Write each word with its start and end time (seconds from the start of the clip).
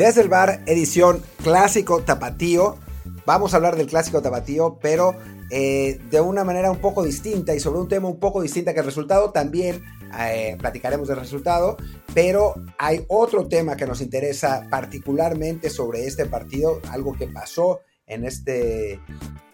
Desde 0.00 0.22
el 0.22 0.30
bar, 0.30 0.62
edición 0.64 1.22
clásico 1.44 2.02
tapatío. 2.02 2.78
Vamos 3.26 3.52
a 3.52 3.58
hablar 3.58 3.76
del 3.76 3.86
clásico 3.86 4.22
tapatío, 4.22 4.78
pero 4.80 5.14
eh, 5.50 6.00
de 6.10 6.20
una 6.22 6.42
manera 6.42 6.70
un 6.70 6.78
poco 6.78 7.04
distinta 7.04 7.54
y 7.54 7.60
sobre 7.60 7.80
un 7.80 7.88
tema 7.88 8.08
un 8.08 8.18
poco 8.18 8.40
distinta 8.40 8.72
que 8.72 8.80
el 8.80 8.86
resultado. 8.86 9.30
También 9.30 9.84
eh, 10.18 10.56
platicaremos 10.58 11.06
del 11.06 11.18
resultado, 11.18 11.76
pero 12.14 12.54
hay 12.78 13.04
otro 13.08 13.46
tema 13.46 13.76
que 13.76 13.84
nos 13.84 14.00
interesa 14.00 14.66
particularmente 14.70 15.68
sobre 15.68 16.06
este 16.06 16.24
partido, 16.24 16.80
algo 16.90 17.12
que 17.12 17.26
pasó 17.26 17.80
en 18.10 18.24
este, 18.24 19.00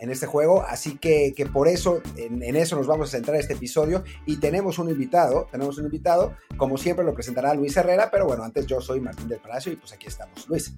en 0.00 0.10
este 0.10 0.26
juego. 0.26 0.62
Así 0.62 0.98
que, 0.98 1.32
que 1.36 1.46
por 1.46 1.68
eso, 1.68 2.00
en, 2.16 2.42
eso 2.56 2.74
nos 2.74 2.86
vamos 2.86 3.08
a 3.08 3.12
centrar 3.12 3.36
este 3.36 3.52
episodio. 3.52 4.02
Y 4.24 4.38
tenemos 4.38 4.78
un 4.78 4.90
invitado, 4.90 5.46
tenemos 5.50 5.78
un 5.78 5.84
invitado. 5.84 6.34
Como 6.56 6.76
siempre 6.76 7.04
lo 7.04 7.14
presentará 7.14 7.54
Luis 7.54 7.76
Herrera, 7.76 8.10
pero 8.10 8.26
bueno, 8.26 8.42
antes 8.42 8.66
yo 8.66 8.80
soy 8.80 9.00
Martín 9.00 9.28
del 9.28 9.38
Palacio 9.38 9.72
y 9.72 9.76
pues 9.76 9.92
aquí 9.92 10.08
estamos. 10.08 10.48
Luis. 10.48 10.74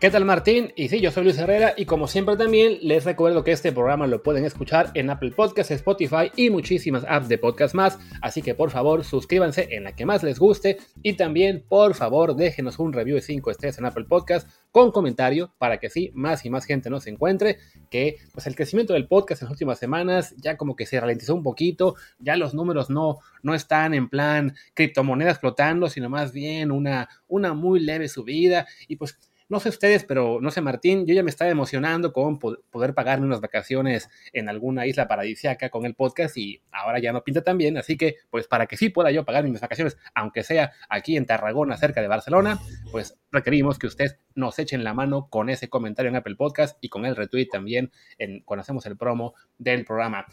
¿Qué 0.00 0.08
tal 0.08 0.24
Martín? 0.24 0.72
Y 0.76 0.88
sí, 0.88 0.98
yo 0.98 1.10
soy 1.10 1.24
Luis 1.24 1.36
Herrera 1.36 1.74
y 1.76 1.84
como 1.84 2.08
siempre 2.08 2.34
también 2.38 2.78
les 2.80 3.04
recuerdo 3.04 3.44
que 3.44 3.52
este 3.52 3.70
programa 3.70 4.06
lo 4.06 4.22
pueden 4.22 4.46
escuchar 4.46 4.90
en 4.94 5.10
Apple 5.10 5.32
Podcasts, 5.32 5.72
Spotify 5.72 6.32
y 6.36 6.48
muchísimas 6.48 7.04
apps 7.06 7.28
de 7.28 7.36
podcast 7.36 7.74
más, 7.74 7.98
así 8.22 8.40
que 8.40 8.54
por 8.54 8.70
favor 8.70 9.04
suscríbanse 9.04 9.68
en 9.72 9.84
la 9.84 9.94
que 9.94 10.06
más 10.06 10.22
les 10.22 10.38
guste 10.38 10.78
y 11.02 11.18
también 11.18 11.66
por 11.68 11.94
favor 11.94 12.34
déjenos 12.34 12.78
un 12.78 12.94
review 12.94 13.16
de 13.16 13.20
5 13.20 13.50
estrellas 13.50 13.76
en 13.76 13.84
Apple 13.84 14.06
Podcasts 14.06 14.50
con 14.72 14.90
comentario 14.90 15.52
para 15.58 15.76
que 15.76 15.90
sí 15.90 16.10
más 16.14 16.46
y 16.46 16.50
más 16.50 16.64
gente 16.64 16.88
nos 16.88 17.06
encuentre, 17.06 17.58
que 17.90 18.16
pues 18.32 18.46
el 18.46 18.56
crecimiento 18.56 18.94
del 18.94 19.06
podcast 19.06 19.42
en 19.42 19.48
las 19.48 19.52
últimas 19.52 19.78
semanas 19.78 20.34
ya 20.38 20.56
como 20.56 20.76
que 20.76 20.86
se 20.86 20.98
ralentizó 20.98 21.34
un 21.34 21.42
poquito, 21.42 21.94
ya 22.18 22.36
los 22.36 22.54
números 22.54 22.88
no, 22.88 23.18
no 23.42 23.54
están 23.54 23.92
en 23.92 24.08
plan 24.08 24.54
criptomonedas 24.72 25.34
explotando, 25.34 25.90
sino 25.90 26.08
más 26.08 26.32
bien 26.32 26.72
una, 26.72 27.10
una 27.28 27.52
muy 27.52 27.80
leve 27.80 28.08
subida 28.08 28.66
y 28.88 28.96
pues 28.96 29.18
no 29.50 29.58
sé 29.58 29.68
ustedes, 29.68 30.04
pero 30.04 30.38
no 30.40 30.50
sé 30.50 30.60
Martín, 30.60 31.06
yo 31.06 31.12
ya 31.12 31.24
me 31.24 31.30
estaba 31.30 31.50
emocionando 31.50 32.12
con 32.12 32.38
poder 32.38 32.94
pagarme 32.94 33.26
unas 33.26 33.40
vacaciones 33.40 34.08
en 34.32 34.48
alguna 34.48 34.86
isla 34.86 35.08
paradisiaca 35.08 35.70
con 35.70 35.84
el 35.84 35.94
podcast 35.96 36.36
y 36.36 36.62
ahora 36.70 37.00
ya 37.00 37.12
no 37.12 37.24
pinta 37.24 37.42
tan 37.42 37.58
bien, 37.58 37.76
así 37.76 37.96
que 37.96 38.16
pues 38.30 38.46
para 38.46 38.66
que 38.66 38.76
sí 38.76 38.90
pueda 38.90 39.10
yo 39.10 39.24
pagar 39.24 39.44
mis 39.44 39.60
vacaciones, 39.60 39.98
aunque 40.14 40.44
sea 40.44 40.72
aquí 40.88 41.16
en 41.16 41.26
Tarragona, 41.26 41.76
cerca 41.76 42.00
de 42.00 42.06
Barcelona, 42.06 42.60
pues 42.92 43.18
requerimos 43.32 43.78
que 43.78 43.88
ustedes 43.88 44.18
nos 44.36 44.56
echen 44.60 44.84
la 44.84 44.94
mano 44.94 45.28
con 45.28 45.50
ese 45.50 45.68
comentario 45.68 46.10
en 46.10 46.16
Apple 46.16 46.36
Podcast 46.36 46.78
y 46.80 46.88
con 46.88 47.04
el 47.04 47.16
retweet 47.16 47.48
también 47.50 47.90
en, 48.18 48.42
cuando 48.42 48.62
hacemos 48.62 48.86
el 48.86 48.96
promo 48.96 49.34
del 49.58 49.84
programa. 49.84 50.26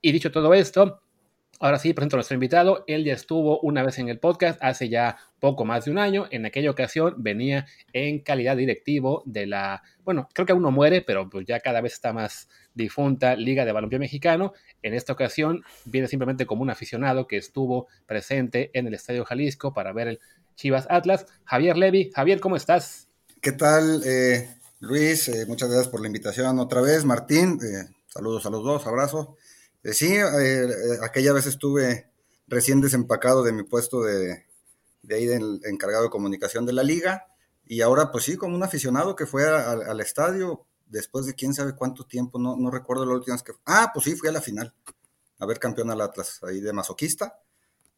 Y 0.00 0.12
dicho 0.12 0.30
todo 0.30 0.54
esto, 0.54 1.02
Ahora 1.62 1.78
sí, 1.78 1.92
presento 1.94 2.16
a 2.16 2.18
nuestro 2.18 2.34
invitado. 2.34 2.82
Él 2.88 3.04
ya 3.04 3.12
estuvo 3.12 3.60
una 3.60 3.84
vez 3.84 3.96
en 4.00 4.08
el 4.08 4.18
podcast 4.18 4.58
hace 4.60 4.88
ya 4.88 5.18
poco 5.38 5.64
más 5.64 5.84
de 5.84 5.92
un 5.92 5.98
año. 5.98 6.26
En 6.32 6.44
aquella 6.44 6.72
ocasión 6.72 7.14
venía 7.18 7.66
en 7.92 8.18
calidad 8.18 8.56
directivo 8.56 9.22
de 9.26 9.46
la, 9.46 9.84
bueno, 10.02 10.28
creo 10.34 10.44
que 10.44 10.50
aún 10.50 10.64
no 10.64 10.72
muere, 10.72 11.02
pero 11.02 11.30
pues 11.30 11.46
ya 11.46 11.60
cada 11.60 11.80
vez 11.80 11.92
está 11.92 12.12
más 12.12 12.48
difunta 12.74 13.36
Liga 13.36 13.64
de 13.64 13.70
Balompié 13.70 14.00
Mexicano. 14.00 14.54
En 14.82 14.92
esta 14.92 15.12
ocasión 15.12 15.62
viene 15.84 16.08
simplemente 16.08 16.46
como 16.46 16.62
un 16.62 16.70
aficionado 16.70 17.28
que 17.28 17.36
estuvo 17.36 17.86
presente 18.06 18.72
en 18.74 18.88
el 18.88 18.94
Estadio 18.94 19.24
Jalisco 19.24 19.72
para 19.72 19.92
ver 19.92 20.08
el 20.08 20.20
Chivas 20.56 20.88
Atlas. 20.90 21.26
Javier 21.44 21.76
Levy. 21.76 22.10
Javier, 22.12 22.40
¿cómo 22.40 22.56
estás? 22.56 23.06
¿Qué 23.40 23.52
tal, 23.52 24.02
eh, 24.04 24.48
Luis? 24.80 25.28
Eh, 25.28 25.46
muchas 25.46 25.68
gracias 25.68 25.88
por 25.88 26.00
la 26.00 26.08
invitación 26.08 26.58
otra 26.58 26.80
vez. 26.80 27.04
Martín, 27.04 27.60
eh, 27.62 27.88
saludos 28.08 28.46
a 28.46 28.50
los 28.50 28.64
dos, 28.64 28.84
abrazo. 28.88 29.36
Eh, 29.82 29.92
sí, 29.94 30.14
eh, 30.14 30.68
aquella 31.02 31.32
vez 31.32 31.46
estuve 31.46 32.10
recién 32.46 32.80
desempacado 32.80 33.42
de 33.42 33.52
mi 33.52 33.64
puesto 33.64 34.02
de, 34.02 34.46
de 35.02 35.14
ahí 35.14 35.26
del 35.26 35.60
encargado 35.64 36.04
de 36.04 36.10
comunicación 36.10 36.66
de 36.66 36.72
la 36.72 36.82
liga 36.82 37.26
y 37.64 37.80
ahora 37.80 38.10
pues 38.10 38.24
sí, 38.24 38.36
como 38.36 38.54
un 38.54 38.62
aficionado 38.62 39.16
que 39.16 39.26
fue 39.26 39.48
al 39.48 40.00
estadio 40.00 40.66
después 40.86 41.26
de 41.26 41.34
quién 41.34 41.54
sabe 41.54 41.74
cuánto 41.74 42.04
tiempo, 42.04 42.38
no, 42.38 42.56
no 42.56 42.70
recuerdo 42.70 43.06
la 43.06 43.14
última 43.14 43.34
vez 43.34 43.42
que... 43.42 43.52
Ah, 43.64 43.90
pues 43.94 44.04
sí, 44.04 44.14
fui 44.14 44.28
a 44.28 44.32
la 44.32 44.42
final, 44.42 44.74
a 45.38 45.46
ver 45.46 45.58
campeón 45.58 45.90
al 45.90 46.00
Atlas, 46.00 46.40
ahí 46.42 46.60
de 46.60 46.72
masoquista. 46.72 47.40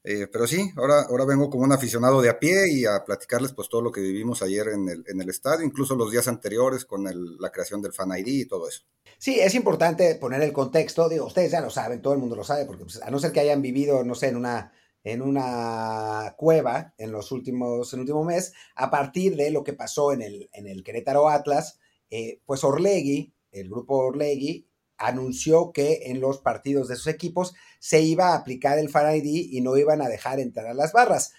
Eh, 0.06 0.28
pero 0.31 0.47
sí, 0.47 0.70
ahora, 0.76 1.06
ahora 1.09 1.25
vengo 1.25 1.48
como 1.48 1.65
un 1.65 1.72
aficionado 1.72 2.20
de 2.20 2.28
a 2.28 2.38
pie 2.38 2.70
y 2.70 2.84
a 2.84 3.03
platicarles 3.06 3.54
pues 3.54 3.70
todo 3.70 3.81
lo 3.81 3.91
que 3.91 4.03
vivimos 4.03 4.42
ayer 4.42 4.69
en 4.69 4.87
el, 4.91 5.03
en 5.06 5.22
el 5.22 5.31
estadio, 5.31 5.65
incluso 5.65 5.97
los 5.97 6.12
días 6.12 6.28
anteriores 6.28 6.84
con 6.84 7.04
la 7.04 7.50
creación 7.50 7.81
del 7.81 7.94
Fan 7.94 8.10
ID 8.19 8.26
y 8.26 8.47
todo 8.47 8.69
eso. 8.69 8.82
Sí, 9.16 9.41
es 9.41 9.54
importante 9.54 10.14
poner 10.16 10.43
el 10.43 10.53
contexto, 10.53 11.09
digo, 11.09 11.25
ustedes 11.25 11.53
ya 11.53 11.62
lo 11.62 11.70
saben, 11.70 12.03
todo 12.03 12.12
el 12.12 12.19
mundo 12.19 12.37
lo 12.37 12.44
sabe, 12.44 12.66
porque 12.66 12.84
pues, 12.84 13.00
a 13.00 13.10
no 13.10 13.19
ser 13.19 13.32
que 13.32 13.41
hayan 13.41 13.62
vivido, 13.62 14.04
no 14.04 14.14
sé, 14.14 14.28
en 14.28 14.37
una, 14.37 14.72
en 15.04 15.22
una 15.22 16.34
cueva 16.37 16.93
en 16.98 17.10
los 17.10 17.32
últimos, 17.32 17.91
en 17.94 18.00
el 18.00 18.03
último 18.03 18.25
mes, 18.25 18.53
a 18.75 18.91
partir 18.91 19.37
de 19.37 19.50
lo 19.50 19.64
que 19.64 19.72
pasó 19.72 20.12
en 20.12 20.20
el, 20.20 20.50
en 20.53 20.66
el 20.66 20.84
Querétaro 20.84 21.31
Atlas, 21.31 21.78
eh, 22.10 22.41
pues 22.44 22.62
Orlegui, 22.62 23.32
el 23.53 23.70
grupo 23.70 23.97
Orlegui, 23.97 24.69
anunció 24.99 25.72
que 25.72 26.03
en 26.06 26.21
los 26.21 26.38
partidos 26.38 26.88
de 26.88 26.97
sus 26.97 27.09
equipos 27.09 27.55
se 27.78 28.03
iba 28.03 28.28
a 28.28 28.37
aplicar 28.37 28.78
el 28.78 28.88
Fan 28.88 29.16
ID 29.16 29.49
y 29.53 29.60
no 29.60 29.77
iban 29.77 30.03
a 30.03 30.09
dejar 30.09 30.41
entrar 30.41 30.66
a 30.66 30.75
las 30.75 30.93
barras. 30.93 31.32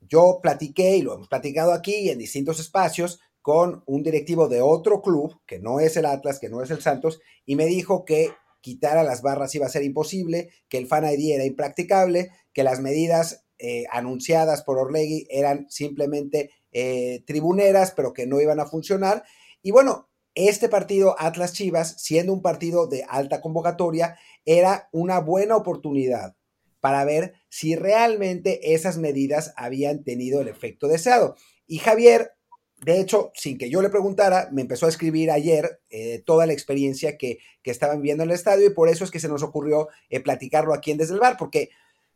Yo 0.00 0.40
platiqué, 0.42 0.96
y 0.96 1.02
lo 1.02 1.14
hemos 1.14 1.28
platicado 1.28 1.72
aquí 1.72 2.10
en 2.10 2.18
distintos 2.18 2.58
espacios, 2.60 3.20
con 3.42 3.82
un 3.86 4.02
directivo 4.02 4.48
de 4.48 4.60
otro 4.60 5.00
club, 5.00 5.40
que 5.46 5.58
no 5.58 5.80
es 5.80 5.96
el 5.96 6.06
Atlas, 6.06 6.38
que 6.38 6.48
no 6.48 6.62
es 6.62 6.70
el 6.70 6.80
Santos, 6.80 7.20
y 7.46 7.56
me 7.56 7.66
dijo 7.66 8.04
que 8.04 8.30
quitar 8.60 8.98
a 8.98 9.04
las 9.04 9.22
barras 9.22 9.54
iba 9.54 9.66
a 9.66 9.70
ser 9.70 9.82
imposible, 9.82 10.50
que 10.68 10.78
el 10.78 10.86
Fan 10.86 11.04
ID 11.04 11.34
era 11.34 11.44
impracticable, 11.44 12.30
que 12.52 12.62
las 12.62 12.80
medidas 12.80 13.46
eh, 13.58 13.84
anunciadas 13.90 14.62
por 14.62 14.78
Orlegui 14.78 15.26
eran 15.30 15.66
simplemente 15.70 16.50
eh, 16.72 17.22
tribuneras, 17.26 17.92
pero 17.92 18.12
que 18.12 18.26
no 18.26 18.40
iban 18.40 18.60
a 18.60 18.66
funcionar. 18.66 19.24
Y 19.62 19.70
bueno, 19.70 20.09
este 20.48 20.68
partido 20.68 21.16
Atlas 21.18 21.52
Chivas, 21.52 21.96
siendo 21.98 22.32
un 22.32 22.42
partido 22.42 22.86
de 22.86 23.04
alta 23.08 23.40
convocatoria, 23.40 24.18
era 24.44 24.88
una 24.92 25.20
buena 25.20 25.56
oportunidad 25.56 26.36
para 26.80 27.04
ver 27.04 27.34
si 27.48 27.76
realmente 27.76 28.74
esas 28.74 28.96
medidas 28.96 29.52
habían 29.56 30.02
tenido 30.02 30.40
el 30.40 30.48
efecto 30.48 30.88
deseado. 30.88 31.36
Y 31.66 31.78
Javier, 31.78 32.32
de 32.84 33.00
hecho, 33.00 33.30
sin 33.34 33.58
que 33.58 33.68
yo 33.68 33.82
le 33.82 33.90
preguntara, 33.90 34.48
me 34.52 34.62
empezó 34.62 34.86
a 34.86 34.88
escribir 34.88 35.30
ayer 35.30 35.80
eh, 35.90 36.22
toda 36.24 36.46
la 36.46 36.54
experiencia 36.54 37.18
que, 37.18 37.38
que, 37.62 37.70
estaban 37.70 38.00
viendo 38.00 38.24
en 38.24 38.30
el 38.30 38.34
estadio 38.34 38.66
y 38.66 38.74
por 38.74 38.88
eso 38.88 39.04
es 39.04 39.10
que 39.10 39.20
se 39.20 39.28
nos 39.28 39.42
ocurrió 39.42 39.88
eh, 40.08 40.20
platicarlo 40.20 40.72
aquí 40.72 40.90
en 40.90 40.96
Desde 40.96 41.14
el 41.14 41.20
Bar, 41.20 41.36
porque 41.38 41.70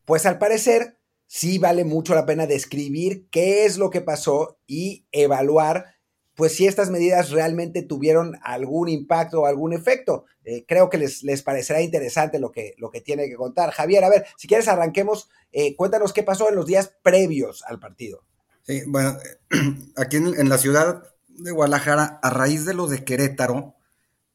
pues 0.06 0.24
al 0.24 0.38
parecer 0.38 0.96
sí 1.26 1.58
vale 1.58 1.84
mucho 1.84 2.14
la 2.14 2.26
pena 2.26 2.46
describir 2.46 3.26
qué 3.30 3.66
es 3.66 3.76
lo 3.76 3.90
que 3.90 4.00
pasó 4.00 4.58
y 4.66 5.06
evaluar 5.12 5.93
pues 6.34 6.56
si 6.56 6.66
estas 6.66 6.90
medidas 6.90 7.30
realmente 7.30 7.82
tuvieron 7.82 8.38
algún 8.42 8.88
impacto 8.88 9.42
o 9.42 9.46
algún 9.46 9.72
efecto. 9.72 10.24
Eh, 10.44 10.64
creo 10.66 10.90
que 10.90 10.98
les, 10.98 11.22
les, 11.22 11.42
parecerá 11.42 11.80
interesante 11.80 12.38
lo 12.38 12.50
que, 12.50 12.74
lo 12.78 12.90
que 12.90 13.00
tiene 13.00 13.28
que 13.28 13.36
contar. 13.36 13.70
Javier, 13.70 14.04
a 14.04 14.10
ver, 14.10 14.26
si 14.36 14.48
quieres 14.48 14.68
arranquemos, 14.68 15.28
eh, 15.52 15.76
cuéntanos 15.76 16.12
qué 16.12 16.22
pasó 16.22 16.48
en 16.48 16.56
los 16.56 16.66
días 16.66 16.92
previos 17.02 17.62
al 17.66 17.78
partido. 17.78 18.24
Sí, 18.62 18.82
bueno, 18.86 19.16
aquí 19.96 20.16
en, 20.16 20.48
la 20.48 20.58
ciudad 20.58 21.04
de 21.28 21.50
Guadalajara, 21.52 22.18
a 22.22 22.30
raíz 22.30 22.64
de 22.64 22.74
lo 22.74 22.88
de 22.88 23.04
Querétaro, 23.04 23.74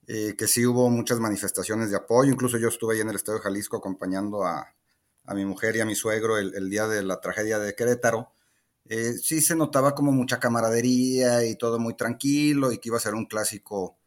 eh, 0.07 0.35
que 0.37 0.47
sí 0.47 0.65
hubo 0.65 0.89
muchas 0.89 1.19
manifestaciones 1.19 1.91
de 1.91 1.97
apoyo, 1.97 2.31
incluso 2.31 2.57
yo 2.57 2.69
estuve 2.69 2.95
ahí 2.95 3.01
en 3.01 3.09
el 3.09 3.15
Estadio 3.15 3.39
de 3.39 3.43
Jalisco 3.43 3.77
acompañando 3.77 4.43
a, 4.45 4.73
a 5.25 5.33
mi 5.33 5.45
mujer 5.45 5.75
y 5.75 5.81
a 5.81 5.85
mi 5.85 5.95
suegro 5.95 6.37
el, 6.37 6.55
el 6.55 6.69
día 6.69 6.87
de 6.87 7.03
la 7.03 7.19
tragedia 7.21 7.59
de 7.59 7.75
Querétaro 7.75 8.31
eh, 8.89 9.13
sí 9.19 9.41
se 9.41 9.55
notaba 9.55 9.93
como 9.93 10.11
mucha 10.11 10.39
camaradería 10.39 11.45
y 11.45 11.55
todo 11.55 11.77
muy 11.79 11.95
tranquilo 11.95 12.71
y 12.71 12.79
que 12.79 12.89
iba 12.89 12.97
a 12.97 12.99
ser 12.99 13.13
un 13.13 13.27
clásico 13.27 13.99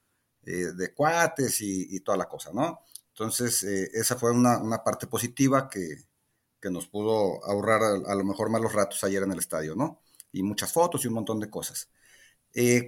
eh, 0.45 0.73
de 0.75 0.93
cuates 0.95 1.61
y, 1.61 1.95
y, 1.97 2.01
toda 2.01 2.19
la 2.19 2.29
cosa, 2.29 2.51
¿no? 2.53 2.81
Entonces, 3.11 3.63
eh, 3.65 3.91
esa 3.95 4.17
fue 4.17 4.33
una, 4.33 4.59
una 4.59 4.83
parte 4.83 5.07
positiva 5.07 5.71
que, 5.71 5.99
que, 6.61 6.71
nos 6.71 6.89
pudo 6.89 7.45
ahorrar 7.45 7.83
a, 8.07 8.15
lo 8.17 8.25
mejor 8.25 8.51
malos 8.51 8.73
ratos 8.73 9.05
ayer 9.05 9.23
en 9.23 9.33
el 9.33 9.39
estadio, 9.39 9.77
¿no? 9.77 10.03
Y 10.33 10.43
muchas 10.43 10.73
fotos 10.73 11.05
y 11.05 11.09
un 11.09 11.15
montón 11.15 11.41
de 11.41 11.51
cosas. 11.51 11.89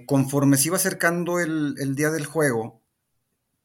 Conforme 0.07 0.57
se 0.57 0.67
iba 0.69 0.77
acercando 0.77 1.39
el, 1.39 1.75
el, 1.79 1.95
día 1.95 2.11
del 2.11 2.25
juego, 2.25 2.81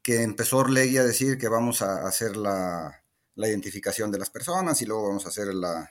que 0.02 0.22
empezó 0.22 0.58
Orlegui 0.58 0.98
a 0.98 1.04
decir 1.04 1.38
que 1.38 1.48
vamos 1.48 1.82
a 1.82 2.06
hacer 2.06 2.36
la, 2.36 3.04
la 3.34 3.48
identificación 3.48 4.10
de 4.12 4.18
las 4.18 4.30
personas 4.30 4.80
y 4.82 4.86
luego 4.86 5.08
vamos 5.08 5.26
a 5.26 5.30
hacer 5.30 5.48
la, 5.54 5.90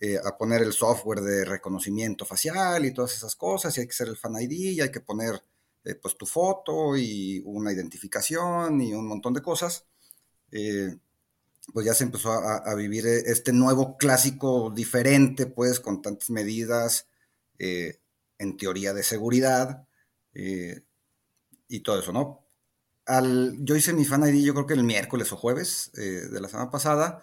eh, 0.00 0.18
a 0.24 0.36
poner 0.36 0.62
el 0.62 0.72
software 0.72 1.20
de 1.20 1.44
reconocimiento 1.44 2.24
facial 2.24 2.84
y 2.84 2.94
todas 2.94 3.14
esas 3.14 3.36
cosas, 3.36 3.76
y 3.76 3.80
hay 3.80 3.86
que 3.86 3.92
hacer 3.92 4.08
el 4.08 4.16
Fan 4.16 4.40
ID, 4.40 4.50
y 4.72 4.80
hay 4.80 4.90
que 4.90 5.00
poner 5.00 5.42
eh, 5.84 5.94
pues 5.94 6.16
tu 6.18 6.26
foto 6.26 6.96
y 6.96 7.42
una 7.46 7.72
identificación 7.72 8.80
y 8.82 8.92
un 8.92 9.06
montón 9.06 9.32
de 9.32 9.42
cosas, 9.42 9.86
eh, 10.52 10.96
pues 11.72 11.86
ya 11.86 11.94
se 11.94 12.04
empezó 12.04 12.32
a, 12.32 12.58
a, 12.58 12.74
vivir 12.74 13.06
este 13.06 13.52
nuevo 13.52 13.96
clásico 13.96 14.70
diferente, 14.70 15.46
pues 15.46 15.80
con 15.80 16.02
tantas 16.02 16.30
medidas, 16.30 17.08
eh, 17.58 18.00
en 18.38 18.56
teoría 18.56 18.92
de 18.94 19.02
seguridad, 19.02 19.86
y 21.68 21.80
todo 21.80 22.00
eso, 22.00 22.12
¿no? 22.12 22.46
Al, 23.06 23.56
yo 23.60 23.76
hice 23.76 23.92
mi 23.92 24.04
Fan 24.04 24.26
ID 24.26 24.44
yo 24.44 24.54
creo 24.54 24.66
que 24.66 24.74
el 24.74 24.84
miércoles 24.84 25.32
o 25.32 25.36
jueves 25.36 25.90
de 25.94 26.40
la 26.40 26.48
semana 26.48 26.70
pasada, 26.70 27.22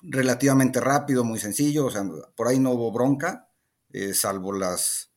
relativamente 0.00 0.80
rápido, 0.80 1.24
muy 1.24 1.38
sencillo, 1.38 1.86
o 1.86 1.90
sea, 1.90 2.04
por 2.36 2.48
ahí 2.48 2.58
no 2.58 2.70
hubo 2.70 2.92
bronca, 2.92 3.48
eh, 3.90 4.14
salvo 4.14 4.52
las, 4.52 5.10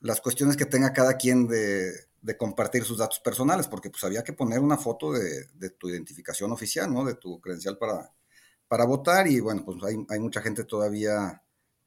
las 0.00 0.20
cuestiones 0.20 0.56
que 0.56 0.66
tenga 0.66 0.92
cada 0.92 1.16
quien 1.16 1.46
de, 1.46 2.06
compartir 2.36 2.84
sus 2.84 2.98
datos 2.98 3.20
personales, 3.20 3.68
porque 3.68 3.88
pues 3.88 4.04
había 4.04 4.22
que 4.22 4.34
poner 4.34 4.58
una 4.60 4.76
foto 4.76 5.12
de, 5.12 5.70
tu 5.78 5.88
identificación 5.88 6.52
oficial, 6.52 6.92
¿no? 6.92 7.04
De 7.04 7.14
tu 7.14 7.40
credencial 7.40 7.78
para, 7.78 8.12
para 8.66 8.84
votar 8.84 9.26
y 9.28 9.40
bueno, 9.40 9.64
pues 9.64 9.78
hay, 9.82 10.18
mucha 10.20 10.42
gente 10.42 10.64
todavía 10.64 11.42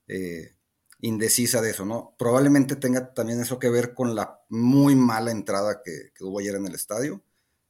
eh, 0.08 0.56
indecisa 1.02 1.62
de 1.62 1.70
eso, 1.70 1.86
¿no? 1.86 2.16
Probablemente 2.18 2.76
tenga 2.76 3.14
también 3.14 3.40
eso 3.40 3.60
que 3.60 3.70
ver 3.70 3.94
con 3.94 4.16
la 4.16 4.42
muy 4.50 4.96
mala 4.96 5.30
entrada 5.30 5.84
que, 5.84 6.12
hubo 6.22 6.40
ayer 6.40 6.56
en 6.56 6.66
el 6.66 6.74
estadio. 6.74 7.22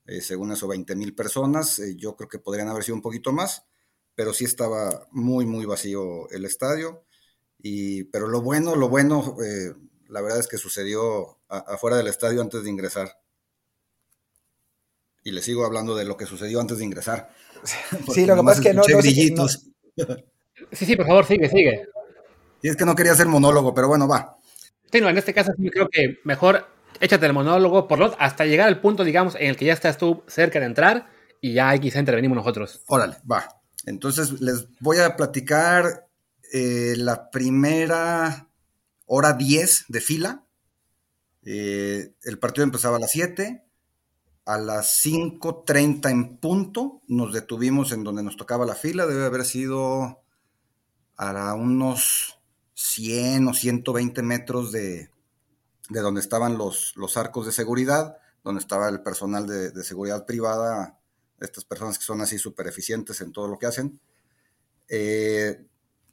Eh, 0.05 0.21
según 0.21 0.51
eso, 0.53 0.67
20 0.67 0.95
mil 0.95 1.13
personas. 1.13 1.81
Yo 1.97 2.15
creo 2.15 2.29
que 2.29 2.39
podrían 2.39 2.69
haber 2.69 2.83
sido 2.83 2.95
un 2.95 3.01
poquito 3.01 3.33
más, 3.33 3.65
pero 4.21 4.33
sí 4.33 4.45
estaba 4.45 5.07
muy, 5.09 5.47
muy 5.47 5.65
vacío 5.65 6.29
el 6.29 6.45
estadio. 6.45 7.05
Y, 7.57 8.03
pero 8.03 8.27
lo 8.27 8.43
bueno, 8.43 8.75
lo 8.75 8.87
bueno, 8.87 9.35
la 10.09 10.21
verdad 10.21 10.37
es 10.37 10.47
que 10.47 10.59
sucedió 10.59 11.39
afuera 11.49 11.97
del 11.97 12.05
estadio 12.05 12.39
antes 12.39 12.63
de 12.63 12.69
ingresar. 12.69 13.17
Y 15.23 15.31
le 15.31 15.41
sigo 15.41 15.65
hablando 15.65 15.95
de 15.95 16.05
lo 16.05 16.17
que 16.17 16.27
sucedió 16.27 16.61
antes 16.61 16.77
de 16.77 16.85
ingresar. 16.85 17.31
Sí, 18.13 18.27
lo 18.27 18.35
que 18.35 18.43
pasa 18.43 18.61
es 18.61 18.67
que 18.67 18.73
no, 18.75 18.83
Sí, 20.71 20.85
sí, 20.85 20.95
por 20.95 21.07
favor, 21.07 21.25
sigue, 21.25 21.49
sigue. 21.49 21.87
Y 22.61 22.69
es 22.69 22.75
que 22.75 22.85
no 22.85 22.93
quería 22.93 23.13
hacer 23.13 23.25
monólogo, 23.25 23.73
pero 23.73 23.87
bueno, 23.87 24.07
va. 24.07 24.37
Sí, 24.91 25.01
no, 25.01 25.09
en 25.09 25.17
este 25.17 25.33
caso 25.33 25.51
yo 25.57 25.71
creo 25.71 25.89
que 25.89 26.19
mejor 26.25 26.67
échate 26.99 27.25
el 27.25 27.33
monólogo 27.33 27.87
por 27.87 27.97
los 27.97 28.13
hasta 28.19 28.45
llegar 28.45 28.67
al 28.67 28.81
punto, 28.81 29.03
digamos, 29.03 29.33
en 29.33 29.47
el 29.47 29.55
que 29.55 29.65
ya 29.65 29.73
estás 29.73 29.97
tú 29.97 30.21
cerca 30.27 30.59
de 30.59 30.67
entrar 30.67 31.09
y 31.41 31.53
ya 31.53 31.75
quizá 31.79 31.97
intervenimos 31.97 32.35
nosotros. 32.35 32.83
Órale, 32.85 33.15
va. 33.29 33.60
Entonces 33.85 34.41
les 34.41 34.67
voy 34.79 34.99
a 34.99 35.15
platicar 35.15 36.07
eh, 36.53 36.95
la 36.97 37.29
primera 37.31 38.49
hora 39.05 39.33
10 39.33 39.85
de 39.87 40.01
fila. 40.01 40.45
Eh, 41.43 42.13
el 42.23 42.39
partido 42.39 42.63
empezaba 42.63 42.97
a 42.97 42.99
las 42.99 43.11
7. 43.11 43.63
A 44.45 44.57
las 44.57 45.05
5.30 45.05 46.09
en 46.09 46.37
punto 46.37 47.01
nos 47.07 47.31
detuvimos 47.31 47.91
en 47.91 48.03
donde 48.03 48.23
nos 48.23 48.37
tocaba 48.37 48.65
la 48.65 48.75
fila. 48.75 49.05
Debe 49.05 49.25
haber 49.25 49.45
sido 49.45 50.21
a 51.15 51.53
unos 51.53 52.39
100 52.73 53.47
o 53.47 53.53
120 53.53 54.23
metros 54.23 54.71
de, 54.71 55.09
donde 55.89 56.21
estaban 56.21 56.57
los, 56.57 56.93
los, 56.95 57.15
arcos 57.15 57.45
de 57.45 57.51
seguridad, 57.51 58.17
donde 58.43 58.59
estaba 58.59 58.89
el 58.89 59.01
personal 59.03 59.45
de, 59.45 59.71
de 59.71 59.83
seguridad 59.83 60.25
privada, 60.25 60.99
estas 61.41 61.65
personas 61.65 61.97
que 61.97 62.05
son 62.05 62.21
así 62.21 62.37
súper 62.37 62.67
eficientes 62.67 63.19
en 63.21 63.31
todo 63.31 63.47
lo 63.47 63.57
que 63.57 63.65
hacen. 63.65 63.99
Eh, 64.87 65.65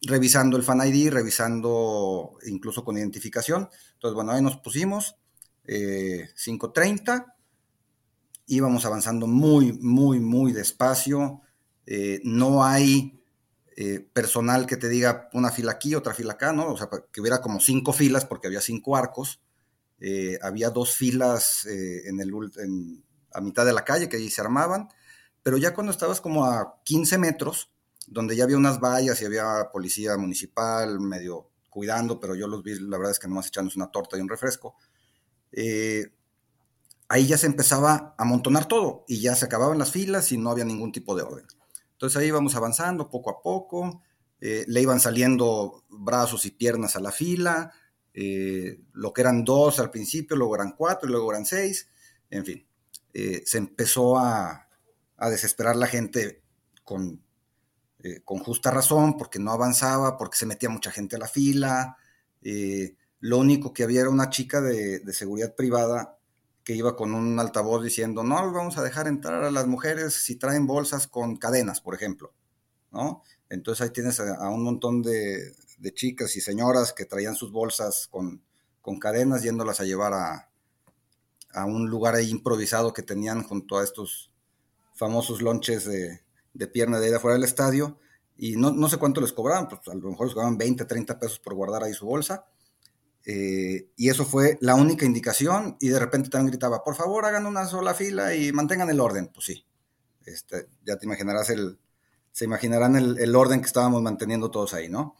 revisando 0.02 0.56
el 0.56 0.62
Fan 0.62 0.86
ID, 0.86 1.10
revisando 1.10 2.38
incluso 2.46 2.84
con 2.84 2.96
identificación. 2.96 3.68
Entonces, 3.94 4.14
bueno, 4.14 4.32
ahí 4.32 4.42
nos 4.42 4.56
pusimos, 4.58 5.16
5.30, 5.66 7.20
eh, 7.20 7.24
íbamos 8.46 8.84
avanzando 8.84 9.26
muy, 9.26 9.72
muy, 9.72 10.20
muy 10.20 10.52
despacio. 10.52 11.42
Eh, 11.86 12.20
no 12.24 12.64
hay 12.64 13.20
eh, 13.76 14.00
personal 14.12 14.66
que 14.66 14.76
te 14.76 14.88
diga 14.88 15.28
una 15.32 15.50
fila 15.50 15.72
aquí, 15.72 15.94
otra 15.94 16.14
fila 16.14 16.34
acá, 16.34 16.52
¿no? 16.52 16.72
O 16.72 16.76
sea, 16.76 16.88
que 17.12 17.20
hubiera 17.20 17.40
como 17.40 17.60
cinco 17.60 17.92
filas 17.92 18.24
porque 18.24 18.46
había 18.46 18.60
cinco 18.60 18.96
arcos. 18.96 19.40
había 20.42 20.70
dos 20.70 20.94
filas 20.94 21.66
a 23.32 23.40
mitad 23.40 23.66
de 23.66 23.72
la 23.72 23.84
calle 23.84 24.08
que 24.08 24.16
allí 24.16 24.30
se 24.30 24.40
armaban, 24.40 24.88
pero 25.48 25.56
ya 25.56 25.72
cuando 25.72 25.92
estabas 25.92 26.20
como 26.20 26.44
a 26.44 26.78
15 26.84 27.16
metros, 27.16 27.70
donde 28.06 28.36
ya 28.36 28.44
había 28.44 28.58
unas 28.58 28.80
vallas 28.80 29.22
y 29.22 29.24
había 29.24 29.70
policía 29.72 30.14
municipal 30.18 31.00
medio 31.00 31.48
cuidando, 31.70 32.20
pero 32.20 32.34
yo 32.34 32.46
los 32.46 32.62
vi, 32.62 32.78
la 32.78 32.98
verdad 32.98 33.12
es 33.12 33.18
que 33.18 33.28
nomás 33.28 33.46
echándose 33.46 33.78
una 33.78 33.90
torta 33.90 34.18
y 34.18 34.20
un 34.20 34.28
refresco. 34.28 34.74
Eh, 35.50 36.12
ahí 37.08 37.26
ya 37.26 37.38
se 37.38 37.46
empezaba 37.46 38.14
a 38.18 38.24
amontonar 38.24 38.68
todo 38.68 39.06
y 39.08 39.22
ya 39.22 39.34
se 39.36 39.46
acababan 39.46 39.78
las 39.78 39.90
filas 39.90 40.32
y 40.32 40.36
no 40.36 40.50
había 40.50 40.66
ningún 40.66 40.92
tipo 40.92 41.16
de 41.16 41.22
orden. 41.22 41.46
Entonces 41.92 42.20
ahí 42.20 42.28
íbamos 42.28 42.54
avanzando 42.54 43.08
poco 43.08 43.30
a 43.30 43.40
poco, 43.40 44.02
eh, 44.42 44.66
le 44.68 44.82
iban 44.82 45.00
saliendo 45.00 45.82
brazos 45.88 46.44
y 46.44 46.50
piernas 46.50 46.94
a 46.94 47.00
la 47.00 47.10
fila, 47.10 47.72
eh, 48.12 48.82
lo 48.92 49.14
que 49.14 49.22
eran 49.22 49.44
dos 49.44 49.80
al 49.80 49.90
principio, 49.90 50.36
luego 50.36 50.56
eran 50.56 50.74
cuatro 50.76 51.08
y 51.08 51.12
luego 51.12 51.30
eran 51.30 51.46
seis, 51.46 51.88
en 52.28 52.44
fin, 52.44 52.66
se 53.14 53.56
empezó 53.56 54.18
a, 54.18 54.67
a 55.18 55.28
desesperar 55.30 55.76
la 55.76 55.86
gente 55.86 56.42
con 56.84 57.20
eh, 58.00 58.20
con 58.24 58.38
justa 58.38 58.70
razón, 58.70 59.16
porque 59.16 59.40
no 59.40 59.50
avanzaba, 59.50 60.16
porque 60.16 60.38
se 60.38 60.46
metía 60.46 60.68
mucha 60.68 60.92
gente 60.92 61.16
a 61.16 61.18
la 61.18 61.26
fila. 61.26 61.96
Eh, 62.42 62.94
lo 63.18 63.38
único 63.38 63.72
que 63.72 63.82
había 63.82 64.02
era 64.02 64.10
una 64.10 64.30
chica 64.30 64.60
de, 64.60 65.02
seguridad 65.12 65.56
privada 65.56 66.16
que 66.62 66.76
iba 66.76 66.94
con 66.94 67.12
un 67.12 67.40
altavoz 67.40 67.82
diciendo, 67.82 68.22
no, 68.22 68.52
vamos 68.52 68.78
a 68.78 68.84
dejar 68.84 69.08
entrar 69.08 69.42
a 69.42 69.50
las 69.50 69.66
mujeres 69.66 70.14
si 70.14 70.36
traen 70.36 70.66
bolsas 70.66 71.08
con 71.08 71.36
cadenas, 71.36 71.80
por 71.80 71.94
ejemplo, 71.94 72.32
¿no? 72.92 73.24
Entonces 73.48 73.84
ahí 73.84 73.90
tienes 73.90 74.20
a, 74.20 74.48
un 74.48 74.62
montón 74.62 75.02
de, 75.02 75.54
chicas 75.94 76.36
y 76.36 76.40
señoras 76.40 76.92
que 76.92 77.04
traían 77.04 77.34
sus 77.34 77.50
bolsas 77.50 78.06
con, 78.08 78.44
cadenas 79.00 79.42
yéndolas 79.42 79.80
a 79.80 79.84
llevar 79.84 80.14
a, 80.14 80.50
a, 81.52 81.64
un 81.66 81.90
lugar 81.90 82.14
ahí 82.14 82.30
improvisado 82.30 82.92
que 82.92 83.02
tenían 83.02 83.42
junto 83.42 83.78
a 83.78 83.84
estos 83.84 84.32
famosos 84.98 85.40
lonches 85.40 85.84
de, 85.84 86.20
de 86.52 86.66
pierna 86.66 86.98
de 86.98 87.06
ahí 87.06 87.12
afuera 87.14 87.36
del 87.36 87.44
estadio 87.44 87.98
y 88.36 88.56
no, 88.56 88.70
no, 88.70 88.88
sé 88.88 88.98
cuánto 88.98 89.20
les 89.20 89.32
cobraban, 89.32 89.68
pues 89.68 89.80
a 89.88 89.94
lo 89.94 90.10
mejor 90.10 90.26
les 90.26 90.34
cobraban 90.34 90.58
20, 90.58 90.84
30 90.84 91.18
pesos 91.18 91.40
por 91.40 91.54
guardar 91.54 91.82
ahí 91.82 91.92
su 91.92 92.06
bolsa. 92.06 92.46
Eh, 93.26 93.90
y 93.96 94.08
eso 94.08 94.24
fue 94.24 94.58
la 94.60 94.76
única 94.76 95.04
indicación 95.04 95.76
y 95.80 95.88
de 95.88 95.98
repente 95.98 96.30
también 96.30 96.52
gritaba, 96.52 96.82
por 96.84 96.94
favor 96.94 97.26
hagan 97.26 97.46
una 97.46 97.66
sola 97.66 97.94
fila 97.94 98.34
y 98.34 98.52
mantengan 98.52 98.90
el 98.90 99.00
orden. 99.00 99.30
Pues 99.34 99.46
sí, 99.46 99.66
este, 100.24 100.68
ya 100.86 100.96
te 100.96 101.06
imaginarás 101.06 101.50
el, 101.50 101.78
se 102.30 102.44
imaginarán 102.44 102.94
el, 102.96 103.36
orden 103.36 103.60
que 103.60 103.66
estábamos 103.66 104.02
manteniendo 104.02 104.50
todos 104.50 104.72
ahí, 104.72 104.88
¿no? 104.88 105.16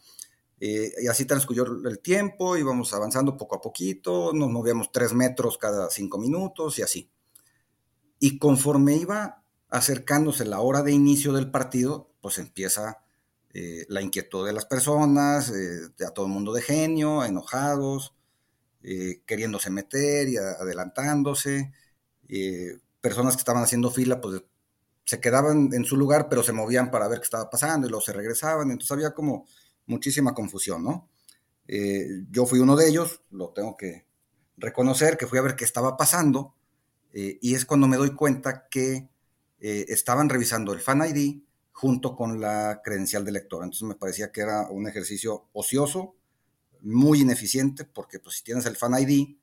Eh, 0.61 0.91
y 1.01 1.07
así 1.07 1.25
transcurrió 1.25 1.65
el 1.85 1.99
tiempo, 1.99 2.57
íbamos 2.57 2.93
avanzando 2.93 3.35
poco 3.37 3.57
a 3.57 3.61
poquito, 3.61 4.31
nos 4.33 4.49
movíamos 4.49 4.91
tres 4.91 5.13
metros 5.13 5.57
cada 5.57 5.89
cinco 5.89 6.17
minutos 6.17 6.79
y 6.79 6.83
así. 6.83 7.11
Y 8.19 8.39
conforme 8.39 8.95
iba 8.95 9.43
acercándose 9.69 10.45
la 10.45 10.59
hora 10.61 10.81
de 10.81 10.91
inicio 10.91 11.33
del 11.33 11.51
partido, 11.51 12.09
pues 12.21 12.37
empieza 12.37 12.99
eh, 13.53 13.85
la 13.89 14.01
inquietud 14.01 14.45
de 14.45 14.53
las 14.53 14.65
personas, 14.65 15.49
eh, 15.49 16.05
a 16.05 16.11
todo 16.11 16.25
el 16.25 16.31
mundo 16.31 16.53
de 16.53 16.61
genio, 16.61 17.23
enojados, 17.23 18.13
eh, 18.83 19.21
queriéndose 19.25 19.69
meter 19.69 20.29
y 20.29 20.37
adelantándose, 20.37 21.71
personas 23.01 23.35
que 23.35 23.39
estaban 23.39 23.63
haciendo 23.63 23.89
fila, 23.89 24.21
pues 24.21 24.43
se 25.03 25.19
quedaban 25.19 25.73
en 25.73 25.83
su 25.85 25.97
lugar, 25.97 26.29
pero 26.29 26.43
se 26.43 26.53
movían 26.53 26.91
para 26.91 27.07
ver 27.07 27.19
qué 27.19 27.23
estaba 27.23 27.49
pasando 27.49 27.87
y 27.87 27.89
luego 27.89 28.05
se 28.05 28.13
regresaban, 28.13 28.69
entonces 28.69 28.91
había 28.91 29.11
como 29.11 29.47
muchísima 29.87 30.33
confusión, 30.33 30.83
¿no? 30.83 31.09
yo 32.31 32.47
fui 32.47 32.59
uno 32.59 32.75
de 32.75 32.87
ellos, 32.87 33.21
lo 33.29 33.49
tengo 33.49 33.77
que 33.77 34.05
reconocer, 34.57 35.17
que 35.17 35.27
fui 35.27 35.37
a 35.37 35.43
ver 35.43 35.55
qué 35.55 35.65
estaba 35.65 35.97
pasando, 35.97 36.55
y 37.13 37.53
es 37.53 37.65
cuando 37.65 37.87
me 37.87 37.97
doy 37.97 38.15
cuenta 38.15 38.67
que 38.69 39.07
eh, 39.59 39.85
estaban 39.89 40.29
revisando 40.29 40.73
el 40.73 40.79
Fan 40.79 41.03
ID 41.05 41.41
junto 41.71 42.15
con 42.15 42.41
la 42.41 42.81
credencial 42.83 43.23
de 43.23 43.31
lector. 43.31 43.63
Entonces 43.63 43.87
me 43.87 43.95
parecía 43.95 44.31
que 44.31 44.41
era 44.41 44.67
un 44.69 44.87
ejercicio 44.87 45.49
ocioso, 45.53 46.15
muy 46.81 47.21
ineficiente, 47.21 47.85
porque 47.85 48.19
pues 48.19 48.37
si 48.37 48.43
tienes 48.43 48.65
el 48.65 48.75
Fan 48.75 48.99
ID, 48.99 49.37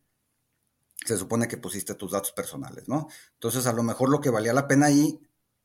se 1.04 1.16
supone 1.16 1.48
que 1.48 1.56
pusiste 1.56 1.94
tus 1.94 2.12
datos 2.12 2.32
personales, 2.32 2.88
¿no? 2.88 3.08
Entonces 3.34 3.66
a 3.66 3.72
lo 3.72 3.82
mejor 3.82 4.10
lo 4.10 4.20
que 4.20 4.30
valía 4.30 4.52
la 4.52 4.68
pena 4.68 4.86
ahí, 4.86 5.20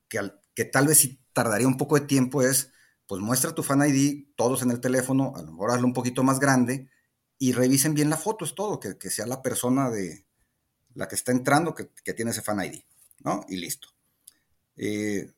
que, 0.07 0.19
que 0.53 0.65
tal 0.65 0.87
vez 0.87 0.99
sí 0.99 1.19
tardaría 1.33 1.67
un 1.67 1.77
poco 1.77 1.95
de 1.99 2.05
tiempo, 2.05 2.41
es 2.41 2.71
pues 3.07 3.21
muestra 3.21 3.53
tu 3.53 3.63
Fan 3.63 3.87
ID, 3.87 4.33
todos 4.35 4.61
en 4.61 4.71
el 4.71 4.79
teléfono, 4.79 5.33
a 5.35 5.41
lo 5.41 5.51
mejor 5.51 5.71
hazlo 5.71 5.87
un 5.87 5.93
poquito 5.93 6.23
más 6.23 6.39
grande 6.39 6.89
y 7.37 7.53
revisen 7.53 7.93
bien 7.93 8.09
la 8.09 8.17
foto, 8.17 8.45
es 8.45 8.55
todo, 8.55 8.79
que, 8.79 9.09
sea 9.09 9.25
la 9.25 9.41
persona 9.41 9.89
de 9.89 10.25
la 10.93 11.07
que 11.07 11.15
está 11.15 11.31
entrando 11.31 11.75
que, 11.75 11.89
que 12.03 12.13
tiene 12.13 12.31
ese 12.31 12.41
Fan 12.41 12.63
ID, 12.63 12.83
¿no? 13.23 13.45
Y 13.49 13.57
listo. 13.57 13.89
Eh, 14.75 15.31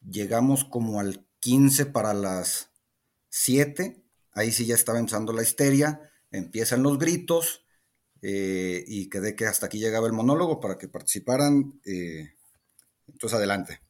llegamos 0.00 0.64
como 0.64 1.00
al 1.00 1.26
15 1.40 1.86
para 1.86 2.14
las 2.14 2.70
7, 3.28 4.02
ahí 4.32 4.52
sí 4.52 4.66
ya 4.66 4.74
estaba 4.74 4.98
empezando 4.98 5.32
la 5.32 5.42
histeria, 5.42 6.00
empiezan 6.30 6.82
los 6.82 6.98
gritos 6.98 7.64
eh, 8.22 8.84
y 8.86 9.08
quedé 9.08 9.34
que 9.36 9.46
hasta 9.46 9.66
aquí 9.66 9.78
llegaba 9.78 10.06
el 10.06 10.12
monólogo 10.12 10.60
para 10.60 10.78
que 10.78 10.88
participaran. 10.88 11.80
Eh, 11.84 12.34
entonces 13.06 13.36
adelante. 13.36 13.80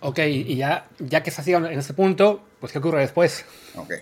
Ok, 0.00 0.18
y 0.18 0.56
ya, 0.56 0.90
ya 0.98 1.22
que 1.22 1.30
estás 1.30 1.46
en 1.48 1.64
ese 1.66 1.94
punto, 1.94 2.44
pues 2.60 2.72
¿qué 2.72 2.78
ocurre 2.78 3.00
después? 3.00 3.44
Ok, 3.76 3.92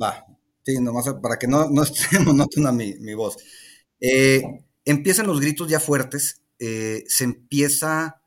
va. 0.00 0.24
Sí, 0.64 0.78
nomás 0.80 1.12
para 1.22 1.38
que 1.38 1.48
no, 1.48 1.68
no 1.70 1.82
esté 1.84 2.20
monótona 2.20 2.72
mi, 2.72 2.94
mi 3.00 3.14
voz. 3.14 3.36
empiezan 4.84 5.26
los 5.26 5.40
gritos 5.40 5.68
ya 5.68 5.80
fuertes, 5.80 6.42
se 6.58 7.24
empieza 7.24 8.17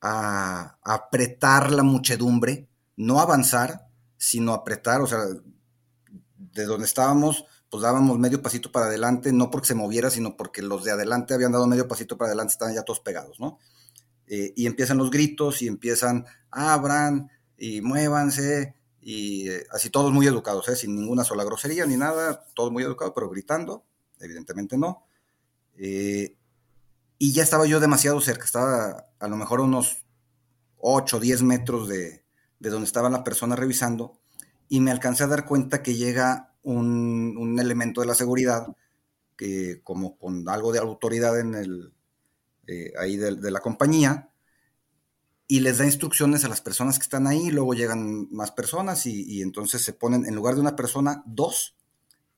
a, 0.00 0.78
apretar 0.82 1.72
la 1.72 1.82
muchedumbre, 1.82 2.68
no 2.96 3.20
avanzar, 3.20 3.88
sino 4.16 4.52
apretar, 4.52 5.00
o 5.00 5.06
sea, 5.06 5.20
de 6.36 6.64
donde 6.64 6.86
estábamos, 6.86 7.44
pues 7.70 7.82
dábamos 7.82 8.18
medio 8.18 8.42
pasito 8.42 8.72
para 8.72 8.86
adelante, 8.86 9.32
no 9.32 9.50
porque 9.50 9.68
se 9.68 9.74
moviera, 9.74 10.10
sino 10.10 10.36
porque 10.36 10.62
los 10.62 10.84
de 10.84 10.90
adelante 10.90 11.34
habían 11.34 11.52
dado 11.52 11.66
medio 11.66 11.88
pasito 11.88 12.16
para 12.16 12.28
adelante, 12.28 12.52
estaban 12.52 12.74
ya 12.74 12.82
todos 12.82 13.00
pegados, 13.00 13.38
¿no? 13.40 13.58
Eh, 14.26 14.52
y 14.56 14.66
empiezan 14.66 14.98
los 14.98 15.10
gritos 15.10 15.62
y 15.62 15.68
empiezan, 15.68 16.24
abran 16.50 17.30
y 17.56 17.80
muévanse, 17.80 18.74
y 19.00 19.48
eh, 19.48 19.66
así 19.70 19.90
todos 19.90 20.12
muy 20.12 20.26
educados, 20.26 20.68
¿eh? 20.68 20.76
sin 20.76 20.94
ninguna 20.94 21.24
sola 21.24 21.44
grosería 21.44 21.86
ni 21.86 21.96
nada, 21.96 22.44
todos 22.54 22.70
muy 22.70 22.82
educados, 22.82 23.12
pero 23.14 23.28
gritando, 23.30 23.84
evidentemente 24.20 24.76
no. 24.76 25.04
Y 27.22 27.32
ya 27.32 27.42
estaba 27.42 27.66
yo 27.66 27.80
demasiado 27.80 28.18
cerca, 28.22 28.46
estaba 28.46 29.06
a 29.18 29.28
lo 29.28 29.36
mejor 29.36 29.60
unos 29.60 30.06
8 30.78 31.18
o 31.18 31.20
10 31.20 31.42
metros 31.42 31.86
de, 31.86 32.24
de 32.58 32.70
donde 32.70 32.86
estaba 32.86 33.10
la 33.10 33.22
persona 33.24 33.56
revisando, 33.56 34.18
y 34.70 34.80
me 34.80 34.90
alcancé 34.90 35.24
a 35.24 35.26
dar 35.26 35.44
cuenta 35.44 35.82
que 35.82 35.96
llega 35.96 36.54
un, 36.62 37.58
elemento 37.60 38.00
de 38.00 38.06
la 38.06 38.14
seguridad, 38.14 38.68
que 39.36 39.82
como 39.84 40.16
con 40.16 40.48
algo 40.48 40.72
de 40.72 40.78
autoridad 40.78 41.38
en 41.38 41.54
el, 41.54 41.92
eh, 42.66 42.94
ahí 42.98 43.18
de, 43.18 43.50
la 43.50 43.60
compañía, 43.60 44.30
y 45.46 45.60
les 45.60 45.76
da 45.76 45.84
instrucciones 45.84 46.46
a 46.46 46.48
las 46.48 46.62
personas 46.62 46.98
que 46.98 47.02
están 47.02 47.26
ahí, 47.26 47.50
luego 47.50 47.74
llegan 47.74 48.28
más 48.30 48.50
personas 48.50 49.04
y, 49.04 49.42
entonces 49.42 49.82
se 49.82 49.92
ponen, 49.92 50.24
en 50.24 50.34
lugar 50.34 50.54
de 50.54 50.62
una 50.62 50.74
persona, 50.74 51.22
dos, 51.26 51.76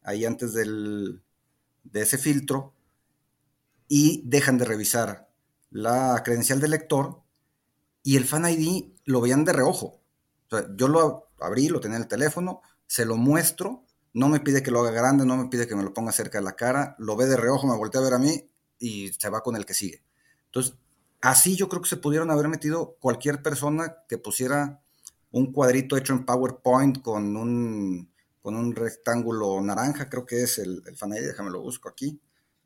ahí 0.03 0.25
antes 0.25 0.55
del, 0.55 1.23
de 1.85 2.03
ese 2.03 2.19
filtro, 2.19 2.75
y 3.95 4.23
dejan 4.25 4.57
de 4.57 4.65
revisar 4.65 5.29
la 5.71 6.23
credencial 6.25 6.61
del 6.61 6.71
lector 6.71 7.21
y 8.03 8.17
el 8.17 8.25
Fan 8.25 8.49
ID 8.49 8.95
lo 9.05 9.21
veían 9.21 9.45
de 9.45 9.53
reojo. 9.53 10.01
yo 10.77 10.89
lo 10.89 11.29
abrí, 11.39 11.69
lo 11.69 11.79
tenía 11.79 11.99
en 11.99 12.05
el 12.05 12.09
teléfono, 12.09 12.63
se 12.87 13.05
lo 13.05 13.19
muestro 13.19 13.85
no 14.15 14.31
me 14.31 14.41
pide 14.41 14.63
que 14.63 14.71
lo 14.71 14.81
haga 14.81 14.93
grande, 14.93 15.27
no 15.27 15.37
me 15.37 15.51
pide 15.51 15.67
que 15.67 15.77
me 15.77 15.83
lo 15.83 15.93
ponga 15.93 16.11
cerca 16.11 16.39
de 16.39 16.45
la 16.45 16.57
cara, 16.57 16.97
lo 16.99 17.17
ve 17.17 17.27
de 17.27 17.37
reojo, 17.37 17.67
me 17.67 17.77
voltea 17.77 18.01
a 18.01 18.05
ver 18.05 18.15
a 18.15 18.19
mí 18.19 18.49
y 18.79 19.13
se 19.13 19.29
va 19.29 19.43
con 19.43 19.57
el 19.57 19.67
que 19.67 19.75
sigue. 19.75 20.03
Entonces, 20.47 20.75
así 21.21 21.55
yo 21.55 21.69
creo 21.69 21.83
que 21.83 21.91
se 21.91 21.99
pudieron 21.99 22.31
haber 22.31 22.49
metido 22.49 22.97
cualquier 22.99 23.43
persona 23.43 23.99
que 24.09 24.17
pusiera 24.17 24.81
un 25.33 25.53
cuadrito 25.53 25.99
hecho 25.99 26.15
en 26.15 26.25
PowerPoint 26.25 27.03
con 27.03 27.37
un, 27.37 28.11
con 28.41 28.57
un 28.57 28.75
rectángulo 28.75 29.61
naranja, 29.61 30.09
creo 30.09 30.25
que 30.25 30.45
es 30.45 30.59
el, 30.59 30.83
el 30.87 30.97
fan 30.97 31.11
déjame 31.11 31.51
lo 31.51 31.61
busco 31.61 31.91
aquí, 31.91 32.19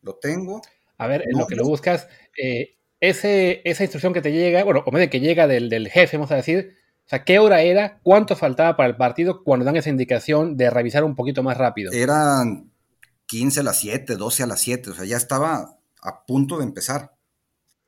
lo 0.02 0.14
tengo. 0.14 0.62
A 0.98 1.06
ver, 1.06 1.24
en 1.28 1.38
lo 1.38 1.46
que 1.46 1.56
lo 1.56 1.64
buscas, 1.64 2.08
eh, 2.42 2.76
ese, 3.00 3.60
esa 3.64 3.84
instrucción 3.84 4.12
que 4.12 4.22
te 4.22 4.32
llega, 4.32 4.64
bueno, 4.64 4.82
o 4.86 4.90
medio 4.90 5.10
que 5.10 5.20
llega 5.20 5.46
del, 5.46 5.68
del 5.68 5.88
jefe, 5.88 6.16
vamos 6.16 6.32
a 6.32 6.36
decir, 6.36 6.76
o 7.04 7.08
sea, 7.08 7.24
¿qué 7.24 7.38
hora 7.38 7.62
era? 7.62 8.00
¿Cuánto 8.02 8.34
faltaba 8.34 8.76
para 8.76 8.88
el 8.88 8.96
partido 8.96 9.44
cuando 9.44 9.64
dan 9.64 9.76
esa 9.76 9.90
indicación 9.90 10.56
de 10.56 10.70
revisar 10.70 11.04
un 11.04 11.14
poquito 11.14 11.42
más 11.42 11.56
rápido? 11.56 11.92
Eran 11.92 12.72
15 13.26 13.60
a 13.60 13.62
las 13.62 13.78
7, 13.78 14.16
12 14.16 14.42
a 14.42 14.46
las 14.46 14.60
7, 14.60 14.90
o 14.90 14.94
sea, 14.94 15.04
ya 15.04 15.16
estaba 15.16 15.78
a 16.02 16.26
punto 16.26 16.58
de 16.58 16.64
empezar. 16.64 17.14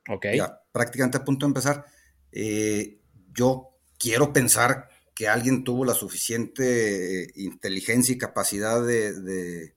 Ok. 0.09 0.27
Ya 0.35 0.61
prácticamente 0.73 1.19
a 1.19 1.25
punto 1.25 1.47
de 1.47 1.51
empezar. 1.51 1.85
Eh, 2.31 3.01
yo 3.33 3.71
quiero 3.99 4.33
pensar 4.33 4.89
que 5.15 5.27
alguien 5.29 5.65
tuvo 5.65 5.85
la 5.85 5.95
suficiente 5.95 7.25
eh, 7.25 7.33
inteligencia 7.35 8.15
y 8.15 8.19
capacidad 8.19 8.85
de, 8.85 9.13
de, 9.21 9.75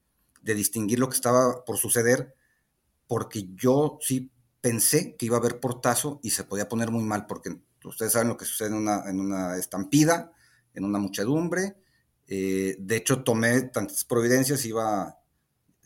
distinguir 0.53 0.99
lo 0.99 1.09
que 1.09 1.15
estaba 1.15 1.65
por 1.65 1.77
suceder, 1.77 2.35
porque 3.11 3.49
yo 3.55 3.97
sí 3.99 4.31
pensé 4.61 5.17
que 5.17 5.25
iba 5.25 5.35
a 5.35 5.41
haber 5.41 5.59
portazo 5.59 6.21
y 6.23 6.29
se 6.29 6.45
podía 6.45 6.69
poner 6.69 6.91
muy 6.91 7.03
mal, 7.03 7.25
porque 7.25 7.59
ustedes 7.83 8.13
saben 8.13 8.29
lo 8.29 8.37
que 8.37 8.45
sucede 8.45 8.69
en 8.69 9.19
una, 9.19 9.57
estampida, 9.57 10.31
en 10.73 10.85
una 10.85 10.97
muchedumbre. 10.97 11.75
Eh, 12.25 12.77
de 12.79 12.95
hecho, 12.95 13.21
tomé 13.21 13.63
tantas 13.63 14.05
providencias, 14.05 14.63
iba, 14.63 15.19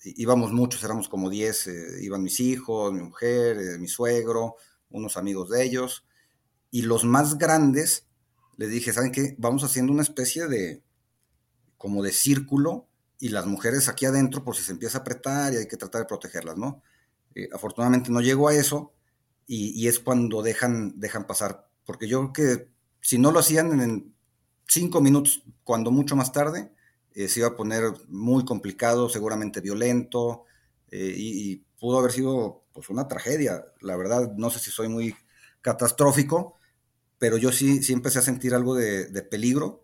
íbamos 0.03 0.53
muchos, 0.53 0.83
éramos 0.83 1.09
como 1.09 1.31
10, 1.31 1.65
eh, 1.65 2.03
iban 2.03 2.21
mis 2.21 2.39
hijos, 2.39 2.93
mi 2.93 3.01
mujer, 3.01 3.57
eh, 3.57 3.79
mi 3.79 3.87
suegro, 3.87 4.57
unos 4.91 5.17
amigos 5.17 5.49
de 5.49 5.63
ellos. 5.63 6.05
Y 6.69 6.83
los 6.83 7.05
más 7.05 7.39
grandes, 7.39 8.05
les 8.55 8.69
dije, 8.69 8.93
¿saben 8.93 9.11
qué? 9.11 9.33
Vamos 9.39 9.63
haciendo 9.63 9.91
una 9.91 10.03
especie 10.03 10.47
de, 10.47 10.83
como 11.79 12.03
de 12.03 12.11
círculo, 12.11 12.87
y 13.19 13.29
las 13.29 13.47
mujeres 13.47 13.89
aquí 13.89 14.05
adentro 14.05 14.43
por 14.43 14.55
si 14.55 14.61
se 14.61 14.73
empieza 14.73 14.99
a 14.99 15.01
apretar 15.01 15.53
y 15.53 15.57
hay 15.57 15.67
que 15.67 15.77
tratar 15.77 16.01
de 16.01 16.07
protegerlas, 16.07 16.57
¿no? 16.57 16.83
Afortunadamente 17.53 18.11
no 18.11 18.21
llegó 18.21 18.47
a 18.47 18.55
eso 18.55 18.93
y, 19.47 19.87
es 19.87 19.99
cuando 19.99 20.41
dejan, 20.41 20.99
dejan 20.99 21.27
pasar 21.27 21.65
porque 21.85 22.07
yo 22.07 22.31
creo 22.31 22.33
que 22.33 22.69
si 23.01 23.17
no 23.17 23.31
lo 23.31 23.39
hacían 23.39 23.79
en 23.79 24.13
cinco 24.67 24.99
minutos, 25.01 25.43
cuando 25.63 25.91
mucho 25.91 26.15
más 26.15 26.31
tarde, 26.31 26.71
eh, 27.13 27.27
se 27.27 27.39
iba 27.39 27.49
a 27.49 27.55
poner 27.55 27.83
muy 28.07 28.43
complicado, 28.45 29.09
seguramente 29.09 29.61
violento, 29.61 30.43
eh, 30.91 31.13
y, 31.15 31.65
pudo 31.79 31.99
haber 31.99 32.13
sido 32.13 32.63
pues 32.73 32.89
una 32.89 33.07
tragedia. 33.07 33.65
La 33.81 33.95
verdad, 33.95 34.31
no 34.37 34.49
sé 34.49 34.59
si 34.59 34.71
soy 34.71 34.87
muy 34.87 35.13
catastrófico, 35.61 36.55
pero 37.19 37.37
yo 37.37 37.51
sí, 37.51 37.83
sí 37.83 37.93
empecé 37.93 38.19
a 38.19 38.23
sentir 38.23 38.55
algo 38.55 38.75
de, 38.75 39.21
peligro 39.29 39.83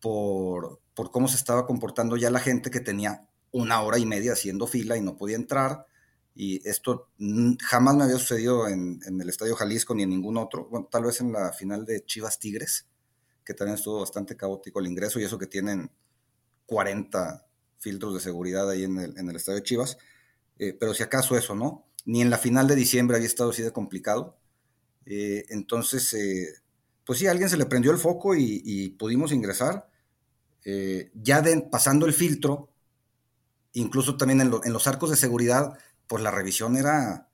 por, 0.00 0.80
por, 0.94 1.10
cómo 1.12 1.28
se 1.28 1.36
estaba 1.36 1.66
comportando 1.66 2.16
ya 2.16 2.30
la 2.30 2.40
gente 2.40 2.70
que 2.70 2.80
tenía 2.80 3.28
una 3.52 3.82
hora 3.82 3.98
y 3.98 4.06
media 4.06 4.32
haciendo 4.32 4.66
fila 4.66 4.96
y 4.96 5.02
no 5.02 5.16
podía 5.16 5.36
entrar 5.36 5.86
y 6.38 6.68
esto 6.68 7.08
jamás 7.62 7.96
me 7.96 8.04
había 8.04 8.18
sucedido 8.18 8.68
en, 8.68 9.00
el 9.06 9.28
Estadio 9.28 9.56
Jalisco 9.56 9.94
ni 9.94 10.02
en 10.02 10.10
ningún 10.10 10.36
otro. 10.36 10.68
Bueno, 10.68 10.86
tal 10.90 11.04
vez 11.04 11.22
en 11.22 11.32
la 11.32 11.50
final 11.54 11.86
de 11.86 12.04
Chivas 12.04 12.38
Tigres, 12.38 12.86
que 13.42 13.54
también 13.54 13.76
estuvo 13.76 14.00
bastante 14.00 14.36
caótico 14.36 14.78
el 14.78 14.86
ingreso 14.86 15.18
y 15.18 15.24
eso 15.24 15.38
que 15.38 15.46
tienen 15.46 15.90
40 16.66 17.46
filtros 17.78 18.12
de 18.12 18.20
seguridad 18.20 18.68
ahí 18.68 18.84
en 18.84 18.98
el, 18.98 19.34
Estadio 19.34 19.60
de 19.60 19.62
Chivas. 19.62 19.96
Eh, 20.58 20.76
pero 20.78 20.92
si 20.92 21.02
acaso 21.02 21.38
eso, 21.38 21.54
¿no? 21.54 21.86
Ni 22.04 22.20
en 22.20 22.28
la 22.28 22.36
final 22.36 22.68
de 22.68 22.76
diciembre 22.76 23.16
había 23.16 23.28
estado 23.28 23.50
así 23.50 23.62
de 23.62 23.72
complicado. 23.72 24.36
Eh, 25.06 25.46
entonces, 25.48 26.12
eh, 26.12 26.48
pues 27.06 27.18
sí, 27.18 27.26
a 27.28 27.30
alguien 27.30 27.48
se 27.48 27.56
le 27.56 27.64
prendió 27.64 27.92
el 27.92 27.98
foco 27.98 28.34
y, 28.36 28.90
pudimos 28.98 29.32
ingresar. 29.32 29.88
ya 31.14 31.42
pasando 31.70 32.04
el 32.04 32.12
filtro, 32.12 32.68
incluso 33.72 34.18
también 34.18 34.42
en, 34.42 34.52
en 34.64 34.72
los 34.74 34.86
arcos 34.86 35.08
de 35.08 35.16
seguridad, 35.16 35.78
pues 36.06 36.22
la 36.22 36.30
revisión 36.30 36.76
era 36.76 37.28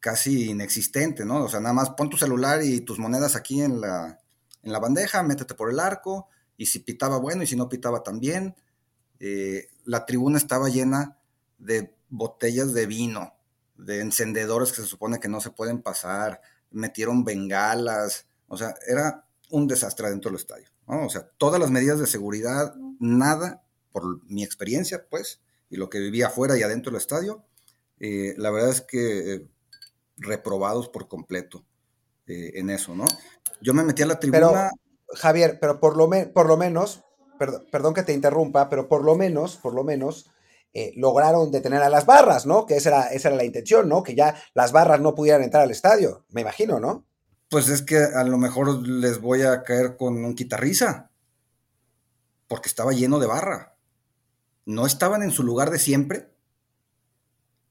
casi 0.00 0.50
inexistente, 0.50 1.24
¿no? 1.24 1.44
O 1.44 1.48
sea, 1.48 1.60
nada 1.60 1.72
más 1.72 1.90
pon 1.90 2.10
tu 2.10 2.16
celular 2.16 2.62
y 2.62 2.80
tus 2.80 2.98
monedas 2.98 3.36
aquí 3.36 3.62
en 3.62 3.80
la, 3.80 4.20
en 4.62 4.72
la 4.72 4.78
bandeja, 4.78 5.22
métete 5.22 5.54
por 5.54 5.70
el 5.70 5.80
arco, 5.80 6.28
y 6.56 6.66
si 6.66 6.80
pitaba 6.80 7.18
bueno 7.18 7.42
y 7.42 7.46
si 7.46 7.56
no 7.56 7.68
pitaba 7.68 8.02
también. 8.02 8.54
Eh, 9.18 9.68
la 9.84 10.04
tribuna 10.04 10.38
estaba 10.38 10.68
llena 10.68 11.18
de 11.58 11.94
botellas 12.10 12.74
de 12.74 12.86
vino, 12.86 13.34
de 13.76 14.00
encendedores 14.00 14.72
que 14.72 14.82
se 14.82 14.86
supone 14.86 15.20
que 15.20 15.28
no 15.28 15.40
se 15.40 15.50
pueden 15.50 15.82
pasar, 15.82 16.40
metieron 16.70 17.24
bengalas, 17.24 18.26
o 18.48 18.56
sea, 18.56 18.74
era 18.86 19.26
un 19.50 19.66
desastre 19.66 20.10
dentro 20.10 20.30
del 20.30 20.40
estadio, 20.40 20.68
¿no? 20.86 21.06
O 21.06 21.08
sea, 21.08 21.28
todas 21.38 21.60
las 21.60 21.70
medidas 21.70 21.98
de 21.98 22.06
seguridad, 22.06 22.74
nada, 22.98 23.64
por 23.92 24.24
mi 24.26 24.44
experiencia, 24.44 25.06
pues, 25.08 25.40
y 25.70 25.76
lo 25.76 25.88
que 25.88 25.98
vivía 25.98 26.26
afuera 26.26 26.58
y 26.58 26.62
adentro 26.62 26.92
del 26.92 27.00
estadio, 27.00 27.44
eh, 28.00 28.34
la 28.36 28.50
verdad 28.50 28.70
es 28.70 28.80
que 28.80 29.34
eh, 29.34 29.48
reprobados 30.16 30.88
por 30.88 31.08
completo 31.08 31.64
eh, 32.26 32.52
en 32.54 32.70
eso, 32.70 32.94
¿no? 32.94 33.04
Yo 33.60 33.74
me 33.74 33.84
metí 33.84 34.02
a 34.02 34.06
la 34.06 34.18
tribuna. 34.18 34.70
Javier, 35.14 35.58
pero 35.60 35.78
por 35.78 35.96
lo, 35.96 36.10
por 36.32 36.46
lo 36.46 36.56
menos, 36.56 37.04
perdón, 37.70 37.94
que 37.94 38.02
te 38.02 38.12
interrumpa, 38.12 38.68
pero 38.68 38.88
por 38.88 39.04
lo 39.04 39.14
menos, 39.14 39.56
por 39.56 39.74
lo 39.74 39.84
menos, 39.84 40.30
lograron 40.96 41.52
detener 41.52 41.82
a 41.82 41.88
las 41.88 42.04
barras, 42.04 42.46
¿no? 42.46 42.66
Que 42.66 42.76
esa 42.76 42.88
era, 42.88 43.06
esa 43.08 43.28
era 43.28 43.36
la 43.36 43.44
intención, 43.44 43.88
¿no? 43.88 44.02
Que 44.02 44.16
ya 44.16 44.34
las 44.54 44.72
barras 44.72 45.00
no 45.00 45.14
pudieran 45.14 45.44
entrar 45.44 45.62
al 45.62 45.70
estadio, 45.70 46.24
me 46.30 46.40
imagino, 46.40 46.80
¿no? 46.80 47.06
Pues 47.48 47.68
es 47.68 47.82
que 47.82 47.98
a 47.98 48.24
lo 48.24 48.38
mejor 48.38 48.84
les 48.88 49.20
voy 49.20 49.42
a 49.42 49.62
caer 49.62 49.96
con 49.96 50.24
un 50.24 50.34
quitarriza, 50.34 51.10
porque 52.48 52.68
estaba 52.68 52.92
lleno 52.92 53.20
de 53.20 53.28
barra. 53.28 53.76
No 54.66 54.86
estaban 54.86 55.22
en 55.22 55.30
su 55.30 55.44
lugar 55.44 55.70
de 55.70 55.78
siempre, 55.78 56.33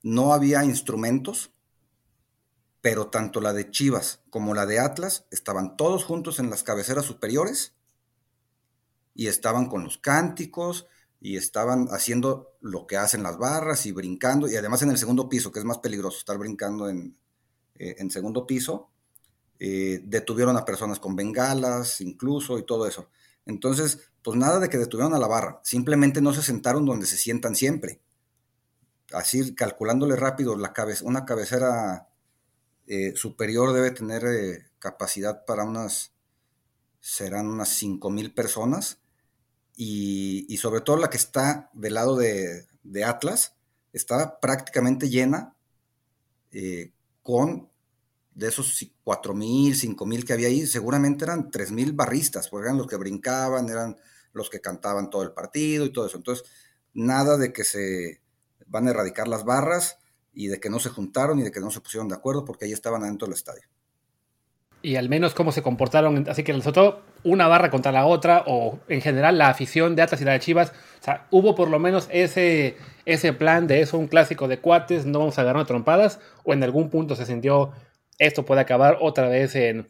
no 0.03 0.33
había 0.33 0.63
instrumentos, 0.65 1.53
pero 2.81 3.07
tanto 3.07 3.39
la 3.39 3.53
de 3.53 3.71
Chivas 3.71 4.21
como 4.29 4.53
la 4.53 4.65
de 4.65 4.79
Atlas 4.79 5.25
estaban 5.31 5.77
todos 5.77 6.03
juntos 6.03 6.39
en 6.39 6.49
las 6.49 6.63
cabeceras 6.63 7.05
superiores 7.05 7.73
y 9.15 9.27
estaban 9.27 9.67
con 9.67 9.85
los 9.85 9.97
cánticos 9.97 10.85
y 11.21 11.37
estaban 11.37 11.87
haciendo 11.91 12.57
lo 12.59 12.85
que 12.85 12.97
hacen 12.97 13.23
las 13.23 13.37
barras 13.37 13.85
y 13.85 13.93
brincando, 13.93 14.49
y 14.49 14.57
además 14.57 14.81
en 14.81 14.89
el 14.89 14.97
segundo 14.97 15.29
piso, 15.29 15.53
que 15.53 15.59
es 15.59 15.65
más 15.65 15.77
peligroso 15.77 16.17
estar 16.17 16.37
brincando 16.37 16.89
en, 16.89 17.17
eh, 17.75 17.95
segundo 18.09 18.45
piso, 18.45 18.89
eh, 19.57 20.01
detuvieron 20.03 20.57
a 20.57 20.65
personas 20.65 20.99
con 20.99 21.15
bengalas 21.15 22.01
incluso 22.01 22.59
y 22.59 22.65
todo 22.65 22.85
eso. 22.85 23.07
Entonces, 23.45 24.11
pues 24.21 24.37
nada 24.37 24.59
de 24.59 24.67
que 24.67 24.77
detuvieron 24.77 25.13
a 25.13 25.19
la 25.19 25.27
barra, 25.27 25.61
simplemente 25.63 26.21
no 26.21 26.33
se 26.33 26.41
sentaron 26.41 26.83
donde 26.83 27.05
se 27.05 27.15
sientan 27.15 27.55
siempre 27.55 28.01
así 29.13 29.55
calculándole 29.55 30.15
rápido, 30.15 30.53
una 30.53 31.25
cabecera 31.25 32.09
eh, 32.85 33.13
superior 33.15 33.73
debe 33.73 33.91
tener 33.91 34.25
eh, 34.25 34.65
capacidad 34.79 35.45
para 35.45 35.63
unas, 35.63 36.13
serán 36.99 37.47
unas 37.47 37.81
mil 37.83 38.33
personas, 38.33 38.99
y, 39.75 40.55
sobre 40.57 40.81
todo 40.81 40.97
la 40.97 41.09
que 41.09 41.17
está 41.17 41.69
del 41.73 41.95
lado 41.95 42.15
de, 42.15 42.67
Atlas 43.05 43.55
estaba 43.91 44.39
prácticamente 44.39 45.09
llena 45.09 45.55
eh, 46.51 46.91
con 47.23 47.69
de 48.35 48.47
esos 48.47 48.91
4.000, 49.05 49.95
5.000 49.95 50.25
que 50.25 50.33
había 50.33 50.47
ahí, 50.47 50.65
seguramente 50.65 51.25
eran 51.25 51.51
3.000 51.51 51.95
barristas, 51.95 52.49
porque 52.49 52.65
eran 52.65 52.77
los 52.77 52.87
que 52.87 52.95
brincaban, 52.95 53.69
eran 53.69 53.97
los 54.33 54.49
que 54.49 54.59
cantaban 54.59 55.09
todo 55.09 55.21
el 55.21 55.33
partido 55.33 55.85
y 55.85 55.93
todo 55.93 56.07
eso. 56.07 56.17
Entonces, 56.17 56.45
nada 56.93 57.37
de 57.37 57.53
que 57.53 57.63
se 57.63 58.22
van 58.73 58.87
a 58.87 58.89
erradicar 58.89 59.27
las 59.29 59.45
barras 59.45 59.99
y 60.33 60.47
de 60.47 60.59
que 60.59 60.69
no 60.69 60.79
se 60.79 60.89
juntaron 60.89 61.39
y 61.39 61.43
de 61.43 61.51
que 61.51 61.61
no 61.61 61.69
se 61.69 61.79
pusieron 61.79 62.09
de 62.09 62.15
acuerdo 62.15 62.43
porque 62.43 62.65
ahí 62.65 62.73
estaban 62.73 63.03
adentro 63.03 63.27
del 63.27 63.35
estadio. 63.35 63.61
Y 64.81 64.97
al 64.97 65.07
menos 65.07 65.33
cómo 65.33 65.53
se 65.53 65.61
comportaron, 65.61 66.25
así 66.27 66.43
que 66.43 66.53
todo 66.53 67.03
una 67.23 67.47
barra 67.47 67.69
contra 67.69 67.93
la 67.93 68.05
otra 68.05 68.43
o 68.47 68.79
en 68.89 68.99
general 68.99 69.37
la 69.37 69.47
afición 69.47 69.95
de 69.95 70.01
Atlas 70.01 70.19
y 70.19 70.25
la 70.25 70.33
de 70.33 70.41
Chivas, 70.41 70.73
o 70.99 71.03
sea, 71.03 71.27
hubo 71.31 71.55
por 71.55 71.69
lo 71.69 71.79
menos 71.79 72.09
ese, 72.11 72.75
ese 73.05 73.31
plan 73.31 73.65
de 73.67 73.79
eso, 73.79 73.97
un 73.97 74.07
clásico 74.07 74.49
de 74.49 74.59
cuates, 74.59 75.05
no 75.05 75.19
vamos 75.19 75.37
a 75.37 75.43
agarrar 75.43 75.65
trompadas 75.65 76.19
o 76.43 76.51
en 76.51 76.63
algún 76.63 76.89
punto 76.89 77.15
se 77.15 77.25
sintió 77.25 77.71
esto 78.17 78.43
puede 78.43 78.61
acabar 78.61 78.97
otra 78.99 79.29
vez 79.29 79.55
en, 79.55 79.89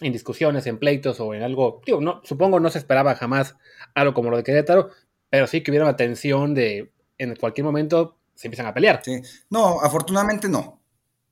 discusiones, 0.00 0.66
en 0.66 0.78
pleitos 0.78 1.20
o 1.20 1.34
en 1.34 1.42
algo. 1.42 1.82
no, 2.00 2.22
supongo 2.24 2.60
no 2.60 2.70
se 2.70 2.78
esperaba 2.78 3.14
jamás 3.16 3.56
algo 3.94 4.14
como 4.14 4.30
lo 4.30 4.38
de 4.38 4.44
Querétaro, 4.44 4.90
pero 5.28 5.46
sí 5.46 5.62
que 5.62 5.70
hubiera 5.70 5.84
una 5.86 5.96
tensión 5.96 6.54
de 6.54 6.91
en 7.18 7.36
cualquier 7.36 7.64
momento 7.64 8.18
se 8.34 8.48
empiezan 8.48 8.66
a 8.66 8.74
pelear. 8.74 9.02
Sí. 9.04 9.20
No, 9.50 9.80
afortunadamente 9.80 10.48
no. 10.48 10.82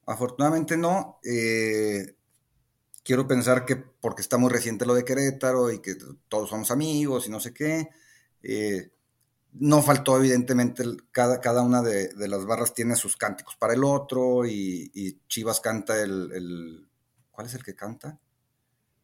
Afortunadamente 0.06 0.76
no. 0.76 1.20
Eh, 1.24 2.16
quiero 3.02 3.26
pensar 3.26 3.64
que 3.64 3.76
porque 3.76 4.22
está 4.22 4.38
muy 4.38 4.50
reciente 4.50 4.86
lo 4.86 4.94
de 4.94 5.04
Querétaro 5.04 5.70
y 5.70 5.80
que 5.80 5.96
todos 6.28 6.50
somos 6.50 6.70
amigos 6.70 7.26
y 7.26 7.30
no 7.30 7.40
sé 7.40 7.52
qué. 7.52 7.88
Eh, 8.42 8.90
no 9.52 9.82
faltó, 9.82 10.16
evidentemente, 10.16 10.84
cada, 11.10 11.40
cada 11.40 11.62
una 11.62 11.82
de, 11.82 12.12
las 12.28 12.46
barras 12.46 12.72
tiene 12.72 12.94
sus 12.94 13.16
cánticos 13.16 13.56
para 13.56 13.74
el 13.74 13.82
otro 13.82 14.46
y, 14.46 15.20
Chivas 15.28 15.60
canta 15.60 16.00
el, 16.00 16.88
¿Cuál 17.30 17.46
es 17.46 17.54
el 17.54 17.64
que 17.64 17.74
canta? 17.74 18.18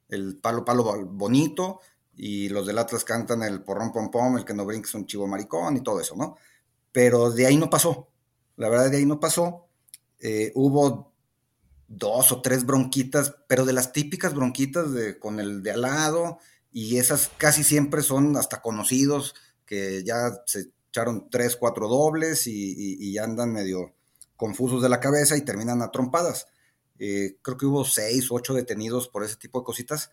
El 0.09 0.39
palo, 0.39 0.65
palo 0.65 0.85
bonito 1.07 1.81
y 2.15 2.49
los 2.49 2.67
del 2.67 2.79
Atlas 2.79 3.05
cantan 3.05 3.43
el 3.43 3.63
porrón 3.63 3.93
pom 3.93 4.11
pom, 4.11 4.39
el 4.39 4.45
que 4.45 4.55
no 4.55 4.65
brinca 4.65 4.89
es 4.89 4.95
un 4.95 5.07
chivo 5.07 5.27
maricón 5.27 5.77
y 5.77 5.83
todo 5.83 6.01
eso, 6.01 6.15
¿no? 6.17 6.37
Pero 6.97 7.31
de 7.31 7.47
ahí 7.47 7.59
no 7.59 7.69
pasó. 7.69 8.09
La 8.57 8.71
verdad, 8.71 8.91
de 8.91 8.97
ahí 8.97 9.05
no 9.05 9.21
pasó. 9.21 9.69
Eh, 10.19 10.51
hubo 10.55 11.13
dos 11.89 12.33
o 12.33 12.41
tres 12.41 12.65
bronquitas, 12.65 13.35
pero 13.47 13.67
de 13.67 13.75
las 13.75 13.93
típicas 13.93 14.33
bronquitas 14.33 14.95
de, 14.95 15.19
con 15.19 15.39
el 15.39 15.63
de 15.63 15.73
al 15.73 15.83
lado, 15.83 16.39
y 16.73 16.97
esas 16.97 17.31
casi 17.37 17.65
siempre 17.65 18.01
son 18.01 18.35
hasta 18.39 18.63
conocidos 18.63 19.35
que 19.67 20.05
ya 20.05 20.41
se 20.47 20.71
echaron 20.89 21.29
tres, 21.29 21.57
cuatro 21.57 21.87
dobles 21.87 22.47
y, 22.47 23.13
ya 23.13 23.25
andan 23.25 23.53
medio 23.53 23.93
confusos 24.35 24.83
de 24.83 24.89
la 24.89 24.99
cabeza 24.99 25.37
y 25.37 25.45
terminan 25.45 25.83
a 25.83 25.91
trompadas. 25.91 26.47
Eh, 26.99 27.37
creo 27.43 27.59
que 27.59 27.67
hubo 27.67 27.85
seis, 27.85 28.29
ocho 28.31 28.55
detenidos 28.55 29.09
por 29.09 29.23
ese 29.23 29.37
tipo 29.37 29.59
de 29.59 29.67
cositas, 29.67 30.13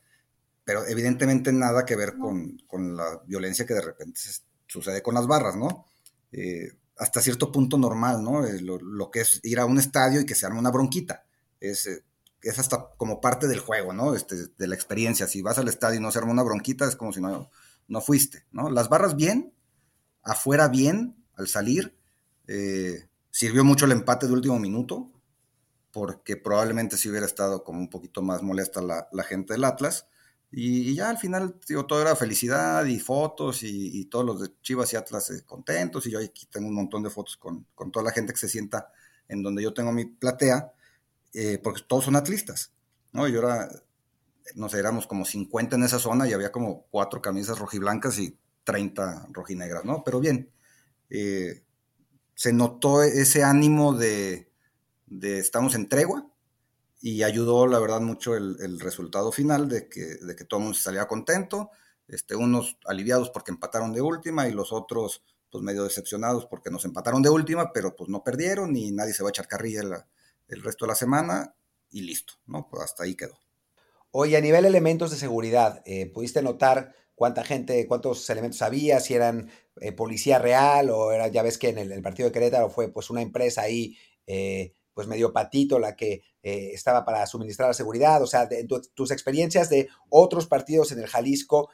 pero 0.66 0.86
evidentemente 0.86 1.54
nada 1.54 1.86
que 1.86 1.96
ver 1.96 2.16
con, 2.18 2.58
la 2.98 3.22
violencia 3.26 3.66
que 3.66 3.74
de 3.74 3.84
repente 3.84 4.20
sucede 4.68 5.02
con 5.02 5.16
las 5.16 5.28
barras, 5.28 5.56
¿no? 5.56 5.86
Eh, 6.34 6.74
hasta 6.98 7.22
cierto 7.22 7.52
punto 7.52 7.78
normal, 7.78 8.24
¿no? 8.24 8.46
Eh, 8.46 8.60
lo, 8.62 9.12
que 9.12 9.22
es 9.22 9.40
ir 9.44 9.60
a 9.60 9.66
un 9.66 9.80
estadio 9.80 10.22
y 10.22 10.26
que 10.26 10.36
se 10.36 10.46
arme 10.46 10.60
una 10.60 10.72
bronquita. 10.72 11.26
Es, 11.60 11.88
es 12.42 12.60
hasta 12.60 12.90
como 12.98 13.22
parte 13.22 13.48
del 13.48 13.60
juego, 13.60 13.94
¿no? 13.94 14.16
Este, 14.16 14.36
de 14.58 14.68
la 14.68 14.76
experiencia. 14.76 15.28
Si 15.28 15.42
vas 15.42 15.58
al 15.58 15.68
estadio 15.68 16.00
y 16.00 16.02
no 16.02 16.12
se 16.12 16.20
arma 16.20 16.32
una 16.32 16.44
bronquita, 16.44 16.86
es 16.86 16.96
como 16.96 17.14
si 17.14 17.22
no, 17.22 17.50
no 17.88 18.02
fuiste, 18.02 18.46
¿no? 18.52 18.70
Las 18.70 18.90
barras 18.90 19.16
bien, 19.16 19.54
afuera 20.22 20.68
bien, 20.68 21.16
al 21.36 21.48
salir, 21.48 21.98
eh, 22.48 23.08
sirvió 23.32 23.64
mucho 23.64 23.86
el 23.86 23.92
empate 23.92 24.28
de 24.28 24.34
último 24.34 24.60
minuto, 24.60 25.12
porque 25.92 26.38
probablemente 26.38 26.98
si 26.98 27.10
hubiera 27.10 27.26
estado 27.26 27.64
como 27.64 27.80
un 27.80 27.90
poquito 27.90 28.22
más 28.22 28.42
molesta 28.42 28.82
la, 28.82 29.24
gente 29.24 29.54
del 29.54 29.64
Atlas, 29.64 30.08
y, 30.56 30.94
ya 30.94 31.10
al 31.10 31.18
final, 31.18 31.56
todo 31.88 32.00
era 32.00 32.16
felicidad 32.16 32.86
y 32.86 33.00
fotos 33.00 33.64
y, 33.64 34.06
todos 34.06 34.24
los 34.24 34.42
de 34.42 34.50
Chivas 34.62 34.94
y 34.94 34.96
Atlas 34.96 35.32
eh, 35.32 35.44
contentos, 35.44 36.06
y 36.06 36.12
yo 36.12 36.20
aquí 36.20 36.46
tengo 36.46 36.68
un 36.68 36.76
montón 36.76 37.02
de 37.02 37.10
fotos 37.10 37.38
con, 37.38 37.66
toda 37.92 38.06
la 38.06 38.12
gente 38.12 38.34
que 38.34 38.40
se 38.40 38.48
sienta 38.48 38.92
en 39.28 39.42
donde 39.42 39.64
yo 39.64 39.74
tengo 39.74 39.92
mi 39.92 40.06
platea, 40.06 40.72
eh, 41.34 41.60
porque 41.64 41.82
todos 41.88 42.06
son 42.06 42.16
atlistas, 42.16 42.72
¿no? 43.12 43.28
Y 43.28 43.36
ahora 43.36 43.68
no 44.54 44.68
éramos 44.68 45.08
como 45.08 45.26
50 45.26 45.76
en 45.76 45.84
esa 45.84 45.98
zona 45.98 46.28
y 46.28 46.34
había 46.34 46.52
como 46.52 46.86
cuatro 46.92 47.20
camisas 47.20 47.58
rojiblancas 47.58 48.20
y 48.20 48.38
30 48.64 49.30
rojinegras, 49.32 49.86
¿no? 49.86 50.04
Pero 50.04 50.20
bien, 50.20 50.52
eh, 51.10 51.64
se 52.36 52.54
notó 52.54 53.02
ese 53.02 53.44
ánimo 53.44 53.94
de, 53.94 54.52
estamos 55.20 55.74
en 55.74 55.90
tregua 55.90 56.28
y 57.06 57.24
ayudó, 57.24 57.68
la 57.68 57.80
verdad, 57.80 58.00
mucho 58.00 58.34
el, 58.38 58.80
resultado 58.80 59.34
final 59.34 59.68
de 59.68 59.90
que, 59.90 60.16
de 60.22 60.36
que 60.38 60.46
todo 60.46 60.62
el 60.62 60.64
mundo 60.64 60.78
se 60.78 60.84
salía 60.84 61.06
contento, 61.06 61.70
este, 62.08 62.34
unos 62.34 62.78
aliviados 62.86 63.30
porque 63.30 63.52
empataron 63.52 63.92
de 63.92 64.00
última 64.02 64.48
y 64.48 64.54
los 64.54 64.72
otros 64.72 65.22
pues 65.52 65.62
medio 65.62 65.84
decepcionados 65.84 66.46
porque 66.46 66.72
nos 66.72 66.86
empataron 66.86 67.22
de 67.22 67.30
última, 67.30 67.74
pero 67.74 67.94
pues 67.94 68.10
no 68.10 68.24
perdieron 68.24 68.74
y 68.78 68.94
nadie 68.94 69.12
se 69.14 69.22
va 69.22 69.28
a 69.28 69.32
echar 69.32 69.50
carrilla 69.50 69.82
el 70.48 70.64
resto 70.64 70.86
de 70.86 70.92
la 70.92 70.96
semana 70.96 71.54
y 71.90 72.04
listo, 72.04 72.36
¿no? 72.46 72.70
Pues 72.70 72.84
hasta 72.84 73.04
ahí 73.04 73.16
quedó. 73.16 73.38
Oye, 74.12 74.38
a 74.38 74.42
nivel 74.42 74.64
elementos 74.64 75.12
de 75.12 75.18
seguridad, 75.18 75.82
eh, 75.86 76.06
¿pudiste 76.06 76.42
notar 76.42 76.96
cuánta 77.16 77.44
gente, 77.44 77.86
cuántos 77.86 78.30
elementos 78.30 78.62
había, 78.62 79.02
si 79.02 79.14
eran 79.14 79.52
eh, 79.82 79.92
policía 79.92 80.40
real 80.40 80.90
o 80.90 81.12
era, 81.12 81.28
ya 81.28 81.44
ves 81.44 81.58
que 81.58 81.68
en 81.68 81.80
el, 81.80 82.02
partido 82.02 82.30
de 82.30 82.32
Querétaro 82.32 82.70
fue 82.70 82.88
pues 82.88 83.10
una 83.10 83.22
empresa 83.22 83.64
ahí, 83.64 83.98
eh, 84.26 84.74
pues 84.94 85.08
medio 85.08 85.34
patito 85.34 85.80
la 85.80 85.96
que 85.96 86.24
estaba 86.42 87.06
para 87.06 87.26
suministrar 87.26 87.70
la 87.70 87.74
seguridad, 87.74 88.22
o 88.22 88.28
sea, 88.28 88.50
tus 88.94 89.12
experiencias 89.12 89.70
de 89.70 89.88
otros 90.10 90.46
partidos 90.46 90.92
en 90.92 91.00
el 91.00 91.08
Jalisco, 91.08 91.70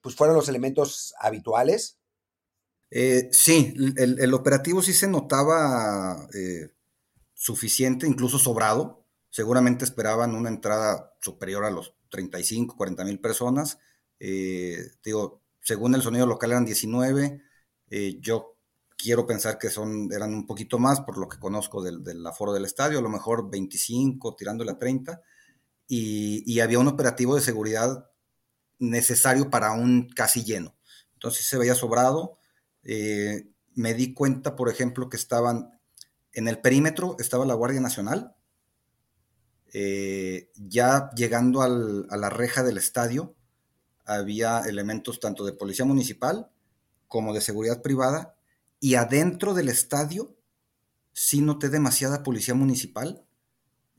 pues 0.00 0.14
fueron 0.14 0.36
los 0.36 0.48
elementos 0.48 1.14
habituales. 1.18 1.98
sí, 2.90 3.74
el, 3.96 4.34
operativo 4.34 4.82
sí 4.82 4.92
se 4.92 5.08
notaba 5.08 6.28
suficiente, 7.34 8.06
incluso 8.06 8.38
sobrado 8.38 9.04
seguramente 9.34 9.84
esperaban 9.84 10.36
una 10.36 10.48
entrada 10.48 11.12
superior 11.20 11.64
a 11.64 11.70
los 11.70 11.96
35, 12.10 12.76
40 12.76 13.04
mil 13.04 13.18
personas. 13.18 13.80
Eh, 14.20 14.78
digo, 15.04 15.42
según 15.60 15.96
el 15.96 16.02
sonido 16.02 16.24
local 16.24 16.52
eran 16.52 16.64
19, 16.64 17.42
eh, 17.90 18.16
yo 18.20 18.53
quiero 19.04 19.26
pensar 19.26 19.58
que 19.58 19.68
son, 19.68 20.10
eran 20.12 20.32
un 20.32 20.46
poquito 20.46 20.78
más 20.78 21.02
por 21.02 21.18
lo 21.18 21.28
que 21.28 21.38
conozco 21.38 21.82
del, 21.82 22.26
aforo 22.26 22.54
del 22.54 22.64
estadio, 22.64 23.00
a 23.00 23.02
lo 23.02 23.10
mejor 23.10 23.50
25, 23.50 24.34
tirándole 24.34 24.70
a 24.70 24.78
30, 24.78 25.20
y, 25.86 26.58
había 26.60 26.78
un 26.78 26.88
operativo 26.88 27.34
de 27.34 27.42
seguridad 27.42 28.10
necesario 28.78 29.50
para 29.50 29.72
un 29.72 30.08
casi 30.08 30.42
lleno. 30.42 30.74
Entonces 31.12 31.44
se 31.44 31.58
veía 31.58 31.74
sobrado. 31.74 32.38
Eh, 32.82 33.50
me 33.74 33.92
di 33.92 34.14
cuenta, 34.14 34.56
por 34.56 34.70
ejemplo, 34.70 35.10
que 35.10 35.18
estaban 35.18 35.78
en 36.32 36.48
el 36.48 36.58
perímetro, 36.62 37.16
estaba 37.18 37.44
la 37.44 37.52
Guardia 37.52 37.82
Nacional, 37.82 38.34
eh, 39.74 40.50
ya 40.54 41.10
llegando 41.14 41.60
a 41.60 41.68
la 41.68 42.30
reja 42.30 42.62
del 42.62 42.78
estadio, 42.78 43.34
había 44.06 44.60
elementos 44.60 45.20
tanto 45.20 45.44
de 45.44 45.52
policía 45.52 45.84
municipal 45.84 46.48
como 47.06 47.34
de 47.34 47.42
seguridad 47.42 47.82
privada, 47.82 48.34
y 48.80 48.96
adentro 48.96 49.54
del 49.54 49.68
estadio 49.68 50.36
sí 51.12 51.40
noté 51.40 51.68
demasiada 51.68 52.22
policía 52.22 52.54
municipal, 52.54 53.24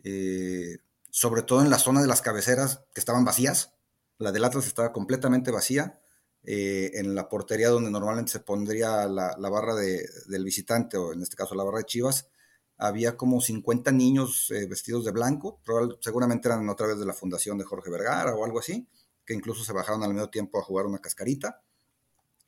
eh, 0.03 0.77
sobre 1.09 1.41
todo 1.41 1.61
en 1.61 1.69
la 1.69 1.79
zona 1.79 2.01
de 2.01 2.07
las 2.07 2.21
cabeceras 2.21 2.81
que 2.93 2.99
estaban 2.99 3.25
vacías, 3.25 3.73
la 4.17 4.31
del 4.31 4.43
Atlas 4.43 4.67
estaba 4.67 4.93
completamente 4.93 5.51
vacía, 5.51 5.99
eh, 6.43 6.91
en 6.95 7.15
la 7.15 7.27
portería 7.27 7.69
donde 7.69 7.89
normalmente 7.89 8.31
se 8.31 8.39
pondría 8.39 9.07
la, 9.07 9.35
barra 9.49 9.75
del 9.75 10.43
visitante, 10.43 10.97
o 10.97 11.13
en 11.13 11.21
este 11.21 11.35
caso 11.35 11.55
la 11.55 11.63
barra 11.63 11.79
de 11.79 11.85
Chivas, 11.85 12.29
había 12.77 13.17
como 13.17 13.41
50 13.41 13.91
niños 13.91 14.51
eh, 14.51 14.67
vestidos 14.67 15.05
de 15.05 15.11
blanco, 15.11 15.59
seguramente 16.01 16.47
eran 16.47 16.67
otra 16.69 16.87
vez 16.87 16.99
de 16.99 17.05
la 17.05 17.13
fundación 17.13 17.57
de 17.57 17.63
Jorge 17.63 17.89
Vergara 17.89 18.35
o 18.35 18.45
algo 18.45 18.59
así, 18.59 18.87
que 19.25 19.33
incluso 19.33 19.63
se 19.63 19.73
bajaron 19.73 20.03
al 20.03 20.13
medio 20.13 20.29
tiempo 20.29 20.59
a 20.59 20.63
jugar 20.63 20.85
una 20.85 20.99
cascarita. 20.99 21.61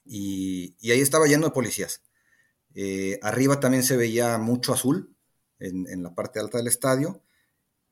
Y, 0.05 0.75
ahí 0.89 1.01
estaba 1.01 1.25
lleno 1.25 1.47
de 1.47 1.51
policías. 1.51 2.01
Eh, 2.75 3.19
arriba 3.21 3.59
también 3.59 3.83
se 3.83 3.97
veía 3.97 4.37
mucho 4.37 4.73
azul 4.73 5.15
en, 5.59 6.03
la 6.03 6.13
parte 6.13 6.39
alta 6.39 6.57
del 6.57 6.67
estadio. 6.67 7.21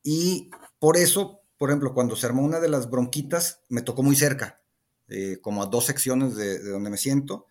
Y 0.03 0.51
por 0.79 0.97
eso, 0.97 1.41
por 1.57 1.69
ejemplo, 1.69 1.93
cuando 1.93 2.15
se 2.15 2.25
armó 2.25 2.43
una 2.43 2.59
de 2.59 2.69
las 2.69 2.89
bronquitas, 2.89 3.61
me 3.69 3.81
tocó 3.81 4.03
muy 4.03 4.15
cerca, 4.15 4.61
eh, 5.07 5.39
como 5.41 5.63
a 5.63 5.67
dos 5.67 5.85
secciones 5.85 6.35
de 6.35 6.59
donde 6.59 6.89
me 6.89 6.97
siento. 6.97 7.47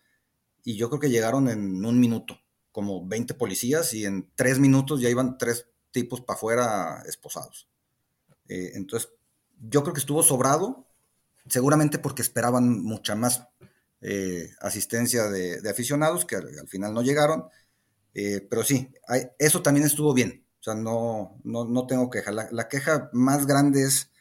Y 0.63 0.77
yo 0.77 0.89
creo 0.89 0.99
que 0.99 1.09
llegaron 1.09 1.49
en 1.49 1.85
un 1.85 1.99
minuto 1.99 2.39
como 2.71 3.07
20 3.07 3.35
policías 3.35 3.93
y 3.93 4.05
en 4.05 4.29
tres 4.35 4.59
minutos 4.59 4.99
ya 4.99 5.09
iban 5.09 5.37
tres 5.37 5.67
tipos 5.91 6.19
para 6.19 6.35
afuera 6.35 7.03
esposados. 7.07 7.69
Eh, 8.49 8.71
entonces, 8.73 9.11
yo 9.69 9.81
creo 9.81 9.93
que 9.93 10.01
estuvo 10.01 10.21
sobrado, 10.23 10.85
seguramente 11.47 11.99
porque 11.99 12.21
esperaban 12.21 12.83
mucha 12.83 13.15
más 13.15 13.47
eh, 14.07 14.51
asistencia 14.61 15.29
de, 15.29 15.67
aficionados 15.67 16.25
que 16.25 16.35
al, 16.35 16.67
final 16.67 16.93
no 16.93 17.01
llegaron. 17.01 17.45
Eh, 18.13 18.45
pero 18.47 18.63
sí, 18.63 18.93
eso 19.39 19.63
también 19.63 19.87
estuvo 19.87 20.13
bien. 20.13 20.45
O 20.59 20.63
sea, 20.63 20.75
no, 20.75 21.39
no, 21.43 21.87
tengo 21.87 22.11
queja. 22.11 22.31
La, 22.31 22.67
queja 22.69 23.09
más 23.13 23.47
grande 23.47 23.81
es 23.81 24.11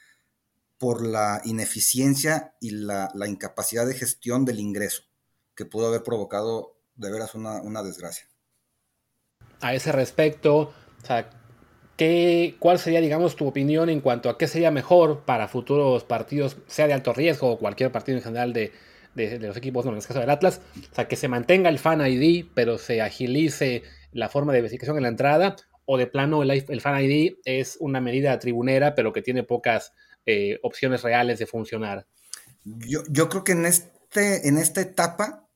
por 0.79 1.07
la 1.07 1.42
ineficiencia 1.44 2.55
y 2.61 2.70
la, 2.70 3.11
incapacidad 3.27 3.87
de 3.87 3.92
gestión 3.92 4.47
del 4.47 4.59
ingreso, 4.59 5.03
que 5.55 5.66
pudo 5.66 5.88
haber 5.88 6.03
provocado 6.03 6.79
de 6.97 7.12
veras 7.12 7.35
una, 7.35 7.61
una 7.61 7.83
desgracia. 7.83 8.27
A 9.61 9.75
ese 9.75 9.92
respecto, 9.92 10.57
o 11.03 11.07
sea, 11.07 11.29
¿Qué, 11.99 12.57
¿Cuál 12.59 12.79
sería, 12.79 13.01
digamos, 13.01 13.37
tu 13.37 13.47
opinión 13.47 13.88
en 13.88 14.01
cuanto 14.01 14.29
a 14.29 14.37
qué 14.37 14.49
sería 14.49 14.70
mejor 14.70 15.25
para 15.27 15.47
futuros 15.47 16.03
partidos, 16.05 16.57
sea 16.66 16.88
de 16.88 16.94
alto 16.94 17.12
riesgo 17.12 17.53
o 17.53 17.59
cualquier 17.59 17.92
partido 17.92 18.18
en 18.18 18.25
general 18.25 18.53
de, 18.53 18.73
los 19.14 19.57
equipos, 19.57 19.85
no, 19.85 19.92
en 19.92 19.98
este 19.98 20.09
caso 20.09 20.20
del 20.20 20.31
Atlas? 20.31 20.61
O 20.90 20.94
sea, 20.94 21.09
que 21.09 21.16
se 21.16 21.29
mantenga 21.29 21.68
el 21.68 21.79
Fan 21.79 22.07
ID, 22.07 22.46
pero 22.55 22.79
se 22.79 23.00
agilice 23.00 23.83
la 24.12 24.29
forma 24.29 24.53
de 24.53 24.61
verificación 24.61 24.96
en 24.96 25.03
la 25.03 25.09
entrada, 25.09 25.57
o 25.87 25.98
de 25.98 26.07
plano 26.07 26.42
el, 26.42 26.81
Fan 26.81 27.03
ID 27.03 27.37
es 27.44 27.77
una 27.81 28.00
medida 28.00 28.38
tribunera, 28.38 28.94
pero 28.94 29.12
que 29.12 29.22
tiene 29.22 29.42
pocas 29.42 29.92
eh, 30.27 30.59
opciones 30.62 31.03
reales 31.03 31.38
de 31.38 31.46
funcionar. 31.46 32.07
Yo, 32.64 33.03
yo, 33.09 33.29
creo 33.29 33.44
que 33.44 33.53
en, 33.53 33.66
este, 33.66 34.48
en 34.48 34.57
esta 34.57 34.81
etapa 34.81 35.48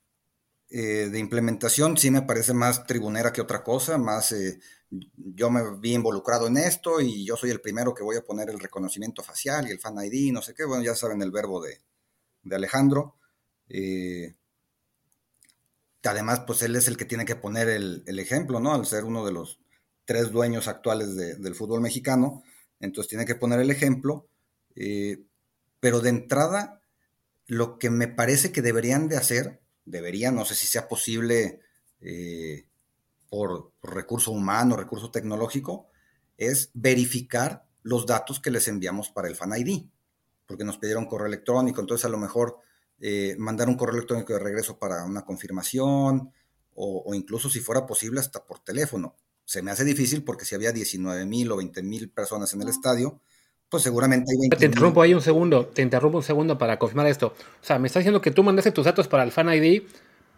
eh, 0.71 1.09
de 1.11 1.19
implementación 1.19 1.97
sí 1.97 2.11
me 2.11 2.23
parece 2.23 2.53
más 2.53 2.87
tribunera 2.87 3.33
que 3.33 3.41
otra 3.41 3.63
cosa, 3.63 3.99
más... 3.99 4.33
Eh, 4.33 4.59
yo 4.91 5.51
me 5.51 5.77
vi 5.79 5.95
involucrado 5.95 6.47
en 6.47 6.57
esto 6.57 7.01
y 7.01 7.25
yo 7.25 7.37
soy 7.37 7.51
el 7.51 7.61
primero 7.61 7.95
que 7.95 8.03
voy 8.03 8.17
a 8.17 8.25
poner 8.25 8.49
el 8.49 8.59
reconocimiento 8.59 9.23
facial 9.23 9.69
y 9.69 9.71
el 9.71 9.81
fan 9.81 9.97
ID, 10.03 10.33
no 10.33 10.41
sé 10.41 10.55
qué, 10.55 10.65
bueno, 10.65 10.83
ya 10.83 10.95
saben 10.95 11.21
el 11.21 11.31
verbo 11.31 11.63
de, 11.63 11.81
Alejandro. 12.51 13.18
Eh, 13.69 14.35
además, 16.05 16.41
pues 16.47 16.63
él 16.63 16.77
es 16.77 16.89
el 16.89 16.97
que 16.97 17.05
tiene 17.05 17.25
que 17.25 17.37
poner 17.37 17.69
el, 17.69 18.19
ejemplo, 18.19 18.61
¿no? 18.61 18.75
Al 18.75 18.87
ser 18.87 19.05
uno 19.05 19.25
de 19.25 19.33
los 19.33 19.61
tres 20.05 20.31
dueños 20.31 20.69
actuales 20.69 21.17
del 21.17 21.55
fútbol 21.55 21.81
mexicano, 21.81 22.43
entonces 22.81 23.11
tiene 23.11 23.27
que 23.27 23.35
poner 23.35 23.61
el 23.61 23.71
ejemplo. 23.71 24.27
Eh, 24.75 25.23
pero 25.81 26.01
de 26.01 26.09
entrada, 26.09 26.81
lo 27.47 27.79
que 27.79 27.91
me 27.91 28.09
parece 28.09 28.53
que 28.53 28.63
deberían 28.63 29.09
de 29.09 29.17
hacer, 29.17 29.61
deberían, 29.85 30.35
no 30.35 30.45
sé 30.45 30.55
si 30.55 30.67
sea 30.67 30.89
posible 30.89 31.61
eh, 32.01 32.67
por, 33.29 33.73
recurso 33.83 34.31
humano, 34.31 34.77
recurso 34.77 35.11
tecnológico, 35.11 35.89
es 36.37 36.71
verificar 36.75 37.67
los 37.83 38.07
datos 38.07 38.41
que 38.41 38.51
les 38.51 38.69
enviamos 38.69 39.11
para 39.11 39.29
el 39.29 39.37
Fan 39.37 39.53
ID, 39.57 39.87
porque 40.47 40.65
nos 40.65 40.79
pidieron 40.79 41.07
correo 41.07 41.27
electrónico, 41.27 41.81
entonces 41.81 42.05
a 42.05 42.11
lo 42.11 42.19
mejor 42.19 42.59
eh, 43.01 43.37
mandar 43.39 43.69
un 43.69 43.77
correo 43.77 43.97
electrónico 43.97 44.33
de 44.33 44.41
regreso 44.41 44.79
para 44.79 45.05
una 45.05 45.23
confirmación, 45.23 46.33
o, 46.81 47.13
incluso 47.15 47.51
si 47.51 47.61
fuera 47.61 47.87
posible 47.87 48.21
hasta 48.21 48.45
por 48.45 48.61
teléfono. 48.61 49.17
Se 49.45 49.63
me 49.63 49.71
hace 49.71 49.85
difícil 49.85 50.23
porque 50.23 50.45
si 50.45 50.55
había 50.55 50.73
19 50.73 51.27
mil 51.27 51.51
o 51.51 51.57
20 51.57 51.83
mil 51.83 52.11
personas 52.11 52.53
en 52.55 52.63
el 52.63 52.69
estadio, 52.69 53.21
pues 53.69 53.83
seguramente 53.83 54.31
hay 54.31 54.39
20 54.39 54.57
Te 54.57 54.67
interrumpo 54.67 55.03
ahí 55.03 55.13
un 55.13 55.21
segundo, 55.21 55.67
te 55.67 55.83
interrumpo 55.83 56.19
un 56.19 56.25
segundo 56.25 56.57
para 56.57 56.79
confirmar 56.79 57.07
esto. 57.07 57.35
O 57.61 57.65
sea, 57.65 57.79
me 57.79 57.89
está 57.89 57.99
diciendo 57.99 58.21
que 58.21 58.31
tú 58.31 58.43
mandaste 58.45 58.71
tus 58.71 58.85
datos 58.85 59.09
para 59.09 59.25
el 59.25 59.33
Fan 59.33 59.53
ID, 59.53 59.83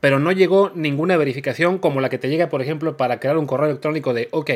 pero 0.00 0.18
no 0.18 0.32
llegó 0.32 0.70
ninguna 0.74 1.16
verificación 1.16 1.78
como 1.78 2.00
la 2.00 2.08
que 2.08 2.18
te 2.18 2.28
llega, 2.28 2.48
por 2.48 2.62
ejemplo, 2.62 2.96
para 2.96 3.20
crear 3.20 3.36
un 3.36 3.46
correo 3.46 3.68
electrónico 3.68 4.14
de, 4.14 4.28
ok, 4.32 4.50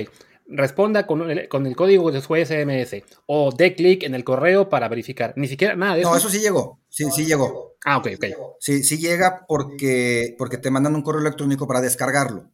responda 0.46 1.06
con 1.06 1.30
el, 1.30 1.48
con 1.48 1.66
el 1.66 1.76
código 1.76 2.10
de 2.10 2.20
su 2.20 2.34
SMS 2.34 3.02
o 3.26 3.50
dé 3.52 3.74
clic 3.74 4.02
en 4.02 4.14
el 4.14 4.24
correo 4.24 4.68
para 4.68 4.88
verificar. 4.88 5.34
Ni 5.36 5.48
siquiera 5.48 5.76
nada 5.76 5.94
de 5.94 6.02
eso. 6.02 6.10
No, 6.10 6.16
eso 6.16 6.28
sí 6.28 6.40
llegó. 6.40 6.80
Sí, 6.88 7.04
sí 7.10 7.24
llegó. 7.24 7.76
Ah, 7.84 7.98
ok, 7.98 8.08
ok. 8.16 8.24
Sí, 8.60 8.82
sí 8.82 8.98
llega 8.98 9.44
porque, 9.46 10.34
porque 10.38 10.58
te 10.58 10.70
mandan 10.70 10.94
un 10.94 11.02
correo 11.02 11.20
electrónico 11.20 11.66
para 11.66 11.80
descargarlo. 11.80 12.50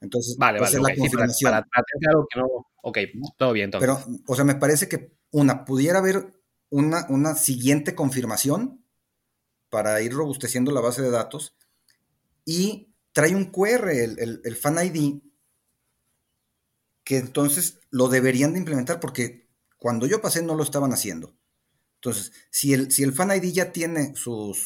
Entonces, 0.00 0.36
vale, 0.38 0.60
vale, 0.60 0.78
la 0.80 0.96
confirmación. 0.96 1.50
para, 1.50 1.62
que 1.62 2.40
no, 2.40 2.66
ok, 2.82 2.98
todo 3.36 3.52
bien. 3.52 3.66
Entonces. 3.66 3.88
Pero, 3.88 4.22
o 4.26 4.34
sea, 4.34 4.44
me 4.44 4.54
parece 4.54 4.88
que 4.88 5.12
una, 5.30 5.64
pudiera 5.64 5.98
haber 5.98 6.40
una, 6.70 7.06
una 7.10 7.34
siguiente 7.34 7.94
confirmación 7.94 8.82
para 9.68 10.00
ir 10.00 10.12
robusteciendo 10.12 10.72
la 10.72 10.80
base 10.80 11.02
de 11.02 11.10
datos 11.10 11.56
y 12.44 12.94
trae 13.12 13.34
un 13.34 13.46
QR, 13.46 13.90
el, 13.90 14.56
Fan 14.56 14.84
ID, 14.84 15.20
que 17.10 17.18
entonces 17.18 17.80
lo 17.90 18.06
deberían 18.06 18.52
de 18.52 18.60
implementar 18.60 19.00
porque 19.00 19.48
cuando 19.78 20.06
yo 20.06 20.20
pasé 20.20 20.44
no 20.44 20.54
lo 20.54 20.62
estaban 20.62 20.92
haciendo. 20.92 21.34
Entonces, 21.96 22.30
si 22.52 22.72
el, 22.72 22.92
si 22.92 23.02
el 23.02 23.12
Fan 23.12 23.32
ID 23.36 23.52
ya 23.52 23.72
tiene 23.72 24.14
su 24.14 24.56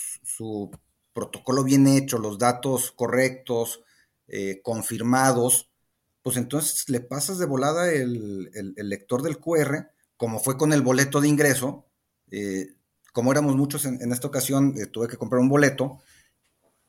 protocolo 1.15 1.65
bien 1.65 1.87
hecho, 1.87 2.19
los 2.19 2.39
datos 2.39 2.93
correctos, 2.93 3.81
eh, 4.29 4.61
confirmados, 4.63 5.71
pues 6.21 6.37
entonces 6.37 6.87
le 6.91 7.01
pasas 7.01 7.39
de 7.39 7.47
volada 7.47 7.91
el, 7.91 8.51
lector 8.77 9.23
del 9.23 9.39
QR, 9.39 9.89
como 10.19 10.39
fue 10.39 10.59
con 10.59 10.75
el 10.75 10.83
boleto 10.83 11.23
de 11.23 11.29
ingreso. 11.29 11.87
Eh, 12.31 12.75
como 13.15 13.33
éramos 13.33 13.57
muchos 13.57 13.87
en, 13.87 14.13
esta 14.13 14.29
ocasión, 14.29 14.75
eh, 14.77 14.85
tuve 14.85 15.09
que 15.09 15.17
comprar 15.17 15.41
un 15.41 15.49
boleto 15.49 16.03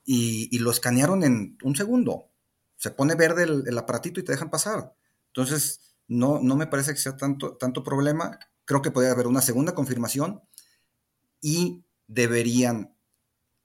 y, 0.03 0.59
lo 0.59 0.69
escanearon 0.69 1.23
en 1.23 1.57
un 1.63 1.77
segundo. 1.77 2.29
Se 2.75 2.91
pone 2.91 3.15
verde 3.15 3.43
el, 3.43 3.77
aparatito 3.77 4.19
y 4.19 4.23
te 4.23 4.33
dejan 4.33 4.49
pasar. 4.49 4.95
Entonces, 5.35 5.81
no, 6.07 6.39
no 6.39 6.55
me 6.55 6.67
parece 6.67 6.93
que 6.93 6.99
sea 6.99 7.17
tanto, 7.17 7.57
tanto 7.57 7.83
problema. 7.83 8.39
Creo 8.63 8.81
que 8.81 8.91
podría 8.91 9.11
haber 9.11 9.27
una 9.27 9.41
segunda 9.41 9.75
confirmación 9.75 10.41
y 11.41 11.83
deberían 12.07 12.95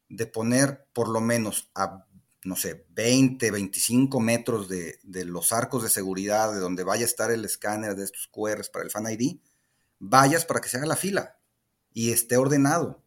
de 0.08 0.26
poner 0.26 0.88
por 0.92 1.08
lo 1.08 1.20
menos 1.20 1.70
a, 1.76 2.06
no 2.42 2.56
sé, 2.56 2.86
20, 2.90 3.52
25 3.52 4.18
metros 4.18 4.68
de, 4.68 4.98
de, 5.04 5.24
los 5.24 5.52
arcos 5.52 5.84
de 5.84 5.90
seguridad 5.90 6.52
de 6.52 6.58
donde 6.58 6.82
vaya 6.82 7.04
a 7.04 7.08
estar 7.08 7.30
el 7.30 7.44
escáner 7.44 7.94
de 7.94 8.04
estos 8.04 8.28
QRs 8.32 8.68
para 8.70 8.84
el 8.84 8.90
Fan 8.90 9.06
ID, 9.08 9.38
vayas 10.00 10.44
para 10.44 10.60
que 10.60 10.68
se 10.68 10.78
haga 10.78 10.86
la 10.86 10.96
fila 10.96 11.38
y 11.92 12.10
esté 12.10 12.36
ordenado 12.36 13.04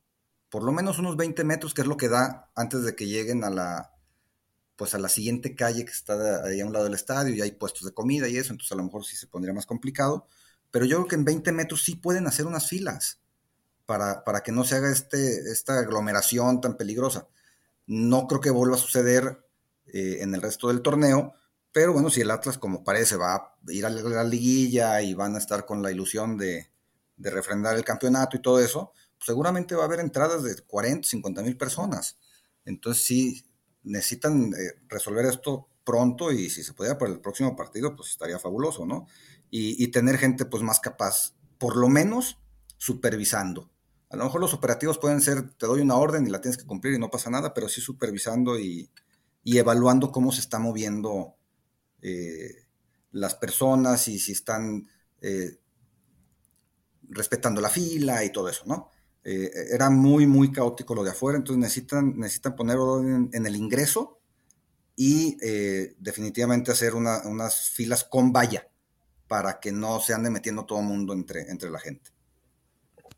por 0.54 0.63
lo 0.63 0.71
menos 0.71 0.99
unos 0.99 1.17
20 1.17 1.43
metros, 1.43 1.73
que 1.73 1.82
es 1.82 1.88
lo 1.88 1.97
que 1.97 2.10
da 2.10 2.52
antes 2.56 2.84
de 2.84 2.95
que 2.95 3.08
lleguen 3.08 3.43
a 3.43 3.49
la, 3.49 3.92
pues 4.75 4.93
a 4.93 4.99
la 4.99 5.09
siguiente 5.09 5.55
calle 5.55 5.86
que 5.86 5.91
está 5.91 6.43
ahí 6.43 6.62
a 6.62 6.65
un 6.65 6.73
lado 6.73 6.86
del 6.86 6.93
estadio 6.93 7.33
y 7.33 7.41
hay 7.41 7.51
puestos 7.51 7.86
de 7.86 7.93
comida 7.93 8.27
y 8.27 8.38
eso, 8.38 8.51
entonces 8.51 8.71
a 8.71 8.75
lo 8.75 8.83
mejor 8.83 9.05
sí 9.05 9.15
se 9.15 9.27
pondría 9.27 9.53
más 9.53 9.65
complicado, 9.65 10.27
pero 10.71 10.86
yo 10.86 10.97
creo 10.97 11.07
que 11.07 11.15
en 11.15 11.25
20 11.25 11.51
metros 11.51 11.83
sí 11.83 11.95
pueden 11.95 12.27
hacer 12.27 12.45
unas 12.47 12.67
filas 12.67 13.19
para, 13.86 14.23
para 14.23 14.41
que 14.41 14.51
no 14.51 14.63
se 14.63 14.75
haga 14.75 14.91
este, 14.91 15.51
esta 15.51 15.79
aglomeración 15.79 16.62
tan 16.62 16.77
peligrosa. 16.77 17.27
No 17.86 18.27
creo 18.27 18.41
que 18.41 18.49
vuelva 18.49 18.75
a 18.75 18.79
suceder 18.79 19.45
eh, 19.86 20.17
en 20.21 20.33
el 20.33 20.41
resto 20.41 20.69
del 20.69 20.81
torneo, 20.81 21.33
pero 21.71 21.93
bueno, 21.93 22.09
si 22.09 22.21
el 22.21 22.31
Atlas 22.31 22.57
como 22.57 22.83
parece 22.83 23.15
va 23.17 23.36
a 23.36 23.55
ir 23.67 23.86
a 23.86 23.89
la, 23.89 24.23
liguilla 24.23 25.01
y 25.01 25.13
van 25.13 25.36
a 25.36 25.39
estar 25.39 25.65
con 25.65 25.81
la 25.81 25.91
ilusión 25.91 26.38
de, 26.38 26.71
de 27.17 27.29
refrendar 27.29 27.75
el 27.75 27.83
campeonato 27.83 28.38
y 28.38 28.41
todo 28.41 28.59
eso, 28.59 28.93
seguramente 29.19 29.75
va 29.75 29.83
a 29.83 29.86
haber 29.86 29.99
entradas 29.99 30.43
de 30.43 30.55
40, 30.62 31.07
50 31.07 31.41
mil 31.43 31.57
personas. 31.57 32.17
Entonces 32.65 33.03
sí, 33.03 33.45
necesitan 33.84 34.54
eh, 34.54 34.80
resolver 34.88 35.26
esto 35.26 35.67
pronto 35.84 36.32
y 36.32 36.50
si 36.50 36.63
se 36.63 36.74
pudiera 36.74 36.98
para 36.98 37.12
el 37.12 37.19
próximo 37.19 37.56
partido, 37.56 37.96
pues 37.96 38.10
estaría 38.10 38.39
fabuloso, 38.39 38.86
¿no? 38.86 39.08
Y, 39.56 39.88
tener 39.89 40.17
gente 40.17 40.46
pues 40.46 40.63
más 40.63 40.80
capaz, 40.80 41.36
por 41.60 41.78
lo 41.78 41.88
menos 41.88 42.39
supervisando. 42.78 43.69
A 44.10 44.15
lo 44.15 44.24
mejor 44.24 44.41
los 44.41 44.56
operativos 44.56 44.98
pueden 44.98 45.22
ser, 45.22 45.48
te 45.56 45.67
doy 45.67 45.82
una 45.82 45.96
orden 45.96 46.26
y 46.26 46.32
la 46.32 46.41
tienes 46.41 46.58
que 46.58 46.65
cumplir 46.65 46.96
y 46.96 47.00
no 47.00 47.12
pasa 47.12 47.30
nada, 47.30 47.54
pero 47.54 47.69
sí 47.69 47.80
supervisando 47.80 48.60
y, 48.60 48.89
evaluando 49.46 50.12
cómo 50.12 50.32
se 50.32 50.39
está 50.39 50.58
moviendo 50.58 51.36
eh, 52.02 52.65
las 53.12 53.36
personas 53.36 54.08
y 54.08 54.17
si 54.17 54.32
están 54.32 54.88
eh, 55.22 55.60
respetando 57.10 57.62
la 57.62 57.69
fila 57.69 58.24
y 58.24 58.32
todo 58.32 58.50
eso, 58.50 58.63
¿no? 58.65 58.89
Eh, 59.25 59.49
era 59.71 59.89
muy, 59.89 60.27
muy 60.27 60.51
caótico 60.51 60.95
lo 60.95 61.03
de 61.03 61.12
afuera, 61.12 61.38
entonces 61.38 61.62
necesitan, 61.62 62.17
necesitan 62.17 62.55
poner 62.55 62.77
orden 62.77 63.29
en 63.31 63.45
el 63.45 63.55
ingreso 63.55 64.19
y 64.95 65.38
eh, 65.41 65.95
definitivamente 65.99 66.71
hacer 66.71 66.93
unas 66.93 67.69
filas 67.69 68.03
con 68.03 68.33
valla 68.33 68.67
para 69.27 69.59
que 69.59 69.71
no 69.71 69.99
se 69.99 70.13
ande 70.13 70.29
metiendo 70.29 70.65
todo 70.65 70.79
el 70.79 70.86
mundo 70.86 71.13
entre, 71.13 71.49
entre 71.49 71.71
la 71.71 71.79
gente. 71.79 72.12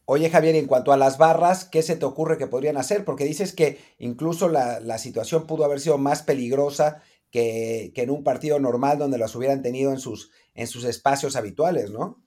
Oye 0.06 0.30
Javier, 0.30 0.56
en 0.56 0.68
cuanto 0.68 0.94
a 0.94 0.98
las 0.98 1.18
barras, 1.18 1.66
¿qué 1.66 1.82
se 1.82 1.96
te 1.96 2.06
ocurre 2.06 2.38
que 2.38 2.46
podrían 2.46 2.78
hacer? 2.78 3.04
Porque 3.04 3.26
dices 3.26 3.54
que 3.54 3.80
incluso 3.98 4.48
la, 4.48 4.98
situación 5.00 5.48
pudo 5.48 5.66
haber 5.66 5.80
sido 5.80 5.98
más 5.98 6.22
peligrosa 6.22 7.02
que, 7.32 7.92
que, 7.96 8.04
en 8.04 8.12
un 8.12 8.24
partido 8.24 8.60
normal 8.60 9.00
donde 9.00 9.18
las 9.18 9.36
hubieran 9.36 9.64
tenido 9.64 9.92
en 9.92 10.00
sus, 10.00 10.32
en 10.54 10.68
sus 10.68 10.84
espacios 10.86 11.36
habituales, 11.36 11.90
¿no? 11.90 12.24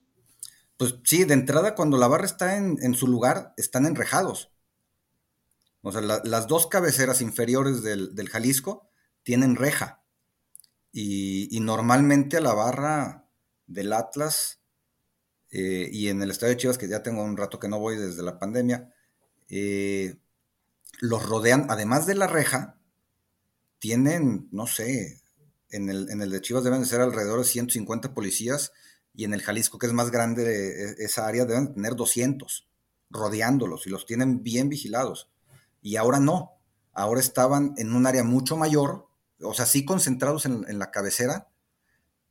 Pues 0.78 0.94
sí, 1.02 1.24
de 1.24 1.34
entrada, 1.34 1.74
cuando 1.74 1.98
la 1.98 2.06
barra 2.06 2.24
está 2.24 2.56
en, 2.56 2.94
su 2.94 3.08
lugar, 3.08 3.52
están 3.56 3.84
enrejados. 3.84 4.52
O 5.82 5.90
sea, 5.90 6.00
las 6.00 6.46
dos 6.46 6.68
cabeceras 6.68 7.20
inferiores 7.20 7.82
del, 7.82 8.28
Jalisco 8.30 8.88
tienen 9.24 9.56
reja. 9.56 10.04
Y, 10.92 11.58
normalmente 11.60 12.36
a 12.36 12.40
la 12.40 12.54
barra 12.54 13.28
del 13.66 13.92
Atlas 13.92 14.60
eh, 15.50 15.90
y 15.92 16.08
en 16.08 16.22
el 16.22 16.30
estadio 16.30 16.54
de 16.54 16.58
Chivas, 16.58 16.78
que 16.78 16.88
ya 16.88 17.02
tengo 17.02 17.24
un 17.24 17.36
rato 17.36 17.58
que 17.58 17.68
no 17.68 17.80
voy 17.80 17.96
desde 17.96 18.22
la 18.22 18.38
pandemia, 18.38 18.94
eh, 19.48 20.16
los 21.00 21.26
rodean, 21.26 21.66
además 21.70 22.06
de 22.06 22.14
la 22.14 22.28
reja, 22.28 22.78
tienen, 23.80 24.48
no 24.52 24.68
sé, 24.68 25.22
en 25.70 25.88
el, 25.88 26.08
en 26.10 26.22
el 26.22 26.30
de 26.30 26.40
Chivas 26.40 26.62
deben 26.62 26.82
de 26.82 26.86
ser 26.86 27.00
alrededor 27.00 27.40
de 27.40 27.46
150 27.46 28.14
policías 28.14 28.72
y 29.18 29.24
en 29.24 29.34
el 29.34 29.42
Jalisco, 29.42 29.80
que 29.80 29.86
es 29.88 29.92
más 29.92 30.12
grande 30.12 30.44
e, 30.44 31.04
esa 31.04 31.26
área, 31.26 31.44
deben 31.44 31.74
tener 31.74 31.96
200 31.96 32.68
rodeándolos 33.10 33.84
y 33.88 33.90
los 33.90 34.06
tienen 34.06 34.44
bien 34.44 34.68
vigilados. 34.68 35.28
Y 35.82 35.96
ahora 35.96 36.20
no, 36.20 36.52
ahora 36.92 37.18
estaban 37.18 37.74
en 37.78 37.96
un 37.96 38.06
área 38.06 38.22
mucho 38.22 38.56
mayor, 38.56 39.08
o 39.40 39.54
sea, 39.54 39.66
sí 39.66 39.84
concentrados 39.84 40.46
en, 40.46 40.78
la 40.78 40.92
cabecera, 40.92 41.48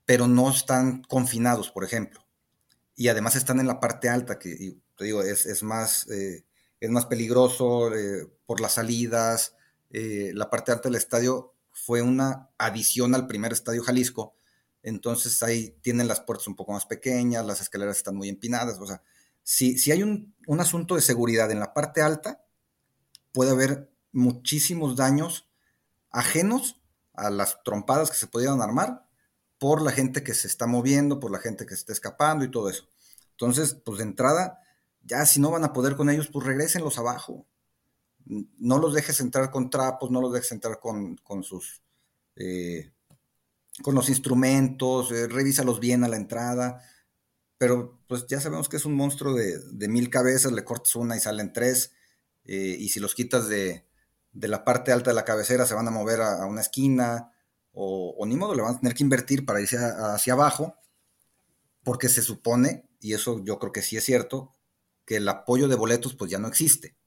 pero 0.06 0.28
no 0.28 0.50
están 0.50 1.04
confinados, 1.04 1.72
por 1.72 1.84
ejemplo. 1.84 2.26
Y 2.96 3.10
además 3.10 3.36
están 3.36 3.60
en 3.60 3.68
la 3.68 3.82
parte 3.82 4.08
alta, 4.08 4.40
que 4.40 4.78
te 4.98 5.04
digo, 5.04 5.24
es, 5.24 5.64
más, 5.64 6.10
eh, 6.10 6.46
es 6.80 6.90
más 6.90 7.06
peligroso 7.08 7.94
eh, 7.94 8.32
por 8.46 8.62
las 8.62 8.76
salidas. 8.76 9.56
Eh, 9.90 10.32
la 10.34 10.50
parte 10.50 10.72
alta 10.72 10.88
del 10.88 10.96
estadio 10.96 11.54
fue 11.74 12.02
una 12.02 12.50
adición 12.58 13.14
al 13.14 13.28
primer 13.28 13.52
estadio 13.52 13.84
Jalisco. 13.84 14.37
Entonces 14.88 15.44
ahí 15.44 15.78
tienen 15.82 16.08
las 16.08 16.22
puertas 16.22 16.48
un 16.48 16.56
poco 16.56 16.72
más 16.72 16.86
pequeñas, 16.86 17.46
las 17.46 17.60
escaleras 17.60 17.98
están 17.98 18.16
muy 18.16 18.30
empinadas. 18.30 18.80
O 18.80 18.88
sea, 18.88 19.02
si, 19.44 19.78
si 19.78 19.92
hay 19.92 20.02
un, 20.02 20.34
un 20.48 20.62
asunto 20.62 20.96
de 20.96 21.02
seguridad 21.02 21.52
en 21.52 21.60
la 21.60 21.74
parte 21.74 22.02
alta, 22.02 22.46
puede 23.34 23.52
haber 23.52 23.92
muchísimos 24.14 24.96
daños 24.96 25.50
ajenos 26.10 26.80
a 27.12 27.30
las 27.30 27.62
trompadas 27.66 28.10
que 28.10 28.16
se 28.16 28.28
pudieran 28.28 28.62
armar 28.62 29.06
por 29.60 29.82
la 29.82 29.92
gente 29.92 30.24
que 30.24 30.34
se 30.34 30.48
está 30.48 30.68
moviendo, 30.68 31.20
por 31.20 31.32
la 31.32 31.40
gente 31.40 31.66
que 31.66 31.76
se 31.76 31.82
está 31.82 31.92
escapando 31.92 32.46
y 32.46 32.52
todo 32.52 32.70
eso. 32.70 32.88
Entonces, 33.32 33.76
pues 33.84 33.98
de 33.98 34.06
entrada, 34.06 34.62
ya 35.04 35.26
si 35.26 35.42
no 35.42 35.52
van 35.52 35.66
a 35.66 35.74
poder 35.74 35.98
con 35.98 36.10
ellos, 36.10 36.30
pues 36.32 36.46
regresenlos 36.46 36.98
abajo. 36.98 37.46
No 38.26 38.80
los 38.80 38.94
dejes 38.94 39.20
entrar 39.20 39.52
con 39.52 39.70
trapos, 39.70 40.12
no 40.12 40.22
los 40.22 40.32
dejes 40.32 40.54
entrar 40.54 40.80
con, 40.80 41.44
sus... 41.44 41.82
Eh, 42.38 42.94
con 43.84 43.96
los 43.96 44.10
instrumentos, 44.10 45.12
eh, 45.12 45.28
revísalos 45.28 45.80
bien 45.80 46.04
a 46.04 46.08
la 46.08 46.18
entrada, 46.18 46.82
pero 47.58 48.00
pues 48.08 48.28
ya 48.28 48.40
sabemos 48.40 48.70
que 48.70 48.78
es 48.78 48.86
un 48.86 48.96
monstruo 48.96 49.34
de, 49.34 49.60
de 49.72 49.88
mil 49.88 50.10
cabezas, 50.10 50.52
le 50.52 50.64
cortas 50.64 50.96
una 50.96 51.16
y 51.16 51.20
salen 51.20 51.54
tres, 51.54 51.92
eh, 52.48 52.78
y 52.80 52.90
si 52.90 53.00
los 53.00 53.14
quitas 53.14 53.50
de, 53.50 53.86
la 54.34 54.64
parte 54.64 54.92
alta 54.92 55.12
de 55.12 55.16
la 55.16 55.26
cabecera 55.26 55.66
se 55.66 55.74
van 55.74 55.88
a 55.88 55.92
mover 55.92 56.22
a, 56.22 56.46
una 56.46 56.62
esquina 56.62 57.34
o, 57.74 58.26
ni 58.26 58.36
modo, 58.36 58.56
le 58.56 58.64
van 58.64 58.76
a 58.76 58.80
tener 58.80 58.96
que 58.96 59.04
invertir 59.04 59.46
para 59.46 59.62
irse 59.62 59.78
hacia 59.78 60.34
abajo 60.34 60.76
porque 61.84 62.10
se 62.10 62.24
supone, 62.24 62.90
y 63.00 63.14
eso 63.14 63.44
yo 63.44 63.60
creo 63.60 63.72
que 63.72 63.84
sí 63.84 63.98
es 63.98 64.04
cierto, 64.04 64.52
que 65.06 65.18
el 65.18 65.30
apoyo 65.30 65.68
de 65.68 65.76
boletos 65.76 66.16
pues 66.16 66.32
ya 66.32 66.40
no 66.40 66.48
existe. 66.48 66.98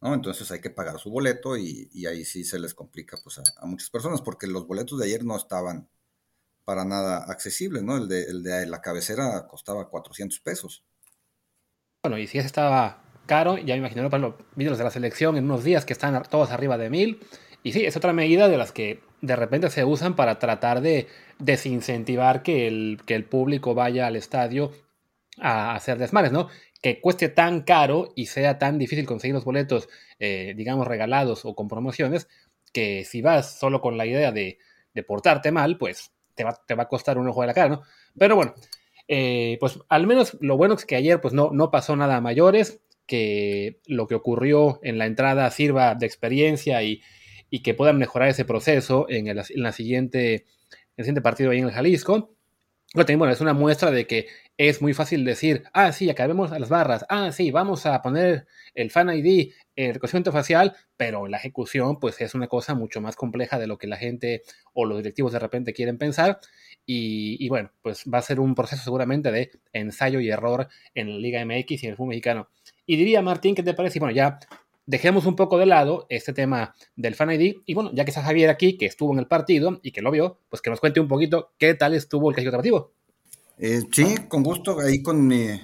¿no? 0.00 0.14
Entonces 0.14 0.50
hay 0.50 0.60
que 0.60 0.70
pagar 0.70 0.98
su 0.98 1.10
boleto 1.10 1.56
y, 1.56 1.88
ahí 2.06 2.24
sí 2.24 2.44
se 2.44 2.58
les 2.58 2.74
complica 2.74 3.16
pues, 3.22 3.38
a, 3.38 3.66
muchas 3.66 3.90
personas 3.90 4.20
porque 4.20 4.46
los 4.46 4.66
boletos 4.66 4.98
de 4.98 5.06
ayer 5.06 5.24
no 5.24 5.36
estaban 5.36 5.88
para 6.68 6.84
nada 6.84 7.24
accesibles, 7.26 7.82
¿no? 7.82 7.96
El 7.96 8.08
de, 8.08 8.24
el 8.24 8.42
de 8.42 8.66
la 8.66 8.82
cabecera 8.82 9.46
costaba 9.48 9.88
400 9.88 10.38
pesos. 10.40 10.84
Bueno, 12.02 12.18
y 12.18 12.26
si 12.26 12.36
ese 12.36 12.46
estaba 12.46 13.02
caro, 13.24 13.56
ya 13.56 13.72
me 13.72 13.78
imagino 13.78 14.06
de 14.54 14.84
la 14.84 14.90
selección 14.90 15.38
en 15.38 15.44
unos 15.44 15.64
días 15.64 15.86
que 15.86 15.94
están 15.94 16.22
todos 16.24 16.50
arriba 16.50 16.76
de 16.76 16.90
mil. 16.90 17.20
Y 17.62 17.72
sí, 17.72 17.86
es 17.86 17.96
otra 17.96 18.12
medida 18.12 18.48
de 18.48 18.58
las 18.58 18.72
que 18.72 19.00
de 19.22 19.34
repente 19.34 19.70
se 19.70 19.86
usan 19.86 20.14
para 20.14 20.38
tratar 20.38 20.82
de 20.82 21.06
desincentivar 21.38 22.42
que 22.42 22.68
el, 22.68 23.00
que 23.06 23.14
el 23.14 23.24
público 23.24 23.74
vaya 23.74 24.06
al 24.06 24.16
estadio 24.16 24.70
a 25.38 25.74
hacer 25.74 25.96
desmanes, 25.96 26.32
¿no? 26.32 26.48
Que 26.82 27.00
cueste 27.00 27.30
tan 27.30 27.62
caro 27.62 28.12
y 28.14 28.26
sea 28.26 28.58
tan 28.58 28.76
difícil 28.76 29.06
conseguir 29.06 29.34
los 29.34 29.46
boletos, 29.46 29.88
eh, 30.18 30.52
digamos, 30.54 30.86
regalados 30.86 31.46
o 31.46 31.54
con 31.54 31.66
promociones, 31.66 32.28
que 32.74 33.06
si 33.06 33.22
vas 33.22 33.58
solo 33.58 33.80
con 33.80 33.96
la 33.96 34.04
idea 34.04 34.32
de, 34.32 34.58
de 34.92 35.02
portarte 35.02 35.50
mal, 35.50 35.78
pues 35.78 36.12
te 36.38 36.44
va, 36.44 36.58
te 36.66 36.74
va, 36.74 36.84
a 36.84 36.88
costar 36.88 37.18
un 37.18 37.28
ojo 37.28 37.40
de 37.40 37.48
la 37.48 37.54
cara, 37.54 37.68
¿no? 37.68 37.82
Pero 38.16 38.36
bueno, 38.36 38.54
eh, 39.08 39.56
pues 39.58 39.80
al 39.88 40.06
menos 40.06 40.36
lo 40.40 40.56
bueno 40.56 40.74
es 40.74 40.86
que 40.86 40.94
ayer 40.94 41.20
pues 41.20 41.34
no, 41.34 41.50
no 41.50 41.70
pasó 41.70 41.96
nada 41.96 42.16
a 42.16 42.20
mayores 42.20 42.80
que 43.06 43.80
lo 43.86 44.06
que 44.06 44.14
ocurrió 44.14 44.78
en 44.82 44.98
la 44.98 45.06
entrada 45.06 45.50
sirva 45.50 45.94
de 45.94 46.06
experiencia 46.06 46.82
y, 46.82 47.02
que 47.64 47.74
puedan 47.74 47.98
mejorar 47.98 48.28
ese 48.28 48.44
proceso 48.44 49.06
en 49.08 49.26
el, 49.26 49.42
la 49.54 49.72
siguiente, 49.72 50.34
en 50.34 50.98
el 50.98 51.04
siguiente 51.04 51.22
partido 51.22 51.50
ahí 51.50 51.58
en 51.58 51.64
el 51.64 51.72
Jalisco. 51.72 52.36
Bueno, 52.94 53.28
es 53.28 53.42
una 53.42 53.52
muestra 53.52 53.90
de 53.90 54.06
que 54.06 54.28
es 54.56 54.80
muy 54.80 54.94
fácil 54.94 55.22
decir, 55.22 55.64
ah, 55.74 55.92
sí, 55.92 56.08
acabemos 56.08 56.50
las 56.50 56.70
barras, 56.70 57.04
ah, 57.10 57.32
sí, 57.32 57.50
vamos 57.50 57.84
a 57.84 58.00
poner 58.00 58.46
el 58.74 58.90
Fan 58.90 59.10
ID, 59.10 59.52
el 59.76 59.92
reconocimiento 59.92 60.32
facial, 60.32 60.74
pero 60.96 61.26
la 61.28 61.36
ejecución, 61.36 62.00
pues 62.00 62.18
es 62.22 62.34
una 62.34 62.48
cosa 62.48 62.74
mucho 62.74 63.02
más 63.02 63.14
compleja 63.14 63.58
de 63.58 63.66
lo 63.66 63.76
que 63.76 63.88
la 63.88 63.98
gente 63.98 64.42
o 64.72 64.86
los 64.86 64.96
directivos 64.98 65.32
de 65.32 65.38
repente 65.38 65.74
quieren 65.74 65.98
pensar. 65.98 66.40
Y, 66.86 67.36
y 67.44 67.48
bueno, 67.50 67.72
pues 67.82 68.04
va 68.12 68.18
a 68.18 68.22
ser 68.22 68.40
un 68.40 68.54
proceso 68.54 68.82
seguramente 68.82 69.30
de 69.30 69.50
ensayo 69.74 70.18
y 70.20 70.30
error 70.30 70.68
en 70.94 71.10
la 71.10 71.18
Liga 71.18 71.44
MX 71.44 71.82
y 71.82 71.86
en 71.86 71.90
el 71.90 71.96
fútbol 71.96 72.08
mexicano. 72.08 72.48
Y 72.86 72.96
diría, 72.96 73.20
Martín, 73.20 73.54
¿qué 73.54 73.62
te 73.62 73.74
parece? 73.74 73.98
Y 73.98 74.00
bueno, 74.00 74.14
ya 74.14 74.38
dejemos 74.88 75.26
un 75.26 75.36
poco 75.36 75.58
de 75.58 75.66
lado 75.66 76.06
este 76.08 76.32
tema 76.32 76.74
del 76.96 77.14
Fan 77.14 77.30
ID. 77.30 77.56
Y 77.66 77.74
bueno, 77.74 77.90
ya 77.92 78.04
que 78.04 78.10
está 78.10 78.22
Javier 78.22 78.48
aquí, 78.48 78.78
que 78.78 78.86
estuvo 78.86 79.12
en 79.12 79.18
el 79.18 79.28
partido 79.28 79.80
y 79.82 79.92
que 79.92 80.00
lo 80.00 80.10
vio, 80.10 80.40
pues 80.48 80.62
que 80.62 80.70
nos 80.70 80.80
cuente 80.80 80.98
un 80.98 81.08
poquito 81.08 81.52
qué 81.58 81.74
tal 81.74 81.92
estuvo 81.94 82.30
el 82.30 82.34
caso 82.34 82.48
operativo. 82.48 82.92
Eh, 83.58 83.82
sí, 83.92 84.16
con 84.28 84.42
gusto, 84.42 84.80
ahí 84.80 85.02
con 85.02 85.26
mi, 85.26 85.60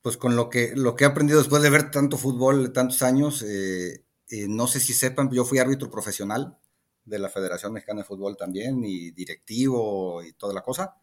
pues 0.00 0.16
con 0.16 0.36
lo 0.36 0.48
que, 0.48 0.72
lo 0.74 0.96
que 0.96 1.04
he 1.04 1.06
aprendido 1.06 1.38
después 1.38 1.62
de 1.62 1.68
ver 1.68 1.90
tanto 1.90 2.16
fútbol, 2.16 2.72
tantos 2.72 3.02
años, 3.02 3.42
eh, 3.42 4.04
eh, 4.30 4.46
no 4.48 4.68
sé 4.68 4.80
si 4.80 4.94
sepan, 4.94 5.30
yo 5.30 5.44
fui 5.44 5.58
árbitro 5.58 5.90
profesional 5.90 6.56
de 7.04 7.18
la 7.18 7.28
Federación 7.28 7.74
Mexicana 7.74 8.00
de 8.00 8.06
Fútbol 8.06 8.38
también, 8.38 8.82
y 8.84 9.10
directivo 9.10 10.22
y 10.22 10.32
toda 10.32 10.54
la 10.54 10.62
cosa. 10.62 10.96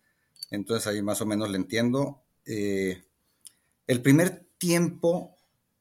Entonces 0.50 0.88
ahí 0.88 1.04
más 1.04 1.22
o 1.22 1.28
menos 1.28 1.52
le 1.52 1.58
entiendo. 1.58 2.24
el 2.46 4.02
primer 4.02 4.48
tiempo 4.58 5.38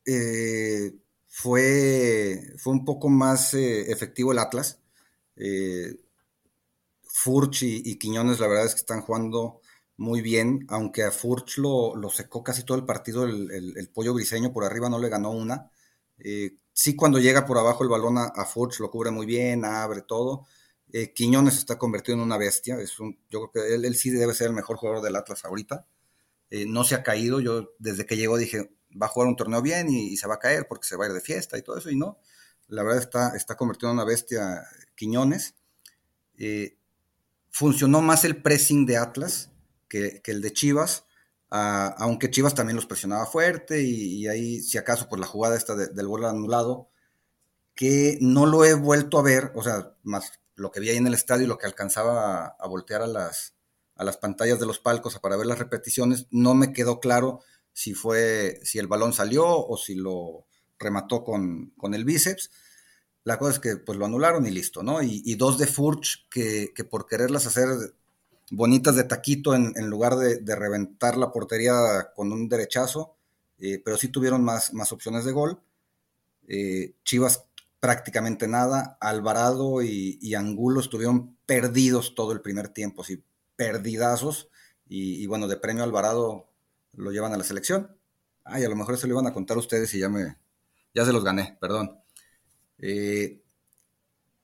eh, 0.06 0.92
fue, 1.30 2.54
fue 2.58 2.72
un 2.74 2.84
poco 2.84 3.08
más 3.08 3.54
eh, 3.54 3.90
efectivo 3.90 4.32
el 4.32 4.38
Atlas. 4.38 4.80
Eh, 5.36 5.96
Furch 7.02 7.62
y, 7.62 7.98
Quiñones, 7.98 8.40
la 8.40 8.48
verdad 8.48 8.66
es 8.66 8.74
que 8.74 8.80
están 8.80 9.00
jugando 9.02 9.60
muy 9.96 10.22
bien, 10.22 10.66
aunque 10.68 11.04
a 11.04 11.10
Furch 11.12 11.58
lo, 11.58 11.94
secó 12.10 12.42
casi 12.42 12.64
todo 12.64 12.76
el 12.78 12.84
partido 12.84 13.24
el, 13.24 13.90
pollo 13.94 14.14
briseño, 14.14 14.52
por 14.52 14.64
arriba 14.64 14.88
no 14.88 14.98
le 14.98 15.08
ganó 15.08 15.30
una. 15.30 15.70
sí, 16.72 16.96
cuando 16.96 17.18
llega 17.18 17.46
por 17.46 17.58
abajo 17.58 17.84
el 17.84 17.90
balón 17.90 18.18
a, 18.18 18.44
Furch 18.46 18.80
lo 18.80 18.90
cubre 18.90 19.10
muy 19.10 19.26
bien, 19.26 19.64
abre 19.64 20.02
todo. 20.02 20.46
Quiñones 21.14 21.58
está 21.58 21.78
convertido 21.78 22.16
en 22.16 22.24
una 22.24 22.38
bestia. 22.38 22.80
Es 22.80 22.98
un, 23.00 23.18
yo 23.30 23.50
creo 23.50 23.66
que 23.66 23.74
él, 23.74 23.84
él, 23.84 23.94
sí 23.94 24.10
debe 24.10 24.34
ser 24.34 24.48
el 24.48 24.54
mejor 24.54 24.76
jugador 24.76 25.02
del 25.02 25.16
Atlas 25.16 25.44
ahorita. 25.44 25.86
Eh, 26.50 26.66
no 26.66 26.84
se 26.84 26.94
ha 26.96 27.02
caído. 27.02 27.40
Yo 27.40 27.70
desde 27.78 28.06
que 28.06 28.16
llegó 28.16 28.36
dije, 28.36 28.70
va 29.00 29.06
a 29.06 29.08
jugar 29.08 29.28
un 29.28 29.36
torneo 29.36 29.62
bien 29.62 29.88
y, 29.88 30.16
se 30.16 30.26
va 30.26 30.34
a 30.34 30.38
caer 30.38 30.66
porque 30.68 30.86
se 30.86 30.96
va 30.96 31.04
a 31.04 31.08
ir 31.08 31.14
de 31.14 31.20
fiesta 31.20 31.58
y 31.58 31.62
todo 31.62 31.78
eso, 31.78 31.90
y 31.90 31.96
no. 31.96 32.18
La 32.68 32.82
verdad 32.82 33.00
está, 33.00 33.36
está 33.36 33.56
convirtiendo 33.56 33.92
en 33.92 33.98
una 33.98 34.04
bestia 34.04 34.64
Quiñones. 34.94 35.54
Eh, 36.38 36.76
funcionó 37.50 38.00
más 38.00 38.24
el 38.24 38.40
pressing 38.42 38.86
de 38.86 38.96
Atlas 38.96 39.50
que, 39.88 40.22
el 40.24 40.40
de 40.40 40.52
Chivas, 40.52 41.04
aunque 41.50 42.30
Chivas 42.30 42.54
también 42.54 42.76
los 42.76 42.86
presionaba 42.86 43.26
fuerte 43.26 43.82
y, 43.82 44.28
ahí, 44.28 44.60
si 44.60 44.78
acaso, 44.78 45.08
por 45.08 45.18
la 45.18 45.26
jugada 45.26 45.56
esta 45.56 45.74
del 45.74 46.06
gol 46.06 46.24
anulado, 46.24 46.88
que 47.74 48.18
no 48.20 48.46
lo 48.46 48.64
he 48.64 48.74
vuelto 48.74 49.18
a 49.18 49.22
ver, 49.22 49.52
o 49.54 49.62
sea, 49.62 49.94
más 50.02 50.32
lo 50.54 50.70
que 50.70 50.80
vi 50.80 50.90
ahí 50.90 50.96
en 50.96 51.06
el 51.06 51.14
estadio 51.14 51.44
y 51.44 51.48
lo 51.48 51.58
que 51.58 51.66
alcanzaba 51.66 52.46
a 52.46 52.66
voltear 52.68 53.02
a 53.02 53.06
las, 53.06 53.54
a 53.96 54.04
las 54.04 54.16
pantallas 54.16 54.60
de 54.60 54.66
los 54.66 54.78
palcos 54.78 55.18
para 55.18 55.36
ver 55.36 55.46
las 55.46 55.58
repeticiones, 55.58 56.26
no 56.30 56.54
me 56.54 56.72
quedó 56.72 57.00
claro 57.00 57.40
si 57.72 57.94
fue, 57.94 58.60
si 58.62 58.78
el 58.78 58.86
balón 58.86 59.12
salió 59.12 59.46
o 59.46 59.76
si 59.76 59.94
lo 59.94 60.46
remató 60.78 61.24
con, 61.24 61.72
el 61.92 62.04
bíceps. 62.04 62.50
La 63.24 63.38
cosa 63.38 63.54
es 63.54 63.58
que 63.58 63.76
pues 63.76 63.98
lo 63.98 64.06
anularon 64.06 64.46
y 64.46 64.50
listo, 64.50 64.82
¿no? 64.82 65.02
Y, 65.02 65.34
dos 65.34 65.58
de 65.58 65.66
Furch 65.66 66.26
que, 66.30 66.72
por 66.90 67.06
quererlas 67.06 67.46
hacer 67.46 67.68
bonitas 68.50 68.96
de 68.96 69.04
taquito 69.04 69.54
en, 69.54 69.74
lugar 69.88 70.16
de, 70.16 70.56
reventar 70.56 71.16
la 71.16 71.30
portería 71.30 72.12
con 72.14 72.32
un 72.32 72.48
derechazo, 72.48 73.16
eh, 73.58 73.80
pero 73.84 73.96
sí 73.96 74.08
tuvieron 74.08 74.42
más, 74.42 74.72
más 74.72 74.92
opciones 74.92 75.24
de 75.24 75.32
gol. 75.32 75.60
Eh, 76.48 76.94
Chivas 77.04 77.44
prácticamente 77.78 78.48
nada, 78.48 78.98
Alvarado 79.00 79.82
y, 79.82 80.18
y, 80.20 80.34
Angulo 80.34 80.80
estuvieron 80.80 81.36
perdidos 81.46 82.14
todo 82.14 82.32
el 82.32 82.40
primer 82.40 82.68
tiempo, 82.68 83.04
sí, 83.04 83.22
perdidazos. 83.56 84.48
Y, 84.92 85.24
bueno, 85.26 85.46
de 85.46 85.56
premio 85.56 85.84
Alvarado 85.84 86.49
lo 86.92 87.10
llevan 87.10 87.32
a 87.32 87.36
la 87.36 87.44
selección. 87.44 87.96
Ay, 88.44 88.64
a 88.64 88.68
lo 88.68 88.76
mejor 88.76 88.96
se 88.96 89.06
lo 89.06 89.14
iban 89.14 89.26
a 89.26 89.32
contar 89.32 89.58
ustedes 89.58 89.92
y 89.94 90.00
ya 90.00 90.08
me. 90.08 90.36
Ya 90.94 91.04
se 91.04 91.12
los 91.12 91.24
gané, 91.24 91.56
perdón. 91.60 92.00
Eh, 92.78 93.42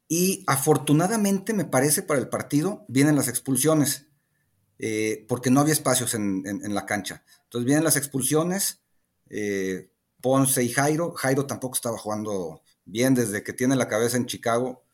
y 0.09 0.45
afortunadamente, 0.47 1.53
me 1.53 1.65
parece, 1.65 2.03
para 2.03 2.21
el 2.21 2.29
partido 2.29 2.85
vienen 2.89 3.17
las 3.17 3.29
expulsiones, 3.29 4.07
eh, 4.79 5.25
porque 5.29 5.51
no 5.51 5.61
había 5.61 5.73
espacios 5.73 6.15
en, 6.15 6.43
la 6.75 6.87
cancha. 6.87 7.25
Entonces 7.45 7.67
vienen 7.67 7.85
las 7.85 7.97
expulsiones, 7.97 8.83
eh, 9.29 9.91
Ponce 10.21 10.63
y 10.63 10.69
Jairo. 10.69 11.13
Jairo 11.13 11.47
tampoco 11.47 11.75
estaba 11.75 11.99
jugando 11.99 12.63
bien 12.85 13.15
desde 13.15 13.43
que 13.43 13.53
tiene 13.53 13.75
la 13.77 13.89
cabeza 13.89 14.17
en 14.17 14.27
Chicago. 14.27 14.85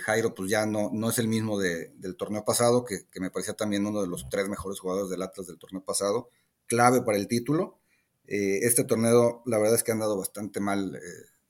Jairo 0.00 0.34
pues 0.34 0.50
ya 0.50 0.66
no, 0.66 0.90
no 0.92 1.10
es 1.10 1.18
el 1.18 1.28
mismo 1.28 1.56
del 1.58 2.16
torneo 2.16 2.44
pasado, 2.44 2.84
que, 2.84 3.06
me 3.20 3.30
parecía 3.30 3.54
también 3.54 3.86
uno 3.86 4.00
de 4.00 4.08
los 4.08 4.28
tres 4.28 4.48
mejores 4.48 4.80
jugadores 4.80 5.10
del 5.10 5.22
Atlas 5.22 5.46
del 5.46 5.58
torneo 5.58 5.84
pasado, 5.84 6.30
clave 6.70 7.02
para 7.02 7.18
el 7.18 7.26
título. 7.26 7.80
Eh, 8.26 8.60
este 8.62 8.84
torneo, 8.84 9.42
la 9.44 9.58
verdad 9.58 9.74
es 9.74 9.82
que 9.82 9.90
ha 9.90 9.94
andado 9.94 10.16
bastante 10.16 10.60
mal 10.60 10.98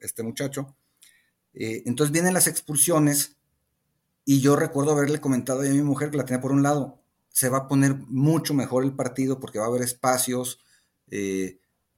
este 0.00 0.22
muchacho. 0.22 0.74
entonces 1.52 2.10
vienen 2.10 2.32
las 2.32 2.46
expulsiones 2.46 3.36
y 4.24 4.40
yo 4.40 4.56
recuerdo 4.56 4.92
haberle 4.92 5.20
comentado 5.20 5.60
a 5.60 5.64
mi 5.64 5.82
mujer 5.82 6.10
que 6.10 6.16
la 6.16 6.24
tenía 6.24 6.40
por 6.40 6.52
un 6.52 6.62
lado, 6.62 7.02
se 7.28 7.50
va 7.50 7.58
a 7.58 7.68
poner 7.68 7.96
mucho 8.08 8.54
mejor 8.54 8.84
el 8.84 8.94
partido 8.96 9.38
porque 9.38 9.58
va 9.58 9.66
a 9.66 9.68
haber 9.68 9.82
espacios, 9.82 10.58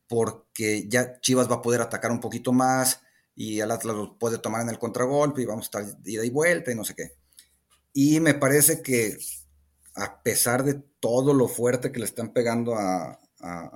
porque 0.08 0.88
ya 0.88 1.20
Chivas 1.20 1.48
va 1.50 1.56
a 1.56 1.62
poder 1.62 1.80
atacar 1.80 2.10
un 2.10 2.20
poquito 2.20 2.52
más 2.52 3.02
y 3.34 3.60
el 3.60 3.70
Atlas 3.70 3.96
lo 3.96 4.18
puede 4.18 4.38
tomar 4.38 4.62
en 4.62 4.70
el 4.70 4.78
contragolpe 4.78 5.42
y 5.42 5.46
vamos 5.46 5.66
a 5.66 5.80
estar 5.80 5.98
ida 6.04 6.24
y 6.24 6.30
vuelta 6.30 6.72
y 6.72 6.74
no 6.74 6.84
sé 6.84 6.94
qué. 6.94 7.16
Y 7.92 8.20
me 8.20 8.34
parece 8.34 8.82
que 8.82 9.16
a 9.94 10.22
pesar 10.22 10.64
de 10.64 10.74
todo 11.00 11.34
lo 11.34 11.48
fuerte 11.48 11.92
que 11.92 11.98
le 11.98 12.04
están 12.04 12.32
pegando 12.32 12.76
a, 12.76 13.18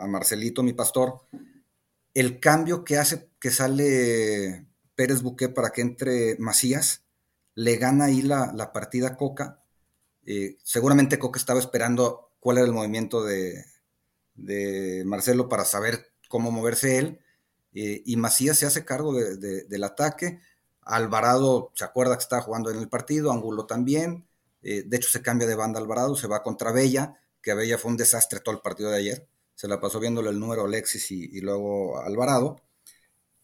Marcelito, 0.07 0.63
mi 0.63 0.75
pastor, 0.75 1.23
el 2.15 2.39
cambio 2.39 2.85
que 2.85 2.99
hace 2.99 3.29
que 3.41 3.51
sale 3.51 4.65
Pérez 4.95 5.23
Buqué 5.23 5.49
para 5.49 5.71
que 5.71 5.81
entre 5.81 6.37
Macías, 6.39 7.03
le 7.57 7.77
gana 7.77 8.05
ahí 8.05 8.23
la, 8.23 8.71
partida 8.73 9.17
Coca. 9.17 9.65
Eh, 10.25 10.57
seguramente 10.63 11.19
Coca 11.19 11.41
estaba 11.41 11.59
esperando 11.59 12.31
cuál 12.39 12.59
era 12.59 12.67
el 12.67 12.73
movimiento 12.73 13.25
de, 13.25 13.65
de 14.37 15.03
Marcelo 15.05 15.49
para 15.49 15.65
saber 15.65 16.13
cómo 16.29 16.53
moverse 16.53 16.99
él. 16.99 17.21
Eh, 17.75 18.03
y 18.07 18.17
Macías 18.17 18.59
se 18.59 18.67
hace 18.67 18.85
cargo 18.85 19.13
del 19.15 19.85
ataque. 19.85 20.41
Alvarado 20.83 21.73
se 21.75 21.85
acuerda 21.85 22.17
que 22.17 22.23
estaba 22.23 22.43
jugando 22.43 22.71
en 22.71 22.79
el 22.79 22.89
partido, 22.89 23.33
Angulo 23.33 23.67
también. 23.67 24.27
Eh, 24.69 24.83
de 24.85 24.97
hecho, 24.97 25.09
se 25.09 25.23
cambia 25.23 25.47
de 25.47 25.55
banda 25.55 25.79
Alvarado, 25.79 26.17
se 26.17 26.27
va 26.27 26.43
contra 26.43 26.73
Bella, 26.73 27.15
que 27.41 27.55
Bella 27.55 27.79
fue 27.79 27.93
un 27.93 27.97
desastre 27.97 28.41
todo 28.41 28.53
el 28.53 28.61
partido 28.61 28.91
de 28.91 28.97
ayer. 28.97 29.29
Se 29.55 29.69
la 29.69 29.81
pasó 29.81 30.01
viéndole 30.01 30.31
el 30.31 30.41
número 30.41 30.65
Alexis 30.65 31.13
y, 31.13 31.41
luego 31.41 32.01
Alvarado. 32.01 32.61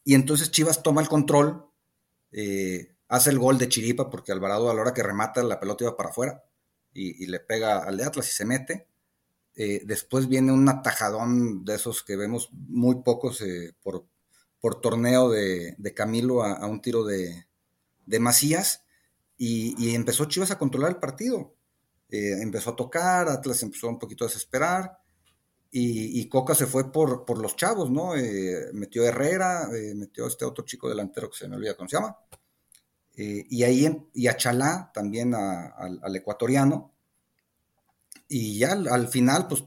Y 0.02 0.16
entonces 0.16 0.50
Chivas 0.50 0.82
toma 0.82 1.00
el 1.00 1.08
control, 1.08 1.64
eh, 2.32 2.96
hace 3.06 3.30
el 3.30 3.38
gol 3.38 3.56
de 3.56 3.68
Chiripa, 3.68 4.10
porque 4.10 4.32
Alvarado 4.32 4.68
a 4.68 4.74
la 4.74 4.80
hora 4.80 4.94
que 4.94 5.04
remata 5.04 5.44
la 5.44 5.60
pelota 5.60 5.84
iba 5.84 5.96
para 5.96 6.10
afuera 6.10 6.42
y, 6.92 7.24
le 7.26 7.38
pega 7.38 7.78
al 7.78 7.98
de 7.98 8.04
Atlas 8.04 8.28
y 8.28 8.32
se 8.32 8.44
mete. 8.44 8.88
Eh, 9.54 9.82
después 9.84 10.26
viene 10.26 10.50
un 10.50 10.68
atajadón 10.68 11.64
de 11.64 11.76
esos 11.76 12.02
que 12.02 12.16
vemos 12.16 12.48
muy 12.52 12.96
pocos 13.04 13.44
por, 13.80 14.06
por, 14.60 14.80
torneo 14.80 15.30
de, 15.30 15.76
Camilo 15.94 16.42
a, 16.42 16.66
un 16.66 16.82
tiro 16.82 17.04
de, 17.04 17.46
Macías. 18.18 18.82
Y, 19.36 19.94
empezó 19.94 20.26
Chivas 20.26 20.50
a 20.50 20.58
controlar 20.58 20.90
el 20.90 20.98
partido. 20.98 21.54
Eh, 22.08 22.42
empezó 22.42 22.70
a 22.70 22.76
tocar, 22.76 23.28
Atlas 23.28 23.62
empezó 23.62 23.88
un 23.88 23.98
poquito 23.98 24.24
a 24.24 24.28
desesperar. 24.28 24.98
Y, 25.70 26.28
Coca 26.28 26.54
se 26.54 26.66
fue 26.66 26.92
por, 26.92 27.24
por 27.24 27.38
los 27.38 27.56
chavos, 27.56 27.90
¿no? 27.90 28.12
metió 28.74 29.04
Herrera, 29.04 29.68
metió 29.94 30.26
a 30.26 30.28
este 30.28 30.44
otro 30.44 30.64
chico 30.64 30.88
delantero 30.88 31.30
que 31.30 31.38
se 31.38 31.48
me 31.48 31.56
olvida 31.56 31.76
cómo 31.76 31.88
se 31.88 31.96
llama. 31.96 32.18
y 33.14 33.62
ahí, 33.62 34.08
y 34.12 34.26
a 34.26 34.36
Chalá, 34.36 34.90
también 34.92 35.34
al 35.34 36.16
ecuatoriano, 36.16 36.92
y 38.32 38.58
ya 38.58 38.72
al, 38.72 39.08
final, 39.08 39.46
pues 39.46 39.64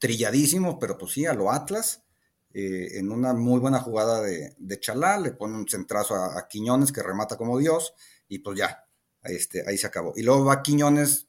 trilladísimo, 0.00 0.80
pero 0.80 0.98
pues 0.98 1.12
sí, 1.12 1.26
a 1.26 1.32
lo 1.32 1.52
Atlas, 1.52 2.02
eh, 2.52 2.98
en 2.98 3.12
una 3.12 3.34
muy 3.34 3.60
buena 3.60 3.78
jugada 3.78 4.20
de 4.20 4.80
Chalá, 4.80 5.18
le 5.18 5.30
pone 5.32 5.56
un 5.56 5.68
centrazo 5.68 6.16
a, 6.16 6.48
Quiñones 6.48 6.90
que 6.90 7.04
remata 7.04 7.36
como 7.36 7.56
Dios, 7.56 7.94
y 8.28 8.38
pues 8.40 8.58
ya, 8.58 8.86
este, 9.22 9.68
ahí 9.68 9.78
se 9.78 9.86
acabó. 9.86 10.12
Y 10.16 10.22
luego 10.22 10.44
va 10.44 10.62
Quiñones 10.62 11.28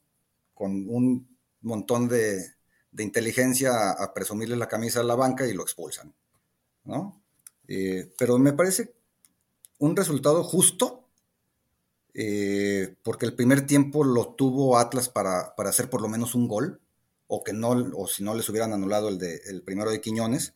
con 0.54 0.88
un 0.88 1.36
montón 1.62 2.08
de, 2.08 2.44
inteligencia 2.98 3.90
a, 3.90 4.12
presumirle 4.12 4.56
la 4.56 4.68
camisa 4.68 5.00
a 5.00 5.04
la 5.04 5.14
banca 5.14 5.46
y 5.46 5.54
lo 5.54 5.62
expulsan, 5.62 6.14
¿no? 6.84 7.22
Eh, 7.68 8.12
pero 8.18 8.38
me 8.38 8.52
parece 8.52 8.94
un 9.78 9.96
resultado 9.96 10.42
justo 10.42 11.00
eh, 12.14 12.96
porque 13.02 13.26
el 13.26 13.34
primer 13.34 13.66
tiempo 13.66 14.04
lo 14.04 14.34
tuvo 14.34 14.78
Atlas 14.78 15.08
para, 15.08 15.54
hacer 15.56 15.88
por 15.88 16.02
lo 16.02 16.08
menos 16.08 16.34
un 16.34 16.48
gol, 16.48 16.80
o 17.26 17.44
que 17.44 17.52
no, 17.52 17.70
o 17.70 18.08
si 18.08 18.24
no 18.24 18.34
les 18.34 18.48
hubieran 18.48 18.72
anulado 18.72 19.08
el, 19.08 19.18
de, 19.18 19.40
el 19.46 19.62
primero 19.62 19.90
de 19.90 20.00
Quiñones, 20.00 20.54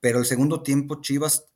pero 0.00 0.20
el 0.20 0.26
segundo 0.26 0.62
tiempo 0.62 1.00
Chivas, 1.00 1.46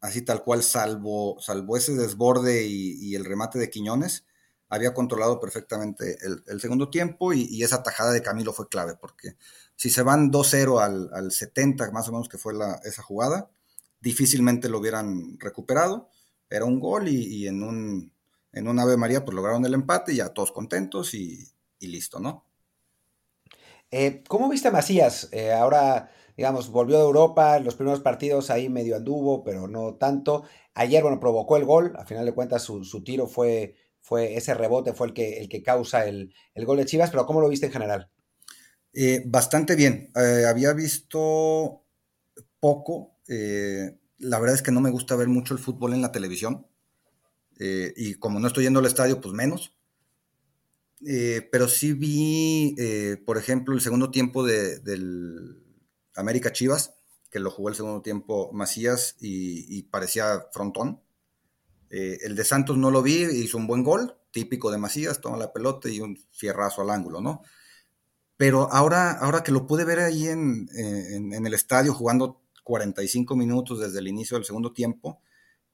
así 0.00 0.22
tal 0.22 0.42
cual, 0.42 0.62
salvo, 0.62 1.36
salvo 1.40 1.76
ese 1.76 1.94
desborde 1.94 2.66
y, 2.66 3.14
el 3.14 3.24
remate 3.24 3.58
de 3.58 3.70
Quiñones, 3.70 4.24
había 4.68 4.94
controlado 4.94 5.40
perfectamente 5.40 6.18
el, 6.46 6.60
segundo 6.60 6.90
tiempo 6.90 7.32
y, 7.32 7.62
esa 7.62 7.82
tajada 7.82 8.12
de 8.12 8.22
Camilo 8.22 8.52
fue 8.52 8.68
clave, 8.68 8.94
porque 9.00 9.36
si 9.76 9.90
se 9.90 10.02
van 10.02 10.30
2-0 10.30 10.80
al, 10.80 11.10
al, 11.12 11.32
70, 11.32 11.90
más 11.92 12.08
o 12.08 12.12
menos 12.12 12.28
que 12.28 12.38
fue 12.38 12.54
la, 12.54 12.80
esa 12.84 13.02
jugada, 13.02 13.50
difícilmente 14.00 14.68
lo 14.68 14.78
hubieran 14.78 15.38
recuperado. 15.38 16.08
Era 16.50 16.64
un 16.64 16.80
gol 16.80 17.08
y 17.08 17.46
en 17.46 17.62
un 17.62 18.12
en 18.52 18.68
un 18.68 18.78
Ave 18.78 18.96
María 18.96 19.24
pues 19.24 19.34
lograron 19.34 19.64
el 19.64 19.74
empate, 19.74 20.14
ya 20.14 20.30
todos 20.30 20.52
contentos 20.52 21.14
y, 21.14 21.48
listo, 21.80 22.18
¿no? 22.20 22.44
Eh, 23.90 24.22
¿Cómo 24.28 24.48
viste 24.48 24.68
a 24.68 24.72
Macías? 24.72 25.28
Eh, 25.32 25.52
ahora, 25.52 26.10
digamos, 26.38 26.70
volvió 26.70 26.96
de 26.96 27.02
Europa, 27.02 27.58
los 27.58 27.74
primeros 27.74 28.00
partidos 28.00 28.48
ahí 28.48 28.68
medio 28.68 28.94
anduvo, 28.94 29.42
pero 29.42 29.66
no 29.66 29.96
tanto. 29.96 30.44
Ayer, 30.72 31.02
bueno, 31.02 31.18
provocó 31.18 31.56
el 31.56 31.64
gol, 31.64 31.92
a 31.98 32.06
final 32.06 32.24
de 32.24 32.32
cuentas 32.32 32.62
su, 32.62 33.02
tiro 33.04 33.26
fue, 33.26 33.74
fue, 33.98 34.36
ese 34.36 34.54
rebote 34.54 34.92
fue 34.92 35.08
el 35.08 35.12
que, 35.12 35.40
el 35.40 35.48
que 35.48 35.64
causa 35.64 36.06
el, 36.06 36.32
gol 36.64 36.78
de 36.78 36.86
Chivas, 36.86 37.10
pero 37.10 37.26
¿cómo 37.26 37.40
lo 37.40 37.48
viste 37.48 37.66
en 37.66 37.72
general? 37.72 38.08
Eh, 38.94 39.24
bastante 39.26 39.74
bien. 39.74 40.12
había 40.14 40.72
visto 40.72 41.82
poco. 42.60 43.16
la 43.26 44.38
verdad 44.38 44.54
es 44.54 44.62
que 44.62 44.72
no 44.72 44.80
me 44.80 44.90
gusta 44.90 45.16
ver 45.16 45.26
mucho 45.28 45.54
el 45.54 45.60
fútbol 45.60 45.92
en 45.92 46.02
la 46.02 46.12
televisión. 46.12 46.66
Eh, 47.58 47.92
y 47.96 48.14
como 48.14 48.38
no 48.38 48.46
estoy 48.46 48.64
yendo 48.64 48.78
al 48.78 48.86
estadio, 48.86 49.20
pues 49.20 49.34
menos. 49.34 49.74
Eh, 51.06 51.48
pero 51.50 51.68
sí 51.68 51.92
vi, 51.92 52.74
eh, 52.78 53.16
por 53.24 53.38
ejemplo, 53.38 53.74
el 53.74 53.80
segundo 53.80 54.10
tiempo 54.10 54.44
de, 54.44 54.78
del 54.78 55.67
América 56.18 56.52
Chivas, 56.52 56.94
que 57.30 57.40
lo 57.40 57.50
jugó 57.50 57.68
el 57.68 57.74
segundo 57.74 58.02
tiempo 58.02 58.50
Macías 58.52 59.16
y, 59.20 59.82
parecía 59.84 60.46
frontón. 60.52 61.00
el 61.90 62.36
de 62.36 62.44
Santos 62.44 62.76
no 62.76 62.90
lo 62.90 63.02
vi, 63.02 63.22
hizo 63.22 63.58
un 63.58 63.66
buen 63.66 63.82
gol, 63.82 64.16
típico 64.30 64.70
de 64.70 64.78
Macías, 64.78 65.20
toma 65.20 65.36
la 65.36 65.52
pelota 65.52 65.88
y 65.88 66.00
un 66.00 66.18
fierrazo 66.32 66.82
al 66.82 66.90
ángulo, 66.90 67.20
¿no? 67.20 67.42
Pero 68.36 68.72
ahora, 68.72 69.12
ahora 69.12 69.42
que 69.42 69.52
lo 69.52 69.66
pude 69.66 69.84
ver 69.84 69.98
ahí 69.98 70.28
en, 70.28 70.68
en 70.74 71.46
el 71.46 71.54
estadio 71.54 71.92
jugando 71.92 72.42
45 72.68 73.34
minutos 73.34 73.80
desde 73.80 73.98
el 73.98 74.08
inicio 74.08 74.36
del 74.36 74.44
segundo 74.44 74.72
tiempo, 74.72 75.22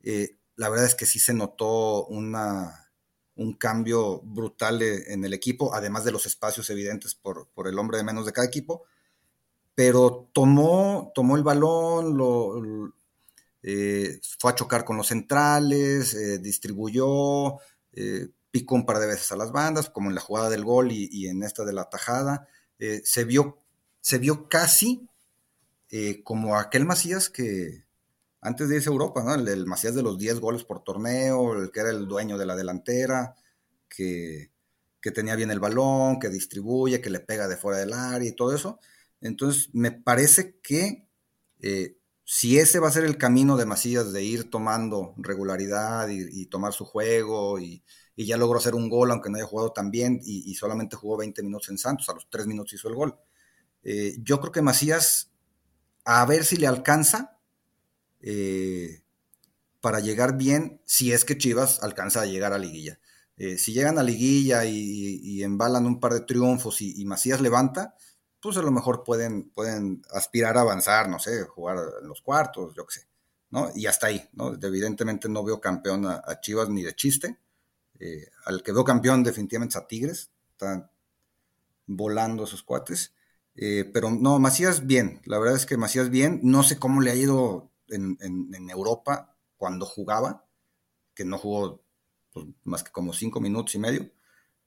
eh, 0.05 0.39
la 0.57 0.69
verdad 0.69 0.87
es 0.87 0.95
que 0.95 1.07
sí 1.07 1.19
se 1.19 1.35
notó 1.35 2.07
una, 2.07 2.93
un 3.35 3.55
cambio 3.55 4.21
brutal 4.21 4.81
en 4.83 5.25
el 5.25 5.33
equipo, 5.33 5.75
además 5.75 6.05
de 6.05 6.13
los 6.13 6.27
espacios 6.27 6.71
evidentes 6.71 7.15
por, 7.15 7.49
el 7.67 7.79
hombre 7.79 7.99
de 7.99 8.05
menos 8.05 8.27
de 8.27 8.33
cada 8.33 8.47
equipo, 8.47 8.85
pero 9.75 10.31
tomó, 10.33 11.13
tomó 11.15 11.37
el 11.37 11.43
balón, 11.43 12.17
lo, 12.17 12.93
eh, 13.63 14.21
fue 14.39 14.51
a 14.53 14.55
chocar 14.55 14.85
con 14.85 14.97
los 14.97 15.09
centrales, 15.09 16.15
eh, 16.15 16.39
distribuyó, 16.39 17.59
eh, 17.93 18.29
picó 18.51 18.75
un 18.75 18.87
par 18.87 18.99
de 18.99 19.07
veces 19.07 19.33
a 19.33 19.37
las 19.37 19.53
bandas, 19.53 19.91
como 19.91 20.11
en 20.11 20.15
la 20.15 20.21
jugada 20.21 20.51
del 20.51 20.65
gol 20.65 20.93
y, 20.93 21.29
en 21.29 21.43
esta 21.43 21.65
de 21.65 21.73
la 21.73 21.89
tajada. 21.89 22.47
se, 22.79 23.25
vio, 23.25 23.59
se 24.01 24.19
vio 24.19 24.49
casi 24.49 25.09
como 26.25 26.57
aquel 26.59 26.85
Macías 26.85 27.31
que, 27.31 27.85
antes 28.45 28.69
de 28.69 28.77
irse 28.77 28.91
a 28.91 28.93
Europa, 28.93 29.23
¿no? 29.25 29.35
El, 29.35 29.67
Macías 29.67 29.95
de 29.95 30.03
los 30.03 30.19
10 30.19 30.39
goles 30.39 30.65
por 30.65 30.85
torneo, 30.85 31.55
el 31.55 31.71
que 31.73 31.81
era 31.81 31.91
el 31.91 32.07
dueño 32.07 32.37
de 32.37 32.47
la 32.47 32.55
delantera, 32.55 33.35
que, 33.89 34.51
tenía 35.15 35.37
bien 35.37 35.51
el 35.51 35.61
balón, 35.61 36.19
que 36.19 36.29
distribuye, 36.29 37.01
que 37.01 37.11
le 37.11 37.21
pega 37.21 37.49
de 37.49 37.57
fuera 37.57 37.79
del 37.79 37.93
área 37.93 38.29
y 38.29 38.33
todo 38.33 38.55
eso. 38.55 38.81
Entonces, 39.25 39.71
me 39.73 39.91
parece 39.91 40.61
que 40.61 41.09
eh, 41.61 41.97
si 42.25 42.59
ese 42.59 42.79
va 42.79 42.89
a 42.89 42.93
ser 42.93 43.05
el 43.05 43.17
camino 43.17 43.57
de 43.57 43.65
Macías 43.65 44.13
de 44.13 44.23
ir 44.23 44.51
tomando 44.51 45.15
regularidad 45.17 46.09
y, 46.11 46.45
tomar 46.47 46.75
su 46.75 46.85
juego 46.85 47.59
y, 47.59 47.83
ya 48.17 48.37
logró 48.37 48.59
hacer 48.59 48.75
un 48.75 48.91
gol, 48.91 49.11
aunque 49.11 49.31
no 49.31 49.37
haya 49.37 49.47
jugado 49.47 49.73
tan 49.73 49.91
bien 49.91 50.21
y, 50.23 50.55
solamente 50.55 50.97
jugó 50.97 51.17
20 51.17 51.43
minutos 51.43 51.71
en 51.71 51.79
Santos, 51.79 52.09
a 52.11 52.13
los 52.13 52.29
3 52.29 52.47
minutos 52.47 52.75
hizo 52.75 52.89
el 52.89 52.95
gol. 52.95 53.17
Eh, 53.83 54.15
yo 54.23 54.41
creo 54.41 54.53
que 54.53 54.61
Macías, 54.61 55.33
a 56.05 56.25
ver 56.27 56.45
si 56.45 56.59
le 56.59 56.67
alcanza, 56.67 57.39
eh, 58.21 59.03
para 59.81 60.01
llegar 60.01 60.37
bien 60.37 60.83
si 60.85 61.13
es 61.13 61.25
que 61.25 61.39
Chivas 61.39 61.83
alcanza 61.83 62.21
a 62.21 62.27
llegar 62.27 62.53
a 62.53 62.59
liguilla. 62.59 63.01
Si 63.57 63.73
llegan 63.73 63.99
a 63.99 64.03
liguilla 64.03 64.65
y, 64.67 65.43
embalan 65.43 65.87
un 65.87 65.99
par 65.99 66.13
de 66.13 66.21
triunfos 66.21 66.83
y, 66.83 67.05
Macías 67.07 67.41
levanta, 67.41 67.95
pues 68.45 68.59
a 68.59 68.63
lo 68.63 68.71
mejor 68.71 69.05
pueden, 69.05 69.49
pueden 69.49 70.03
aspirar 70.13 70.59
a 70.59 70.61
avanzar, 70.61 71.09
no 71.09 71.19
sé, 71.19 71.45
jugar 71.45 71.79
en 72.03 72.09
los 72.09 72.21
cuartos, 72.21 72.75
yo 72.77 72.87
qué 72.87 73.01
sé. 73.01 73.07
¿no? 73.49 73.71
Y 73.75 73.87
hasta 73.87 74.09
ahí, 74.09 74.29
¿no? 74.35 74.53
Evidentemente 74.61 75.31
no 75.31 75.43
veo 75.43 75.63
campeón 75.63 76.05
a, 76.07 76.41
Chivas 76.43 76.69
ni 76.69 76.83
de 76.83 76.95
chiste. 76.95 77.39
Eh, 77.99 78.29
al 78.45 78.63
que 78.63 78.73
veo 78.73 78.85
campeón 78.85 79.25
definitivamente 79.25 79.79
es 79.79 79.83
a 79.83 79.87
Tigres. 79.87 80.31
Están 80.51 80.91
volando 81.87 82.45
esos 82.45 82.63
cuates. 82.63 83.15
Eh, 83.55 83.91
pero 83.95 84.11
no, 84.11 84.39
Macías 84.39 84.87
bien. 84.87 85.23
La 85.25 85.39
verdad 85.39 85.57
es 85.57 85.65
que 85.65 85.79
Macías 85.79 86.11
bien. 86.11 86.41
No 86.43 86.65
sé 86.65 86.79
cómo 86.79 87.01
le 87.01 87.13
ha 87.13 87.15
ido 87.15 87.71
en, 87.89 88.19
Europa 88.69 89.39
cuando 89.57 89.87
jugaba, 89.87 90.45
que 91.15 91.25
no 91.25 91.39
jugó 91.39 91.83
pues, 92.33 92.47
más 92.65 92.85
que 92.85 92.93
como 92.93 93.15
cinco 93.15 93.41
minutos 93.41 93.75
y 93.75 93.79
medio. 93.79 94.11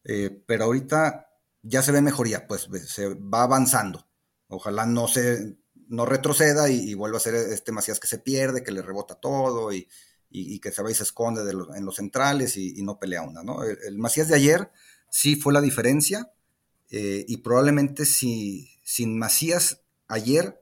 Eh, 0.03 0.43
pero 0.47 0.63
ahorita 0.63 1.26
ya 1.67 1.81
se 1.81 1.91
ve 1.91 2.01
mejoría, 2.01 2.47
pues 2.47 2.67
se 2.87 3.13
va 3.15 3.43
avanzando. 3.43 4.07
Ojalá 4.47 4.85
no 4.85 5.07
se 5.07 5.57
no 5.89 6.05
retroceda 6.05 6.69
y, 6.69 6.93
vuelva 6.93 7.17
a 7.17 7.21
ser 7.21 7.35
este 7.35 7.71
Macías 7.71 7.99
que 7.99 8.07
se 8.07 8.19
pierde, 8.19 8.63
que 8.63 8.71
le 8.71 8.81
rebota 8.81 9.15
todo 9.15 9.71
y, 9.71 9.87
que 10.59 10.71
se 10.71 10.83
va 10.83 10.91
y 10.91 10.95
se 10.95 11.03
esconde 11.03 11.41
en 11.49 11.85
los 11.85 11.95
centrales 11.95 12.57
y, 12.57 12.81
no 12.83 12.99
pelea 12.99 13.21
una, 13.21 13.43
¿no? 13.43 13.63
El, 13.63 13.97
Macías 13.97 14.27
de 14.27 14.35
ayer 14.35 14.71
sí 15.09 15.35
fue 15.35 15.53
la 15.53 15.61
diferencia 15.61 16.31
eh, 16.89 17.25
y 17.27 17.37
probablemente 17.37 18.05
si 18.05 18.69
sin 18.83 19.17
Macías 19.17 19.81
ayer 20.07 20.61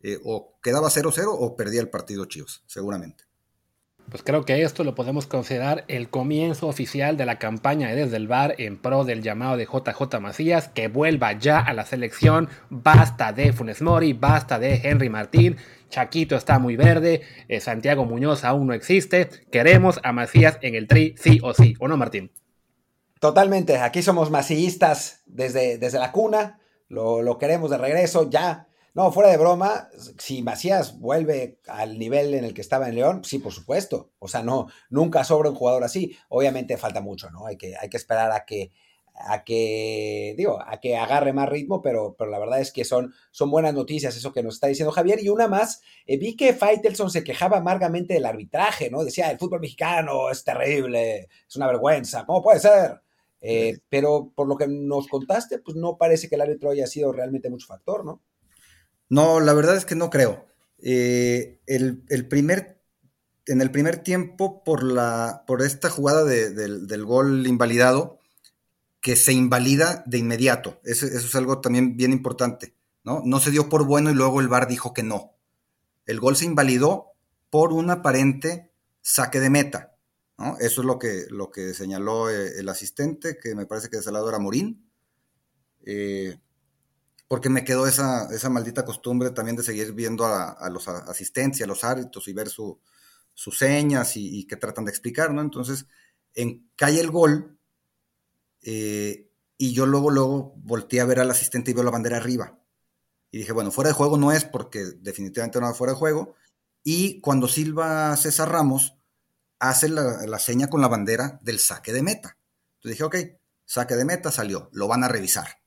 eh, 0.00 0.18
o 0.24 0.58
quedaba 0.62 0.88
0-0 0.88 1.24
o 1.26 1.56
perdía 1.56 1.80
el 1.80 1.90
partido 1.90 2.24
Chivas, 2.26 2.62
seguramente. 2.66 3.27
Pues 4.10 4.22
creo 4.22 4.46
que 4.46 4.62
esto 4.62 4.84
lo 4.84 4.94
podemos 4.94 5.26
considerar 5.26 5.84
el 5.88 6.08
comienzo 6.08 6.66
oficial 6.66 7.18
de 7.18 7.26
la 7.26 7.38
campaña 7.38 7.88
de 7.88 7.96
Desde 7.96 8.16
el 8.16 8.26
Bar 8.26 8.54
en 8.56 8.78
pro 8.78 9.04
del 9.04 9.22
llamado 9.22 9.58
de 9.58 9.66
JJ 9.66 10.18
Macías, 10.18 10.68
que 10.68 10.88
vuelva 10.88 11.32
ya 11.34 11.58
a 11.58 11.74
la 11.74 11.84
selección. 11.84 12.48
Basta 12.70 13.32
de 13.34 13.52
Funes 13.52 13.82
Mori, 13.82 14.14
basta 14.14 14.58
de 14.58 14.80
Henry 14.82 15.10
Martín. 15.10 15.56
Chaquito 15.90 16.36
está 16.36 16.58
muy 16.58 16.76
verde, 16.76 17.20
eh, 17.48 17.60
Santiago 17.60 18.06
Muñoz 18.06 18.44
aún 18.44 18.68
no 18.68 18.72
existe. 18.72 19.28
Queremos 19.52 20.00
a 20.02 20.12
Macías 20.12 20.58
en 20.62 20.74
el 20.74 20.86
tri, 20.86 21.14
sí 21.18 21.38
o 21.42 21.52
sí, 21.52 21.74
¿o 21.78 21.86
no, 21.86 21.98
Martín? 21.98 22.32
Totalmente, 23.20 23.76
aquí 23.78 24.00
somos 24.00 24.30
macillistas 24.30 25.22
desde, 25.26 25.76
desde 25.76 25.98
la 25.98 26.12
cuna, 26.12 26.60
lo, 26.88 27.20
lo 27.20 27.36
queremos 27.36 27.70
de 27.70 27.76
regreso 27.76 28.30
ya 28.30 28.67
no, 28.94 29.12
fuera 29.12 29.30
de 29.30 29.36
broma, 29.36 29.88
si 30.18 30.42
Macías 30.42 30.98
vuelve 30.98 31.60
al 31.68 31.98
nivel 31.98 32.34
en 32.34 32.44
el 32.44 32.54
que 32.54 32.60
estaba 32.60 32.88
en 32.88 32.96
León, 32.96 33.24
sí, 33.24 33.38
por 33.38 33.52
supuesto. 33.52 34.10
O 34.18 34.28
sea, 34.28 34.42
no, 34.42 34.68
nunca 34.90 35.24
sobra 35.24 35.50
un 35.50 35.56
jugador 35.56 35.84
así. 35.84 36.16
Obviamente 36.28 36.76
falta 36.76 37.00
mucho, 37.00 37.30
¿no? 37.30 37.46
Hay 37.46 37.56
que, 37.56 37.76
hay 37.76 37.88
que 37.88 37.96
esperar 37.96 38.32
a 38.32 38.44
que, 38.44 38.72
a 39.14 39.44
que, 39.44 40.34
digo, 40.36 40.58
a 40.64 40.80
que 40.80 40.96
agarre 40.96 41.32
más 41.32 41.48
ritmo, 41.48 41.82
pero, 41.82 42.16
pero 42.18 42.30
la 42.30 42.38
verdad 42.38 42.60
es 42.60 42.72
que 42.72 42.84
son, 42.84 43.14
son 43.30 43.50
buenas 43.50 43.74
noticias 43.74 44.16
eso 44.16 44.32
que 44.32 44.42
nos 44.42 44.54
está 44.54 44.66
diciendo 44.68 44.92
Javier. 44.92 45.22
Y 45.22 45.28
una 45.28 45.48
más, 45.48 45.82
eh, 46.06 46.16
vi 46.16 46.36
que 46.36 46.52
Faitelson 46.54 47.10
se 47.10 47.24
quejaba 47.24 47.58
amargamente 47.58 48.14
del 48.14 48.26
arbitraje, 48.26 48.90
¿no? 48.90 49.04
Decía, 49.04 49.30
el 49.30 49.38
fútbol 49.38 49.60
mexicano 49.60 50.30
es 50.30 50.44
terrible, 50.44 51.28
es 51.46 51.56
una 51.56 51.66
vergüenza, 51.66 52.24
¿cómo 52.26 52.42
puede 52.42 52.60
ser? 52.60 53.00
Eh, 53.40 53.78
pero 53.88 54.32
por 54.34 54.48
lo 54.48 54.56
que 54.56 54.66
nos 54.66 55.06
contaste, 55.06 55.58
pues 55.60 55.76
no 55.76 55.96
parece 55.96 56.28
que 56.28 56.34
el 56.34 56.40
árbitro 56.40 56.70
haya 56.70 56.86
sido 56.86 57.12
realmente 57.12 57.50
mucho 57.50 57.66
factor, 57.66 58.04
¿no? 58.04 58.22
No, 59.08 59.40
la 59.40 59.54
verdad 59.54 59.76
es 59.76 59.84
que 59.84 59.94
no 59.94 60.10
creo. 60.10 60.46
Eh, 60.80 61.60
el, 61.66 62.28
primer, 62.28 62.80
en 63.46 63.60
el 63.60 63.70
primer 63.70 63.98
tiempo, 64.02 64.62
por, 64.64 64.82
la, 64.82 65.44
por 65.46 65.62
esta 65.62 65.90
jugada 65.90 66.24
del 66.24 67.04
gol 67.04 67.46
invalidado, 67.46 68.18
que 69.00 69.16
se 69.16 69.32
invalida 69.32 70.02
de 70.06 70.18
inmediato. 70.18 70.80
Eso, 70.84 71.06
es 71.06 71.34
algo 71.34 71.60
también 71.60 71.96
bien 71.96 72.12
importante. 72.12 72.74
¿no? 73.04 73.22
no 73.24 73.40
se 73.40 73.50
dio 73.50 73.68
por 73.68 73.86
bueno 73.86 74.10
y 74.10 74.14
luego 74.14 74.40
el 74.40 74.48
VAR 74.48 74.68
dijo 74.68 74.92
que 74.92 75.02
no. 75.02 75.32
El 76.04 76.20
gol 76.20 76.36
se 76.36 76.44
invalidó 76.44 77.12
por 77.50 77.72
un 77.72 77.90
aparente 77.90 78.72
saque 79.00 79.40
de 79.40 79.50
meta. 79.50 79.94
Eso 80.60 80.82
es 80.82 80.86
lo 80.86 80.98
que, 80.98 81.24
lo 81.30 81.50
que 81.50 81.74
señaló 81.74 82.30
eh, 82.30 82.58
el 82.58 82.68
asistente, 82.68 83.38
que 83.38 83.54
me 83.56 83.66
parece 83.66 83.88
que 83.88 83.96
de 83.96 84.02
ese 84.02 84.12
lado 84.12 84.28
era 84.28 84.38
Morín. 84.38 84.88
Eh, 85.84 86.38
porque 87.28 87.50
me 87.50 87.62
quedó 87.62 87.86
esa, 87.86 88.34
esa 88.34 88.48
maldita 88.48 88.86
costumbre 88.86 89.30
también 89.30 89.56
de 89.56 89.62
seguir 89.62 89.92
viendo 89.92 90.24
a, 90.24 90.68
los 90.70 90.88
asistentes, 90.88 91.62
a 91.62 91.66
los 91.66 91.84
árbitros 91.84 92.26
y 92.26 92.32
ver 92.32 92.48
sus 92.48 93.58
señas 93.58 94.16
y, 94.16 94.46
qué 94.46 94.56
tratan 94.56 94.86
de 94.86 94.90
explicar, 94.90 95.32
¿no? 95.32 95.42
Entonces, 95.42 95.86
en, 96.34 96.70
cae 96.74 96.98
el 96.98 97.10
gol 97.10 97.58
eh, 98.62 99.30
y 99.58 99.74
yo 99.74 99.84
luego, 99.84 100.10
luego 100.10 100.54
volteé 100.56 101.02
a 101.02 101.04
ver 101.04 101.20
al 101.20 101.30
asistente 101.30 101.70
y 101.70 101.74
veo 101.74 101.84
la 101.84 101.90
bandera 101.90 102.16
arriba. 102.16 102.58
Y 103.30 103.38
dije, 103.38 103.52
bueno, 103.52 103.70
fuera 103.70 103.88
de 103.88 103.94
juego 103.94 104.16
no 104.16 104.32
es 104.32 104.44
porque 104.44 104.84
definitivamente 105.00 105.60
no 105.60 105.66
va 105.66 105.74
fuera 105.74 105.92
de 105.92 105.98
juego. 105.98 106.34
Y 106.82 107.20
cuando 107.20 107.46
Silva 107.46 108.16
César 108.16 108.50
Ramos 108.50 108.96
hace 109.58 109.90
la, 109.90 110.24
la 110.26 110.38
seña 110.38 110.70
con 110.70 110.80
la 110.80 110.88
bandera 110.88 111.38
del 111.42 111.58
saque 111.58 111.92
de 111.92 112.02
meta. 112.02 112.38
Entonces 112.76 112.92
dije, 112.92 113.04
ok, 113.04 113.16
saque 113.66 113.96
de 113.96 114.06
meta 114.06 114.30
salió, 114.30 114.70
lo 114.72 114.88
van 114.88 115.04
a 115.04 115.08
revisar. 115.08 115.58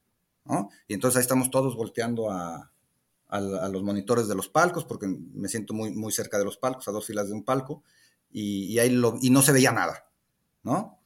Y 0.88 0.94
entonces 0.94 1.18
ahí 1.18 1.22
estamos 1.22 1.50
todos 1.50 1.76
volteando 1.76 2.30
a, 2.30 2.72
los 3.30 3.84
monitores 3.84 4.28
de 4.28 4.36
los 4.36 4.50
palcos, 4.50 4.84
porque 4.84 5.08
me 5.08 5.48
siento 5.48 5.74
muy, 5.74 5.92
muy 5.92 6.12
cerca 6.12 6.38
de 6.38 6.46
los 6.46 6.58
palcos, 6.58 6.88
a 6.88 6.92
dos 6.92 7.06
filas 7.06 7.28
de 7.28 7.34
un 7.34 7.44
palco, 7.44 7.84
y, 8.30 8.78
ahí 8.80 9.02
y 9.22 9.30
no 9.30 9.42
se 9.42 9.54
veía 9.54 9.72
nada, 9.72 10.10
¿no? 10.64 11.00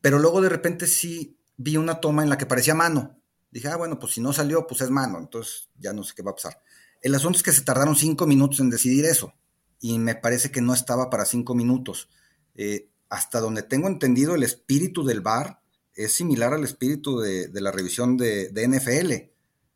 Pero 0.00 0.18
luego 0.18 0.40
de 0.40 0.48
repente 0.48 0.86
sí 0.86 1.38
vi 1.56 1.76
una 1.76 2.00
toma 2.00 2.22
en 2.22 2.30
la 2.30 2.38
que 2.38 2.46
parecía 2.46 2.74
mano. 2.74 3.18
Dije, 3.50 3.68
ah, 3.68 3.76
bueno, 3.76 3.98
pues 3.98 4.14
si 4.14 4.20
no 4.22 4.32
salió, 4.32 4.66
pues 4.66 4.80
es 4.80 4.90
mano, 4.90 5.18
entonces 5.18 5.68
ya 5.78 5.92
no 5.92 6.02
sé 6.02 6.14
qué 6.14 6.22
va 6.22 6.30
a 6.30 6.36
pasar. 6.36 6.62
El 7.02 7.14
asunto 7.14 7.36
es 7.36 7.42
que 7.42 7.52
se 7.52 7.62
tardaron 7.62 7.96
cinco 7.96 8.26
minutos 8.26 8.60
en 8.60 8.70
decidir 8.70 9.04
eso, 9.04 9.34
y 9.80 9.98
me 9.98 10.14
parece 10.14 10.50
que 10.50 10.60
no 10.60 10.72
estaba 10.72 11.10
para 11.10 11.24
cinco 11.24 11.54
minutos. 11.54 12.08
Eh, 12.54 12.90
hasta 13.08 13.40
donde 13.40 13.62
tengo 13.62 13.88
entendido, 13.88 14.34
el 14.34 14.42
espíritu 14.42 15.04
del 15.04 15.20
bar 15.20 15.59
es 16.04 16.12
similar 16.12 16.54
al 16.54 16.64
espíritu 16.64 17.20
de, 17.20 17.48
la 17.52 17.70
revisión 17.70 18.16
de, 18.16 18.50
NFL. 18.54 19.30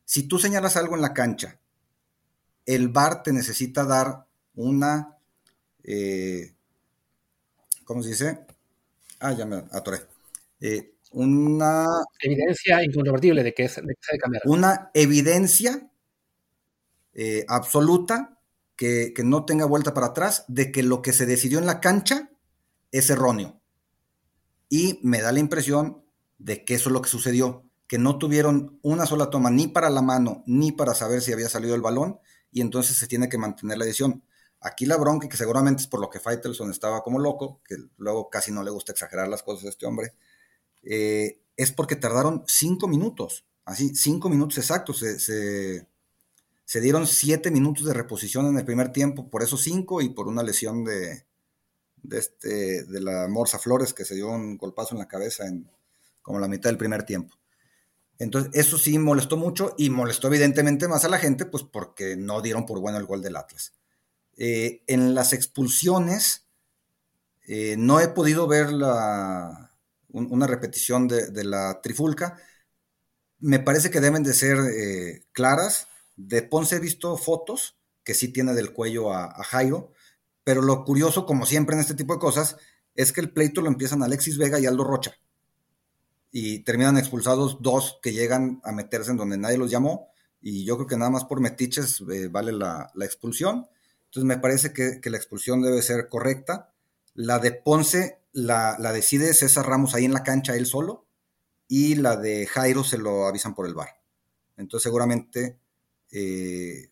Si 0.06 0.22
tú 0.26 0.38
señalas 0.38 0.76
algo 0.76 0.94
en 0.94 1.02
la 1.02 1.12
cancha, 1.12 1.60
el 2.64 2.88
VAR 2.88 3.22
te 3.22 3.32
necesita 3.32 3.84
dar 3.84 4.26
una, 4.54 5.18
eh, 5.82 6.54
¿cómo 7.84 8.02
se 8.02 8.10
dice? 8.10 8.46
Ah, 9.20 9.32
ya 9.32 9.44
me 9.44 9.64
atoré. 9.70 9.98
Eh, 10.60 10.94
una... 11.12 11.84
Evidencia 12.20 12.82
incontrovertible 12.82 13.42
de 13.42 13.52
que, 13.52 13.64
es, 13.64 13.76
de 13.76 13.94
que 13.94 14.18
cambiar. 14.18 14.42
Una 14.46 14.90
evidencia 14.94 15.90
eh, 17.12 17.44
absoluta 17.48 18.40
que, 18.76 19.12
que 19.14 19.24
no 19.24 19.44
tenga 19.44 19.66
vuelta 19.66 19.92
para 19.92 20.08
atrás 20.08 20.44
de 20.48 20.72
que 20.72 20.82
lo 20.82 21.02
que 21.02 21.12
se 21.12 21.26
decidió 21.26 21.58
en 21.58 21.66
la 21.66 21.80
cancha 21.80 22.30
es 22.92 23.10
erróneo. 23.10 23.60
Y 24.70 25.00
me 25.02 25.20
da 25.20 25.30
la 25.30 25.38
impresión 25.38 26.03
de 26.44 26.62
que 26.62 26.74
eso 26.74 26.90
es 26.90 26.92
lo 26.92 27.00
que 27.00 27.08
sucedió, 27.08 27.64
que 27.86 27.96
no 27.96 28.18
tuvieron 28.18 28.78
una 28.82 29.06
sola 29.06 29.30
toma 29.30 29.50
ni 29.50 29.66
para 29.66 29.88
la 29.88 30.02
mano 30.02 30.42
ni 30.46 30.72
para 30.72 30.94
saber 30.94 31.22
si 31.22 31.32
había 31.32 31.48
salido 31.48 31.74
el 31.74 31.80
balón 31.80 32.18
y 32.52 32.60
entonces 32.60 32.98
se 32.98 33.06
tiene 33.06 33.30
que 33.30 33.38
mantener 33.38 33.78
la 33.78 33.86
decisión. 33.86 34.22
Aquí 34.60 34.84
la 34.84 34.98
bronca, 34.98 35.26
que 35.26 35.38
seguramente 35.38 35.82
es 35.82 35.88
por 35.88 36.00
lo 36.00 36.10
que 36.10 36.20
Faitelson 36.20 36.70
estaba 36.70 37.02
como 37.02 37.18
loco, 37.18 37.62
que 37.66 37.76
luego 37.96 38.28
casi 38.28 38.52
no 38.52 38.62
le 38.62 38.70
gusta 38.70 38.92
exagerar 38.92 39.26
las 39.28 39.42
cosas 39.42 39.64
a 39.64 39.68
este 39.70 39.86
hombre, 39.86 40.12
eh, 40.82 41.40
es 41.56 41.72
porque 41.72 41.96
tardaron 41.96 42.44
cinco 42.46 42.88
minutos, 42.88 43.46
así, 43.64 43.94
cinco 43.94 44.28
minutos 44.28 44.58
exactos. 44.58 44.98
Se, 44.98 45.86
se, 46.66 46.80
dieron 46.80 47.06
siete 47.06 47.50
minutos 47.50 47.86
de 47.86 47.94
reposición 47.94 48.46
en 48.46 48.58
el 48.58 48.66
primer 48.66 48.92
tiempo, 48.92 49.30
por 49.30 49.42
eso 49.42 49.56
cinco 49.56 50.02
y 50.02 50.10
por 50.10 50.28
una 50.28 50.42
lesión 50.42 50.84
de, 50.84 51.24
de, 52.02 52.18
este, 52.18 52.84
de 52.84 53.00
la 53.00 53.28
Morsa 53.28 53.58
Flores 53.58 53.94
que 53.94 54.04
se 54.04 54.14
dio 54.14 54.28
un 54.28 54.58
golpazo 54.58 54.94
en 54.94 54.98
la 54.98 55.08
cabeza 55.08 55.46
como 56.24 56.40
la 56.40 56.48
mitad 56.48 56.70
del 56.70 56.78
primer 56.78 57.04
tiempo. 57.04 57.38
Entonces, 58.18 58.50
eso 58.54 58.78
sí 58.78 58.98
molestó 58.98 59.36
mucho 59.36 59.74
y 59.76 59.90
molestó 59.90 60.28
evidentemente 60.28 60.88
más 60.88 61.04
a 61.04 61.08
la 61.08 61.18
gente, 61.18 61.44
pues 61.44 61.62
porque 61.62 62.16
no 62.16 62.40
dieron 62.40 62.64
por 62.64 62.80
bueno 62.80 62.98
el 62.98 63.04
gol 63.04 63.22
del 63.22 63.36
Atlas. 63.36 63.74
Eh, 64.36 64.82
en 64.86 65.14
las 65.14 65.34
expulsiones, 65.34 66.48
eh, 67.46 67.76
no 67.76 68.00
he 68.00 68.08
podido 68.08 68.48
ver 68.48 68.68
una 68.68 70.46
repetición 70.46 71.08
de, 71.08 71.44
la 71.44 71.80
trifulca. 71.82 72.38
Me 73.38 73.58
parece 73.58 73.90
que 73.90 74.00
deben 74.00 74.22
de 74.22 74.32
ser 74.32 74.56
eh, 74.58 75.26
claras. 75.32 75.88
De 76.16 76.42
Ponce 76.42 76.76
he 76.76 76.80
visto 76.80 77.16
fotos 77.18 77.76
que 78.02 78.14
sí 78.14 78.28
tiene 78.28 78.54
del 78.54 78.72
cuello 78.72 79.12
a, 79.12 79.26
a 79.26 79.44
Jairo, 79.44 79.92
pero 80.42 80.62
lo 80.62 80.84
curioso, 80.84 81.26
como 81.26 81.44
siempre 81.44 81.74
en 81.74 81.80
este 81.80 81.94
tipo 81.94 82.14
de 82.14 82.20
cosas, 82.20 82.56
es 82.94 83.12
que 83.12 83.20
el 83.20 83.32
pleito 83.32 83.60
lo 83.60 83.68
empiezan 83.68 84.02
Alexis 84.02 84.38
Vega 84.38 84.58
y 84.58 84.66
Aldo 84.66 84.84
Rocha 84.84 85.18
y 86.36 86.64
terminan 86.64 86.98
expulsados 86.98 87.58
dos 87.60 88.00
que 88.02 88.12
llegan 88.12 88.60
a 88.64 88.72
meterse 88.72 89.12
en 89.12 89.16
donde 89.16 89.38
nadie 89.38 89.56
los 89.56 89.70
llamó 89.70 90.08
y 90.42 90.64
yo 90.64 90.74
creo 90.74 90.88
que 90.88 90.96
nada 90.96 91.12
más 91.12 91.24
por 91.26 91.38
metiches 91.38 92.02
eh, 92.12 92.26
vale 92.26 92.50
la, 92.50 92.90
expulsión. 93.02 93.68
Entonces 94.06 94.24
me 94.24 94.38
parece 94.38 94.72
que, 94.72 94.98
la 95.08 95.16
expulsión 95.16 95.62
debe 95.62 95.80
ser 95.80 96.08
correcta. 96.08 96.72
La 97.14 97.38
de 97.38 97.52
Ponce 97.52 98.18
la, 98.32 98.76
decide 98.92 99.32
César 99.32 99.64
Ramos 99.68 99.94
ahí 99.94 100.06
en 100.06 100.12
la 100.12 100.24
cancha 100.24 100.56
él 100.56 100.66
solo 100.66 101.06
y 101.68 101.94
la 101.94 102.16
de 102.16 102.46
Jairo 102.46 102.82
se 102.82 102.98
lo 102.98 103.28
avisan 103.28 103.54
por 103.54 103.68
el 103.68 103.74
bar. 103.74 103.90
Entonces 104.56 104.82
seguramente 104.82 105.60
eh, 106.10 106.90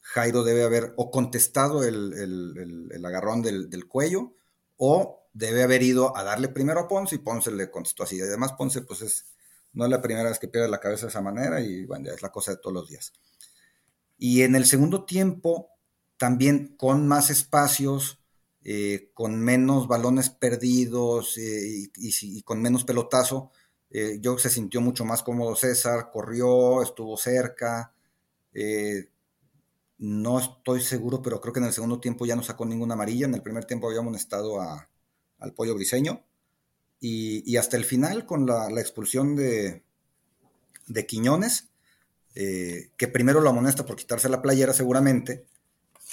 Jairo 0.00 0.42
debe 0.42 0.64
haber 0.64 0.94
o 0.96 1.12
contestado 1.12 1.84
el, 1.84 3.04
agarrón 3.04 3.40
del, 3.42 3.86
cuello 3.86 4.34
o 4.78 5.19
debe 5.32 5.62
haber 5.62 5.82
ido 5.82 6.16
a 6.16 6.24
darle 6.24 6.48
primero 6.48 6.80
a 6.80 6.88
Ponce 6.88 7.16
y 7.16 7.18
Ponce 7.18 7.50
le 7.50 7.70
contestó 7.70 8.02
así. 8.02 8.20
Además, 8.20 8.52
Ponce 8.52 8.82
pues 8.82 9.02
es, 9.02 9.26
no 9.72 9.84
es 9.84 9.90
la 9.90 10.02
primera 10.02 10.28
vez 10.28 10.38
que 10.38 10.48
pierde 10.48 10.68
la 10.68 10.80
cabeza 10.80 11.06
de 11.06 11.10
esa 11.10 11.20
manera 11.20 11.60
y 11.60 11.84
bueno, 11.86 12.10
es 12.10 12.22
la 12.22 12.30
cosa 12.30 12.52
de 12.52 12.58
todos 12.58 12.74
los 12.74 12.88
días. 12.88 13.12
Y 14.18 14.42
en 14.42 14.54
el 14.54 14.66
segundo 14.66 15.04
tiempo, 15.04 15.70
también 16.16 16.74
con 16.76 17.08
más 17.08 17.30
espacios, 17.30 18.20
eh, 18.62 19.10
con 19.14 19.40
menos 19.40 19.88
balones 19.88 20.28
perdidos 20.28 21.38
eh, 21.38 21.90
y, 21.96 22.42
con 22.42 22.60
menos 22.60 22.84
pelotazo, 22.84 23.50
eh, 23.90 24.18
yo 24.20 24.36
se 24.38 24.50
sintió 24.50 24.82
mucho 24.82 25.04
más 25.06 25.22
cómodo 25.22 25.56
César, 25.56 26.10
corrió, 26.12 26.82
estuvo 26.82 27.16
cerca. 27.16 27.94
no 29.98 30.38
estoy 30.38 30.80
seguro, 30.82 31.22
pero 31.22 31.40
creo 31.40 31.52
que 31.52 31.60
en 31.60 31.66
el 31.66 31.72
segundo 31.72 32.00
tiempo 32.00 32.26
ya 32.26 32.36
no 32.36 32.42
sacó 32.42 32.64
ninguna 32.66 32.94
amarilla. 32.94 33.26
En 33.26 33.34
el 33.34 33.42
primer 33.42 33.64
tiempo 33.64 33.86
había 33.86 34.00
amonestado 34.00 34.60
al 35.40 35.52
pollo 35.52 35.74
briseño. 35.74 36.24
Y, 37.00 37.56
hasta 37.56 37.76
el 37.76 37.84
final, 37.84 38.26
con 38.26 38.46
la, 38.46 38.68
expulsión 38.78 39.34
de, 39.34 39.82
de 40.86 41.06
Quiñones, 41.06 41.70
que 42.34 43.08
primero 43.12 43.40
lo 43.40 43.50
amonesta 43.50 43.86
por 43.86 43.96
quitarse 43.96 44.28
la 44.28 44.42
playera 44.42 44.72
seguramente, 44.72 45.46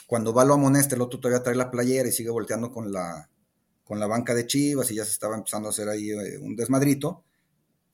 cuando 0.06 0.34
va 0.34 0.46
lo 0.46 0.54
amonesta, 0.54 0.96
el 0.96 1.02
otro 1.02 1.20
todavía 1.20 1.44
trae 1.44 1.56
la 1.56 1.72
playera 1.72 2.08
y 2.08 2.12
sigue 2.12 2.30
volteando 2.30 2.72
con 2.72 2.92
la, 2.92 3.30
con 3.84 4.00
la 4.00 4.08
banca 4.08 4.36
de 4.36 4.46
Chivas 4.46 4.92
y 4.92 4.96
ya 4.96 5.06
se 5.06 5.12
estaba 5.12 5.36
empezando 5.36 5.68
a 5.68 5.72
hacer 5.72 5.90
ahí 5.90 6.12
eh, 6.12 6.38
un 6.38 6.56
desmadrito 6.56 7.24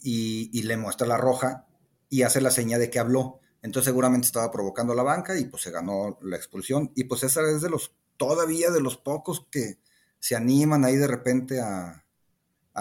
y, 0.02 0.62
le 0.64 0.76
muestra 0.76 1.08
la 1.08 1.18
roja 1.18 1.66
y 2.10 2.24
hace 2.24 2.42
la 2.42 2.52
seña 2.52 2.78
de 2.78 2.90
que 2.90 3.00
habló. 3.00 3.40
Entonces 3.62 3.86
seguramente 3.86 4.28
estaba 4.28 4.52
provocando 4.52 4.94
la 4.94 5.04
banca 5.04 5.38
y 5.38 5.46
pues 5.46 5.64
se 5.64 5.72
ganó 5.72 6.20
la 6.22 6.36
expulsión. 6.36 6.92
Y 6.96 7.06
pues 7.06 7.24
esa 7.24 7.42
es 7.50 7.62
de 7.62 7.70
los, 7.70 7.94
todavía 8.18 8.70
de 8.70 8.82
los 8.82 8.98
pocos 8.98 9.48
que 9.50 9.80
se 10.24 10.38
animan 10.38 10.86
ahí 10.86 10.96
de 10.96 11.08
repente 11.08 11.60
a, 11.60 12.06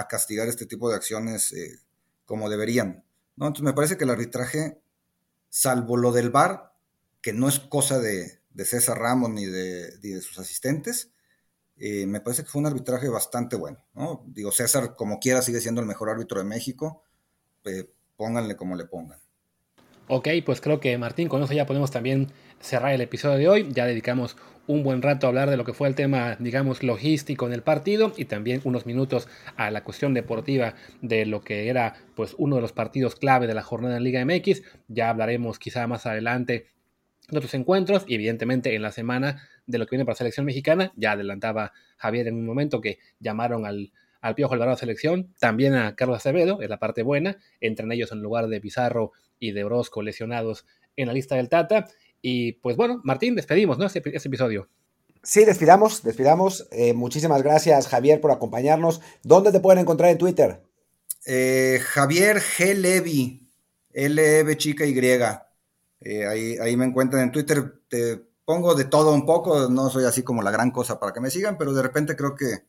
castigar 0.09 0.47
este 0.47 0.65
tipo 0.65 0.89
de 0.89 0.95
acciones 0.95 1.53
eh, 1.53 1.81
como 2.25 2.49
deberían. 2.49 3.05
¿no? 3.35 3.49
Entonces 3.49 3.65
me 3.65 3.73
parece 3.73 3.97
que 3.97 4.05
el 4.05 4.11
arbitraje, 4.11 4.81
salvo 5.49 5.97
lo 5.97 6.13
del 6.13 6.31
VAR, 6.31 6.73
que 7.21 7.33
no 7.33 7.49
es 7.49 7.59
cosa 7.59 7.99
de, 7.99 8.39
de 8.51 8.65
César 8.65 8.97
Ramos 8.97 9.31
ni 9.31 9.45
de, 9.45 9.99
de 9.99 10.21
sus 10.21 10.39
asistentes. 10.39 11.11
Eh, 11.79 12.07
me 12.07 12.21
parece 12.21 12.45
que 12.45 12.49
fue 12.49 12.61
un 12.61 12.69
arbitraje 12.69 13.09
bastante 13.09 13.57
bueno. 13.57 13.85
¿no? 13.93 14.23
Digo, 14.29 14.53
César, 14.53 14.95
como 14.95 15.19
quiera, 15.19 15.43
sigue 15.43 15.61
siendo 15.61 15.81
el 15.81 15.89
mejor 15.89 16.11
árbitro 16.11 16.39
de 16.39 16.45
México. 16.45 17.03
Eh, 17.65 17.93
pónganle 18.17 18.55
como 18.55 18.77
le 18.77 18.85
pongan. 18.85 19.19
Ok, 20.07 20.29
pues 20.47 20.61
creo 20.61 20.79
que 20.79 20.97
Martín, 20.97 21.29
con 21.29 21.43
eso 21.43 21.55
ya 21.55 21.67
podemos 21.67 21.91
también 21.91 22.31
cerrar 22.61 22.93
el 22.93 23.01
episodio 23.01 23.37
de 23.37 23.49
hoy. 23.49 23.69
Ya 23.73 23.85
dedicamos 23.85 24.37
un 24.67 24.83
buen 24.83 25.03
rato 25.03 25.27
a 25.27 25.29
hablar 25.29 25.51
de 25.51 25.57
lo 25.57 25.65
que 25.65 25.73
fue 25.73 25.89
el 25.89 25.95
tema, 25.95 26.37
digamos, 26.39 26.83
logístico 26.83 27.47
en 27.47 27.53
el 27.53 27.63
partido 27.63 28.13
y 28.17 28.27
también 28.27 28.61
unos 28.65 28.87
minutos 28.87 29.29
a 29.57 29.71
la 29.71 29.85
cuestión 29.85 30.15
deportiva 30.15 30.75
de 31.01 31.27
lo 31.27 31.41
que 31.41 31.69
era 31.69 31.95
pues 32.15 32.35
uno 32.39 32.57
de 32.57 32.63
los 32.63 32.73
partidos 32.73 33.17
clave 33.17 33.47
de 33.47 33.55
la 33.55 33.63
jornada 33.63 33.97
en 33.97 34.05
Liga 34.05 34.25
MX. 34.25 34.63
Ya 34.89 35.11
hablaremos 35.11 35.59
quizá 35.59 35.87
más 35.87 36.07
adelante 36.07 36.69
de 37.29 37.39
otros 37.39 37.55
encuentros 37.55 38.05
y 38.07 38.15
evidentemente 38.15 38.75
en 38.75 38.83
la 38.83 38.93
semana 38.93 39.43
de 39.67 39.79
lo 39.79 39.87
que 39.87 39.97
viene 39.97 40.05
para 40.05 40.15
la 40.15 40.19
selección 40.19 40.47
mexicana. 40.47 40.93
Ya 40.97 41.13
adelantaba 41.13 41.73
Javier 41.97 42.29
en 42.29 42.37
un 42.37 42.47
momento 42.47 42.81
que 42.81 42.99
llamaron 43.19 43.67
al, 43.67 43.93
al 44.21 44.35
Piojo 44.37 44.55
Alvarado 44.55 44.77
selección, 44.77 45.35
también 45.41 45.75
a 45.75 45.97
Carlos 45.97 46.19
Acevedo, 46.19 46.63
es 46.63 46.71
la 46.71 46.79
parte 46.79 47.03
buena, 47.03 47.37
entran 47.61 47.91
ellos 47.91 48.13
en 48.13 48.21
lugar 48.21 48.47
de 48.47 48.61
Pizarro 48.61 49.13
y 49.41 49.51
de 49.51 49.65
Orozco 49.65 50.03
lesionados 50.03 50.65
en 50.97 51.09
la 51.09 51.13
lista 51.13 51.35
del 51.35 51.49
Tata. 51.49 51.87
Y 52.23 52.53
pues 52.53 52.77
bueno, 52.77 53.01
Martín, 53.05 53.35
despedimos, 53.35 53.79
¿no? 53.79 53.87
Este, 53.87 53.99
episodio. 53.99 54.69
Sí, 55.23 55.45
despidamos, 55.45 56.03
despidamos. 56.03 56.67
Eh, 56.71 56.95
muchísimas 56.95 57.43
gracias, 57.43 57.89
Javier, 57.89 58.21
por 58.21 58.31
acompañarnos. 58.31 59.01
¿Dónde 59.23 59.53
te 59.53 59.61
pueden 59.61 59.81
encontrar 59.81 60.11
en 60.11 60.19
Twitter? 60.19 60.63
Eh, 61.27 61.81
Javier 61.83 62.39
G. 62.39 62.75
Levy, 62.75 63.49
L-E-V 63.93 64.57
chica 64.57 64.87
Y. 64.87 64.99
Eh, 66.05 66.27
ahí, 66.27 66.77
me 66.77 66.85
encuentran 66.85 67.23
en 67.23 67.33
Twitter. 67.33 67.81
Te 67.89 68.21
pongo 68.45 68.75
de 68.75 68.85
todo 68.85 69.13
un 69.13 69.27
poco. 69.27 69.69
No 69.69 69.91
soy 69.91 70.05
así 70.05 70.23
como 70.23 70.43
la 70.43 70.51
gran 70.51 70.71
cosa 70.71 70.99
para 70.99 71.13
que 71.13 71.21
me 71.21 71.31
sigan, 71.31 71.59
pero 71.59 71.73
de 71.73 71.83
repente 71.83 72.17
creo 72.17 72.35
que, 72.35 72.65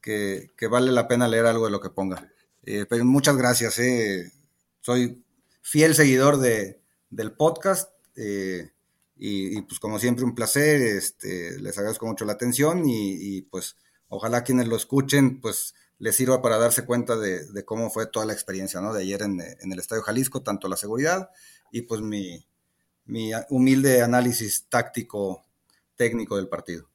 que, 0.00 0.66
vale 0.68 0.92
la 0.92 1.08
pena 1.08 1.28
leer 1.28 1.46
algo 1.46 1.66
de 1.66 1.72
lo 1.72 1.80
que 1.80 1.90
ponga. 1.90 2.30
Eh, 2.64 2.86
pero 2.88 3.04
muchas 3.04 3.36
gracias. 3.36 3.78
Eh. 3.78 4.32
Soy 4.80 5.22
fiel 5.62 5.94
seguidor 5.94 6.38
de, 6.38 6.80
del 7.10 7.32
podcast. 7.32 7.90
Y, 8.16 9.62
pues 9.62 9.80
como 9.80 9.98
siempre 9.98 10.24
un 10.24 10.34
placer. 10.34 10.80
Este, 10.80 11.58
les 11.60 11.76
agradezco 11.78 12.06
mucho 12.06 12.24
la 12.24 12.32
atención 12.32 12.82
y, 12.86 13.42
pues 13.42 13.76
ojalá 14.08 14.44
quienes 14.44 14.68
lo 14.68 14.76
escuchen 14.76 15.40
pues 15.40 15.74
les 15.98 16.14
sirva 16.14 16.42
para 16.42 16.58
darse 16.58 16.84
cuenta 16.84 17.16
de, 17.16 17.64
cómo 17.64 17.90
fue 17.90 18.06
toda 18.06 18.26
la 18.26 18.32
experiencia 18.32 18.80
¿no? 18.80 18.92
de 18.92 19.02
ayer 19.02 19.22
en, 19.22 19.40
el 19.40 19.78
Estadio 19.78 20.02
Jalisco, 20.02 20.42
tanto 20.42 20.68
la 20.68 20.76
seguridad 20.76 21.30
y 21.70 21.82
pues 21.82 22.02
mi, 22.02 22.46
humilde 23.48 24.02
análisis 24.02 24.66
táctico 24.68 25.44
técnico 25.96 26.36
del 26.36 26.48
partido. 26.48 26.88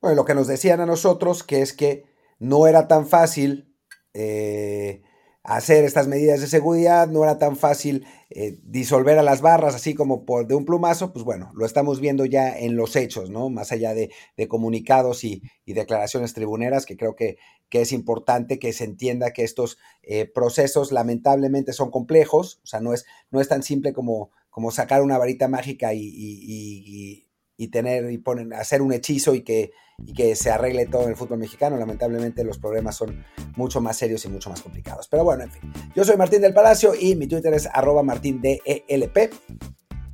Bueno, 0.00 0.16
lo 0.16 0.24
que 0.24 0.34
nos 0.34 0.46
decían 0.46 0.80
a 0.80 0.86
nosotros, 0.86 1.42
que 1.42 1.62
es 1.62 1.72
que 1.72 2.04
no 2.38 2.66
era 2.66 2.88
tan 2.88 3.06
fácil 3.06 3.74
eh, 4.14 5.02
hacer 5.42 5.84
estas 5.84 6.06
medidas 6.06 6.40
de 6.40 6.46
seguridad, 6.46 7.08
no 7.08 7.24
era 7.24 7.38
tan 7.38 7.56
fácil 7.56 8.06
eh, 8.28 8.58
disolver 8.62 9.18
a 9.18 9.22
las 9.22 9.40
barras 9.40 9.74
así 9.74 9.94
como 9.94 10.24
por 10.24 10.46
de 10.46 10.54
un 10.54 10.64
plumazo, 10.64 11.12
pues 11.12 11.24
bueno, 11.24 11.50
lo 11.54 11.64
estamos 11.64 12.00
viendo 12.00 12.26
ya 12.26 12.58
en 12.58 12.76
los 12.76 12.94
hechos, 12.94 13.30
¿no? 13.30 13.48
Más 13.48 13.72
allá 13.72 13.94
de, 13.94 14.10
comunicados 14.48 15.24
y, 15.24 15.42
declaraciones 15.66 16.34
tribuneras, 16.34 16.84
que 16.84 16.96
creo 16.96 17.14
que, 17.14 17.38
que, 17.68 17.80
es 17.80 17.92
importante 17.92 18.58
que 18.58 18.72
se 18.72 18.84
entienda 18.84 19.32
que 19.32 19.44
estos 19.44 19.78
eh, 20.02 20.26
procesos 20.26 20.92
lamentablemente 20.92 21.72
son 21.72 21.90
complejos, 21.90 22.60
o 22.64 22.66
sea, 22.66 22.80
no 22.80 22.92
es, 22.92 23.06
no 23.30 23.40
es 23.40 23.48
tan 23.48 23.62
simple 23.62 23.92
como, 23.92 24.30
como 24.50 24.72
sacar 24.72 25.00
una 25.00 25.16
varita 25.16 25.46
mágica 25.48 25.94
y 25.94 27.30
y 27.60 27.68
tener 27.68 28.10
y 28.10 28.16
ponen, 28.16 28.54
hacer 28.54 28.80
un 28.80 28.90
hechizo 28.90 29.34
y 29.34 29.42
que, 29.42 29.72
y 30.06 30.12
que 30.12 30.34
se 30.36 30.50
arregle 30.50 30.86
todo 30.86 31.04
en 31.04 31.10
el 31.10 31.16
fútbol 31.16 31.38
mexicano. 31.38 31.76
Lamentablemente 31.76 32.44
los 32.44 32.58
problemas 32.58 32.96
son 32.96 33.24
mucho 33.56 33.80
más 33.80 33.96
serios 33.96 34.24
y 34.24 34.28
mucho 34.28 34.50
más 34.50 34.60
complicados. 34.62 35.08
Pero 35.08 35.24
bueno, 35.24 35.44
en 35.44 35.50
fin. 35.50 35.72
Yo 35.94 36.04
soy 36.04 36.16
Martín 36.16 36.42
del 36.42 36.54
Palacio 36.54 36.92
y 36.98 37.14
mi 37.16 37.26
Twitter 37.26 37.52
es 37.54 37.68
arroba 37.72 38.02
martindelp. 38.02 38.62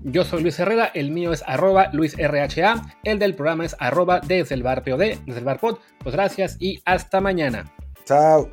Yo 0.01 0.25
soy 0.25 0.43
Luis 0.43 0.59
Herrera, 0.61 0.87
el 0.95 1.11
mío 1.11 1.33
es 1.33 1.43
arroba 1.47 1.91
luisrha, 1.93 2.97
el 3.03 3.19
del 3.19 3.35
programa 3.35 3.65
es 3.65 3.75
arroba 3.81 4.21
desde 4.21 4.55
el 4.55 4.63
bar 4.63 4.85
POD, 4.85 5.19
desde 5.27 5.39
el 5.39 5.45
bar 5.45 5.59
pod. 5.59 5.79
Pues 6.03 6.15
gracias 6.15 6.57
y 6.61 6.81
hasta 6.85 7.21
mañana. 7.21 7.75
Chao. 8.05 8.49